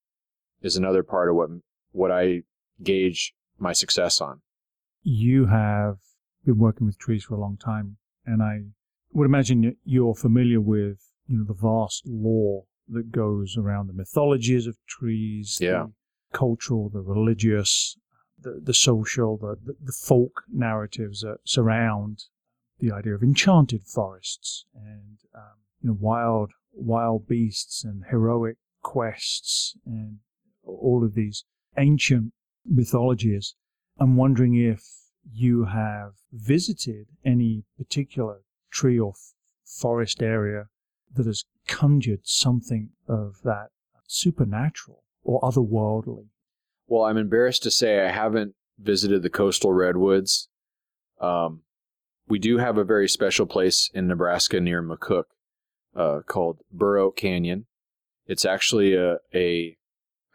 is 0.63 0.75
another 0.75 1.03
part 1.03 1.29
of 1.29 1.35
what, 1.35 1.49
what 1.91 2.11
I 2.11 2.43
gauge 2.81 3.33
my 3.59 3.73
success 3.73 4.21
on. 4.21 4.41
You 5.03 5.47
have 5.47 5.97
been 6.45 6.57
working 6.57 6.87
with 6.87 6.97
trees 6.97 7.25
for 7.25 7.35
a 7.35 7.39
long 7.39 7.57
time, 7.57 7.97
and 8.25 8.41
I 8.41 8.61
would 9.11 9.25
imagine 9.25 9.75
you're 9.83 10.15
familiar 10.15 10.59
with, 10.59 11.11
you 11.27 11.37
know, 11.37 11.45
the 11.45 11.53
vast 11.53 12.03
lore 12.05 12.65
that 12.89 13.11
goes 13.11 13.55
around 13.57 13.87
the 13.87 13.93
mythologies 13.93 14.67
of 14.67 14.77
trees, 14.87 15.59
yeah. 15.61 15.85
the 16.31 16.37
cultural, 16.37 16.89
the 16.89 17.01
religious, 17.01 17.97
the, 18.39 18.59
the 18.61 18.73
social, 18.73 19.37
the, 19.37 19.55
the, 19.81 19.93
folk 19.93 20.43
narratives 20.51 21.21
that 21.21 21.37
surround 21.45 22.25
the 22.79 22.91
idea 22.91 23.15
of 23.15 23.23
enchanted 23.23 23.83
forests 23.83 24.65
and 24.75 25.17
um, 25.35 25.57
you 25.81 25.89
know 25.89 25.97
wild 25.99 26.51
wild 26.73 27.27
beasts 27.27 27.83
and 27.83 28.03
heroic 28.09 28.57
quests 28.81 29.77
and 29.85 30.17
all 30.83 31.03
of 31.03 31.15
these 31.15 31.45
ancient 31.77 32.33
mythologies. 32.65 33.55
I'm 33.99 34.15
wondering 34.15 34.55
if 34.55 34.83
you 35.31 35.65
have 35.65 36.13
visited 36.31 37.07
any 37.25 37.63
particular 37.77 38.41
tree 38.71 38.99
or 38.99 39.11
f- 39.11 39.33
forest 39.65 40.21
area 40.21 40.65
that 41.15 41.25
has 41.25 41.45
conjured 41.67 42.21
something 42.23 42.89
of 43.07 43.41
that 43.43 43.69
supernatural 44.07 45.03
or 45.23 45.41
otherworldly? 45.41 46.27
Well, 46.87 47.03
I'm 47.03 47.17
embarrassed 47.17 47.63
to 47.63 47.71
say 47.71 48.05
I 48.05 48.11
haven't 48.11 48.55
visited 48.79 49.23
the 49.23 49.29
coastal 49.29 49.73
redwoods. 49.73 50.49
Um, 51.19 51.61
we 52.27 52.39
do 52.39 52.57
have 52.57 52.77
a 52.77 52.83
very 52.83 53.07
special 53.07 53.45
place 53.45 53.89
in 53.93 54.07
Nebraska 54.07 54.59
near 54.59 54.83
McCook 54.83 55.25
uh, 55.95 56.19
called 56.25 56.59
Burr 56.71 56.97
Oak 56.97 57.15
Canyon. 57.15 57.65
It's 58.25 58.45
actually 58.45 58.95
a, 58.95 59.17
a, 59.33 59.77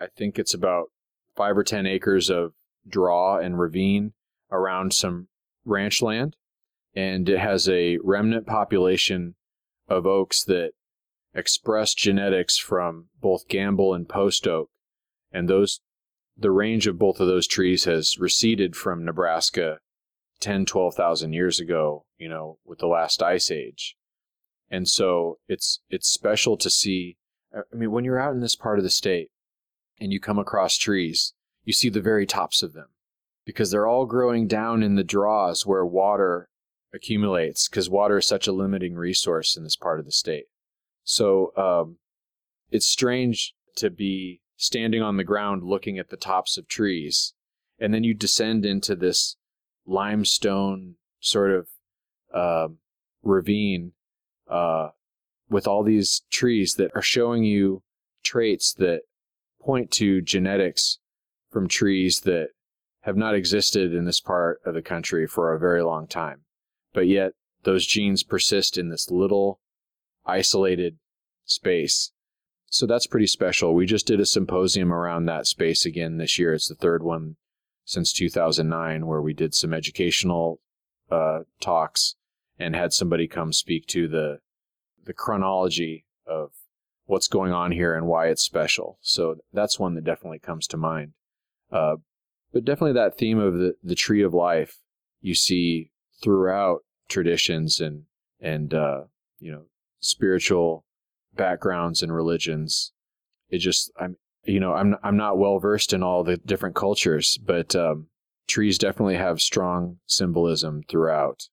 I 0.00 0.06
think 0.06 0.38
it's 0.38 0.54
about 0.54 0.90
five 1.36 1.56
or 1.56 1.64
ten 1.64 1.86
acres 1.86 2.30
of 2.30 2.52
draw 2.86 3.38
and 3.38 3.58
ravine 3.58 4.12
around 4.50 4.92
some 4.92 5.28
ranch 5.64 6.02
land, 6.02 6.36
and 6.94 7.28
it 7.28 7.38
has 7.38 7.68
a 7.68 7.98
remnant 8.02 8.46
population 8.46 9.34
of 9.88 10.06
oaks 10.06 10.44
that 10.44 10.72
express 11.34 11.94
genetics 11.94 12.58
from 12.58 13.08
both 13.20 13.48
Gambel 13.48 13.94
and 13.94 14.08
post 14.08 14.46
oak, 14.46 14.70
and 15.32 15.48
those 15.48 15.80
the 16.36 16.50
range 16.50 16.86
of 16.86 16.98
both 16.98 17.18
of 17.20 17.26
those 17.26 17.48
trees 17.48 17.84
has 17.84 18.16
receded 18.18 18.76
from 18.76 19.04
Nebraska 19.04 19.78
10, 20.40 20.66
12,000 20.66 21.32
years 21.32 21.58
ago, 21.58 22.04
you 22.16 22.28
know, 22.28 22.58
with 22.64 22.78
the 22.78 22.86
last 22.86 23.22
ice 23.22 23.50
age. 23.50 23.96
And 24.70 24.88
so 24.88 25.38
it's 25.48 25.80
it's 25.88 26.08
special 26.08 26.56
to 26.58 26.70
see 26.70 27.16
I 27.52 27.74
mean 27.74 27.90
when 27.90 28.04
you're 28.04 28.20
out 28.20 28.34
in 28.34 28.40
this 28.40 28.56
part 28.56 28.78
of 28.78 28.84
the 28.84 28.90
state 28.90 29.30
and 30.00 30.12
you 30.12 30.20
come 30.20 30.38
across 30.38 30.76
trees, 30.76 31.34
you 31.64 31.72
see 31.72 31.88
the 31.88 32.00
very 32.00 32.26
tops 32.26 32.62
of 32.62 32.72
them 32.72 32.88
because 33.44 33.70
they're 33.70 33.86
all 33.86 34.06
growing 34.06 34.46
down 34.46 34.82
in 34.82 34.94
the 34.94 35.04
draws 35.04 35.66
where 35.66 35.84
water 35.84 36.48
accumulates 36.92 37.68
because 37.68 37.88
water 37.88 38.18
is 38.18 38.26
such 38.26 38.46
a 38.46 38.52
limiting 38.52 38.94
resource 38.94 39.56
in 39.56 39.64
this 39.64 39.76
part 39.76 39.98
of 39.98 40.04
the 40.04 40.12
state. 40.12 40.44
So 41.04 41.52
um, 41.56 41.96
it's 42.70 42.86
strange 42.86 43.54
to 43.76 43.90
be 43.90 44.40
standing 44.56 45.02
on 45.02 45.16
the 45.16 45.24
ground 45.24 45.62
looking 45.62 45.98
at 45.98 46.10
the 46.10 46.16
tops 46.16 46.58
of 46.58 46.68
trees, 46.68 47.34
and 47.78 47.94
then 47.94 48.04
you 48.04 48.12
descend 48.12 48.66
into 48.66 48.94
this 48.94 49.36
limestone 49.86 50.96
sort 51.20 51.50
of 51.50 51.68
uh, 52.34 52.68
ravine 53.22 53.92
uh, 54.50 54.88
with 55.48 55.66
all 55.66 55.82
these 55.82 56.22
trees 56.30 56.74
that 56.74 56.90
are 56.94 57.02
showing 57.02 57.44
you 57.44 57.82
traits 58.22 58.74
that 58.74 59.02
point 59.68 59.90
to 59.90 60.22
genetics 60.22 60.98
from 61.50 61.68
trees 61.68 62.20
that 62.20 62.48
have 63.02 63.18
not 63.18 63.34
existed 63.34 63.92
in 63.92 64.06
this 64.06 64.18
part 64.18 64.62
of 64.64 64.72
the 64.72 64.80
country 64.80 65.26
for 65.26 65.52
a 65.52 65.58
very 65.58 65.82
long 65.82 66.06
time. 66.06 66.40
But 66.94 67.06
yet, 67.06 67.32
those 67.64 67.86
genes 67.86 68.22
persist 68.22 68.78
in 68.78 68.88
this 68.88 69.10
little 69.10 69.60
isolated 70.24 70.96
space. 71.44 72.12
So 72.70 72.86
that's 72.86 73.06
pretty 73.06 73.26
special. 73.26 73.74
We 73.74 73.84
just 73.84 74.06
did 74.06 74.20
a 74.20 74.24
symposium 74.24 74.90
around 74.90 75.26
that 75.26 75.46
space 75.46 75.84
again 75.84 76.16
this 76.16 76.38
year. 76.38 76.54
It's 76.54 76.68
the 76.68 76.74
third 76.74 77.02
one 77.02 77.36
since 77.84 78.10
2009 78.14 79.06
where 79.06 79.20
we 79.20 79.34
did 79.34 79.54
some 79.54 79.74
educational 79.74 80.62
uh, 81.10 81.40
talks 81.60 82.14
and 82.58 82.74
had 82.74 82.94
somebody 82.94 83.28
come 83.28 83.52
speak 83.52 83.84
to 83.88 84.08
the 84.08 84.38
the 85.04 85.12
chronology 85.12 86.06
of 86.26 86.52
what's 87.08 87.26
going 87.26 87.52
on 87.52 87.72
here 87.72 87.94
and 87.94 88.06
why 88.06 88.26
it's 88.28 88.42
special. 88.42 88.98
So 89.00 89.36
that's 89.52 89.78
one 89.78 89.94
that 89.94 90.04
definitely 90.04 90.38
comes 90.38 90.66
to 90.68 90.76
mind. 90.76 91.12
Uh, 91.72 91.96
but 92.52 92.66
definitely 92.66 92.92
that 92.92 93.16
theme 93.16 93.38
of 93.38 93.54
the, 93.54 93.74
the 93.82 93.94
tree 93.94 94.22
of 94.22 94.34
life 94.34 94.76
you 95.20 95.34
see 95.34 95.90
throughout 96.22 96.80
traditions 97.08 97.80
and 97.80 98.04
and 98.40 98.74
uh, 98.74 99.04
you 99.40 99.50
know 99.50 99.64
spiritual 100.00 100.84
backgrounds 101.34 102.02
and 102.02 102.14
religions. 102.14 102.92
It 103.48 103.58
just 103.58 103.90
I'm 103.98 104.16
you 104.44 104.60
know 104.60 104.74
I'm 104.74 104.96
I'm 105.02 105.16
not 105.16 105.38
well 105.38 105.58
versed 105.58 105.94
in 105.94 106.02
all 106.02 106.22
the 106.22 106.36
different 106.36 106.76
cultures, 106.76 107.38
but 107.42 107.74
um, 107.74 108.08
trees 108.46 108.76
definitely 108.76 109.16
have 109.16 109.40
strong 109.40 109.98
symbolism 110.06 110.82
throughout. 110.88 111.48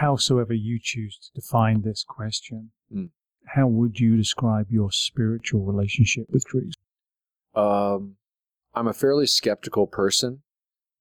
Howsoever 0.00 0.54
you 0.54 0.78
choose 0.80 1.18
to 1.18 1.40
define 1.40 1.82
this 1.82 2.04
question, 2.08 2.70
Mm. 2.94 3.10
How 3.54 3.66
would 3.66 3.98
you 3.98 4.16
describe 4.16 4.66
your 4.70 4.90
spiritual 4.92 5.64
relationship 5.64 6.26
with 6.30 6.44
trees? 6.44 6.74
Um, 7.54 8.16
I'm 8.74 8.88
a 8.88 8.92
fairly 8.92 9.26
skeptical 9.26 9.86
person, 9.86 10.42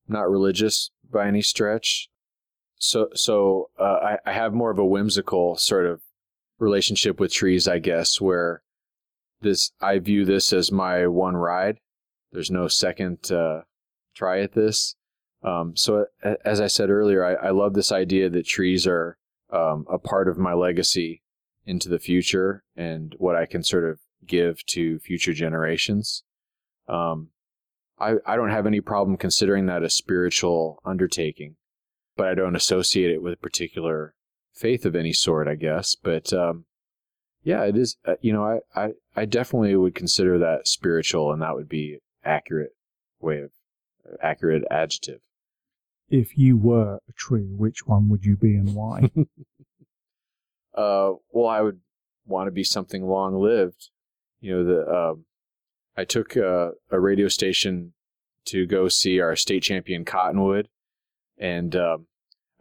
not 0.07 0.29
religious 0.29 0.91
by 1.11 1.27
any 1.27 1.41
stretch. 1.41 2.09
so 2.79 3.09
so 3.13 3.69
uh, 3.79 3.83
I, 3.83 4.17
I 4.25 4.33
have 4.33 4.53
more 4.53 4.71
of 4.71 4.79
a 4.79 4.85
whimsical 4.85 5.57
sort 5.57 5.85
of 5.85 6.01
relationship 6.59 7.19
with 7.19 7.33
trees, 7.33 7.67
I 7.67 7.79
guess, 7.79 8.19
where 8.19 8.63
this 9.41 9.71
I 9.81 9.99
view 9.99 10.25
this 10.25 10.53
as 10.53 10.71
my 10.71 11.07
one 11.07 11.35
ride. 11.37 11.79
There's 12.31 12.51
no 12.51 12.67
second 12.67 13.31
uh, 13.31 13.61
try 14.15 14.39
at 14.41 14.53
this. 14.53 14.95
Um, 15.43 15.75
so 15.75 16.07
as 16.43 16.59
I 16.59 16.67
said 16.67 16.89
earlier, 16.89 17.23
I, 17.23 17.47
I, 17.47 17.51
love 17.51 17.75
this 17.75 17.91
idea 17.91 18.27
that 18.27 18.47
trees 18.47 18.87
are 18.87 19.17
um, 19.53 19.85
a 19.87 19.99
part 19.99 20.27
of 20.27 20.39
my 20.39 20.53
legacy 20.53 21.21
into 21.67 21.89
the 21.89 21.99
future 21.99 22.63
and 22.75 23.13
what 23.19 23.35
I 23.35 23.45
can 23.45 23.61
sort 23.61 23.87
of 23.87 23.99
give 24.25 24.65
to 24.67 24.97
future 24.97 25.33
generations. 25.33 26.23
Um, 26.87 27.29
I, 27.99 28.15
I 28.25 28.35
don't 28.35 28.49
have 28.49 28.65
any 28.65 28.81
problem 28.81 29.17
considering 29.17 29.67
that 29.67 29.83
a 29.83 29.89
spiritual 29.89 30.81
undertaking 30.83 31.57
but 32.17 32.27
I 32.27 32.33
don't 32.33 32.55
associate 32.55 33.11
it 33.11 33.21
with 33.21 33.33
a 33.33 33.37
particular 33.37 34.15
faith 34.51 34.85
of 34.85 34.95
any 34.95 35.13
sort, 35.13 35.47
I 35.47 35.55
guess. 35.55 35.95
But 35.95 36.33
um, 36.33 36.65
yeah, 37.43 37.63
it 37.63 37.77
is. 37.77 37.95
Uh, 38.03 38.15
you 38.19 38.33
know, 38.33 38.43
I, 38.75 38.81
I 38.81 38.89
I 39.15 39.25
definitely 39.25 39.75
would 39.75 39.95
consider 39.95 40.37
that 40.39 40.67
spiritual, 40.67 41.31
and 41.31 41.41
that 41.41 41.55
would 41.55 41.69
be 41.69 41.99
accurate 42.25 42.71
way 43.21 43.39
of 43.39 43.51
uh, 44.05 44.17
accurate 44.21 44.63
adjective. 44.69 45.21
If 46.09 46.37
you 46.37 46.57
were 46.57 46.99
a 47.07 47.13
tree, 47.13 47.53
which 47.55 47.85
one 47.85 48.09
would 48.09 48.25
you 48.25 48.35
be 48.35 48.55
and 48.55 48.73
why? 48.73 49.11
uh, 50.77 51.13
well, 51.31 51.47
I 51.47 51.61
would 51.61 51.79
want 52.25 52.47
to 52.47 52.51
be 52.51 52.63
something 52.63 53.05
long 53.05 53.35
lived. 53.35 53.89
You 54.39 54.55
know, 54.55 54.63
the 54.63 54.87
um, 54.87 55.25
I 55.97 56.05
took 56.05 56.35
a, 56.35 56.71
a 56.91 56.99
radio 56.99 57.27
station 57.27 57.93
to 58.45 58.65
go 58.65 58.87
see 58.87 59.19
our 59.19 59.35
state 59.35 59.63
champion 59.63 60.05
Cottonwood, 60.05 60.69
and 61.37 61.75
um, 61.75 62.07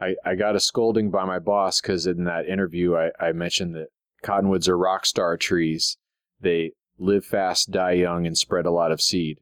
I, 0.00 0.16
I 0.24 0.34
got 0.34 0.56
a 0.56 0.60
scolding 0.60 1.10
by 1.10 1.24
my 1.26 1.38
boss 1.38 1.80
because 1.80 2.06
in 2.06 2.24
that 2.24 2.48
interview 2.48 2.96
I, 2.96 3.10
I 3.20 3.32
mentioned 3.32 3.74
that 3.74 3.88
cottonwoods 4.22 4.68
are 4.68 4.78
rock 4.78 5.04
star 5.04 5.36
trees. 5.36 5.98
They 6.40 6.72
live 6.98 7.24
fast, 7.24 7.70
die 7.70 7.92
young, 7.92 8.26
and 8.26 8.36
spread 8.36 8.66
a 8.66 8.70
lot 8.70 8.92
of 8.92 9.02
seed. 9.02 9.38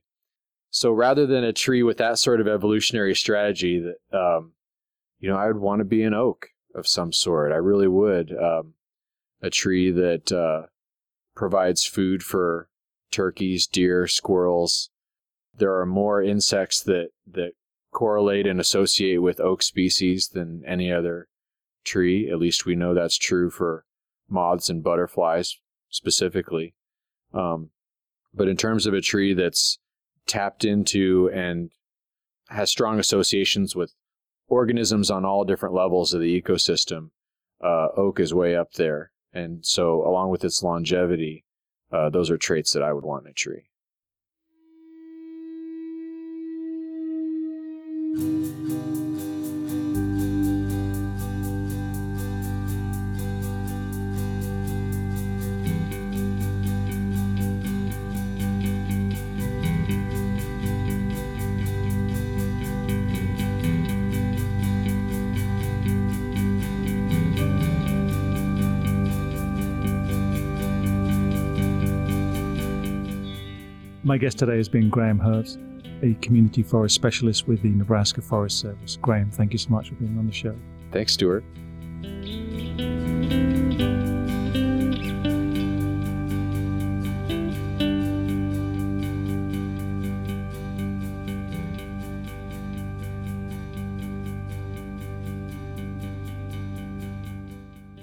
So 0.71 0.91
rather 0.91 1.25
than 1.25 1.45
a 1.45 1.53
tree 1.53 1.85
with 1.85 1.99
that 1.99 2.19
sort 2.19 2.41
of 2.41 2.49
evolutionary 2.49 3.15
strategy, 3.15 3.81
that 3.81 4.17
um, 4.17 4.55
you 5.21 5.31
know, 5.31 5.37
I 5.37 5.47
would 5.47 5.59
want 5.59 5.79
to 5.79 5.85
be 5.85 6.03
an 6.03 6.15
oak 6.15 6.49
of 6.75 6.87
some 6.87 7.13
sort. 7.13 7.53
I 7.53 7.57
really 7.57 7.89
would. 7.89 8.33
Um, 8.33 8.75
a 9.43 9.51
tree 9.51 9.91
that 9.91 10.33
uh, 10.33 10.69
provides 11.35 11.85
food 11.85 12.23
for 12.23 12.69
turkeys, 13.11 13.67
deer, 13.67 14.07
squirrels. 14.07 14.91
There 15.57 15.79
are 15.79 15.87
more 15.87 16.23
insects 16.23 16.83
that 16.83 17.11
that 17.31 17.53
correlate 17.93 18.47
and 18.47 18.59
associate 18.59 19.19
with 19.19 19.41
oak 19.41 19.63
species 19.63 20.29
than 20.29 20.65
any 20.67 20.93
other 20.93 21.29
tree. 21.85 22.31
At 22.31 22.39
least 22.39 22.67
we 22.67 22.75
know 22.75 22.93
that's 22.95 23.19
true 23.19 23.51
for 23.51 23.85
moths 24.29 24.69
and 24.69 24.83
butterflies 24.83 25.59
specifically. 25.91 26.75
Um, 27.33 27.71
but 28.33 28.49
in 28.49 28.57
terms 28.57 28.87
of 28.87 28.95
a 28.95 29.01
tree 29.01 29.33
that's 29.33 29.79
tapped 30.27 30.65
into 30.65 31.31
and 31.33 31.71
has 32.49 32.71
strong 32.71 32.99
associations 32.99 33.77
with 33.77 33.95
organisms 34.49 35.11
on 35.11 35.25
all 35.25 35.45
different 35.45 35.75
levels 35.75 36.15
of 36.15 36.21
the 36.21 36.41
ecosystem, 36.41 37.11
uh, 37.63 37.89
oak 37.97 38.21
is 38.21 38.35
way 38.35 38.57
up 38.57 38.73
there. 38.73 39.11
And 39.33 39.65
so, 39.65 40.07
along 40.07 40.31
with 40.31 40.45
its 40.45 40.63
longevity, 40.63 41.45
uh, 41.91 42.11
those 42.11 42.31
are 42.31 42.39
traits 42.39 42.73
that 42.73 42.83
I 42.83 42.93
would 42.93 43.05
want 43.05 43.27
in 43.27 43.31
a 43.31 43.35
tree. 43.35 43.71
My 74.07 74.19
guest 74.19 74.39
today 74.39 74.59
has 74.59 74.69
been 74.69 74.91
Graham 74.91 75.19
Herbst, 75.19 75.57
a 76.03 76.13
community 76.21 76.63
forest 76.63 76.95
specialist 76.95 77.49
with 77.49 77.63
the 77.63 77.71
Nebraska 77.71 78.21
Forest 78.21 78.59
Service. 78.61 78.99
Graham, 79.01 79.31
thank 79.31 79.55
you 79.55 79.59
so 79.59 79.71
much 79.71 79.89
for 79.89 79.95
being 79.95 80.19
on 80.19 80.27
the 80.27 80.33
show. 80.33 80.55
Thanks, 80.93 81.15
Stuart. 81.15 81.43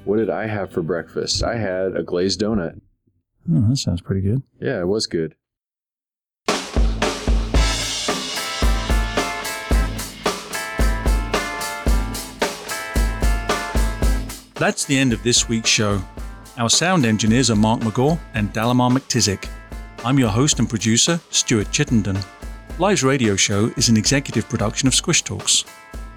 What 0.04 0.18
did 0.18 0.32
I 0.32 0.48
have 0.48 0.72
for 0.72 0.82
breakfast? 0.82 1.44
I 1.44 1.58
had 1.58 1.96
a 1.96 2.02
glazed 2.02 2.42
donut. 2.42 2.82
Oh, 3.54 3.70
that 3.70 3.78
sounds 3.78 4.02
pretty 4.02 4.22
good. 4.22 4.42
Yeah, 4.60 4.82
it 4.82 4.88
was 4.88 5.06
good. 5.06 5.36
That's 14.62 14.86
the 14.86 14.96
end 14.96 15.12
of 15.12 15.24
this 15.24 15.50
week's 15.50 15.72
show. 15.72 16.00
Our 16.60 16.70
sound 16.70 17.04
engineers 17.04 17.50
are 17.50 17.56
Mark 17.56 17.80
McGaw 17.80 18.20
and 18.36 18.54
Dalamar 18.54 18.92
McTizick. 18.92 19.50
I'm 20.06 20.20
your 20.20 20.30
host 20.30 20.60
and 20.60 20.70
producer, 20.70 21.20
Stuart 21.32 21.72
Chittenden. 21.72 22.20
Live's 22.78 23.04
radio 23.04 23.36
show 23.36 23.72
is 23.76 23.90
an 23.90 23.98
executive 23.98 24.48
production 24.48 24.88
of 24.88 24.94
Squish 24.94 25.24
Talks. 25.24 25.66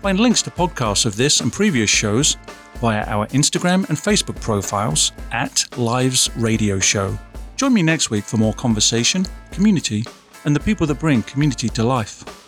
Find 0.03 0.21
links 0.21 0.43
to 0.43 0.51
podcasts 0.51 1.07
of 1.07 1.17
this 1.17 1.41
and 1.41 1.51
previous 1.51 1.89
shows 1.89 2.37
via 2.83 3.05
our 3.07 3.27
Instagram 3.29 3.89
and 3.89 3.97
Facebook 3.97 4.39
profiles 4.43 5.13
at 5.33 5.65
Lives 5.79 6.29
Radio 6.37 6.79
Show. 6.79 7.19
Join 7.57 7.73
me 7.73 7.83
next 7.83 8.11
week 8.11 8.25
for 8.25 8.37
more 8.37 8.53
conversation, 8.53 9.25
community, 9.53 10.05
and 10.45 10.55
the 10.55 10.61
people 10.61 10.87
that 10.89 11.01
bring 11.01 11.23
community 11.23 11.71
to 11.71 11.83
life. 11.83 12.44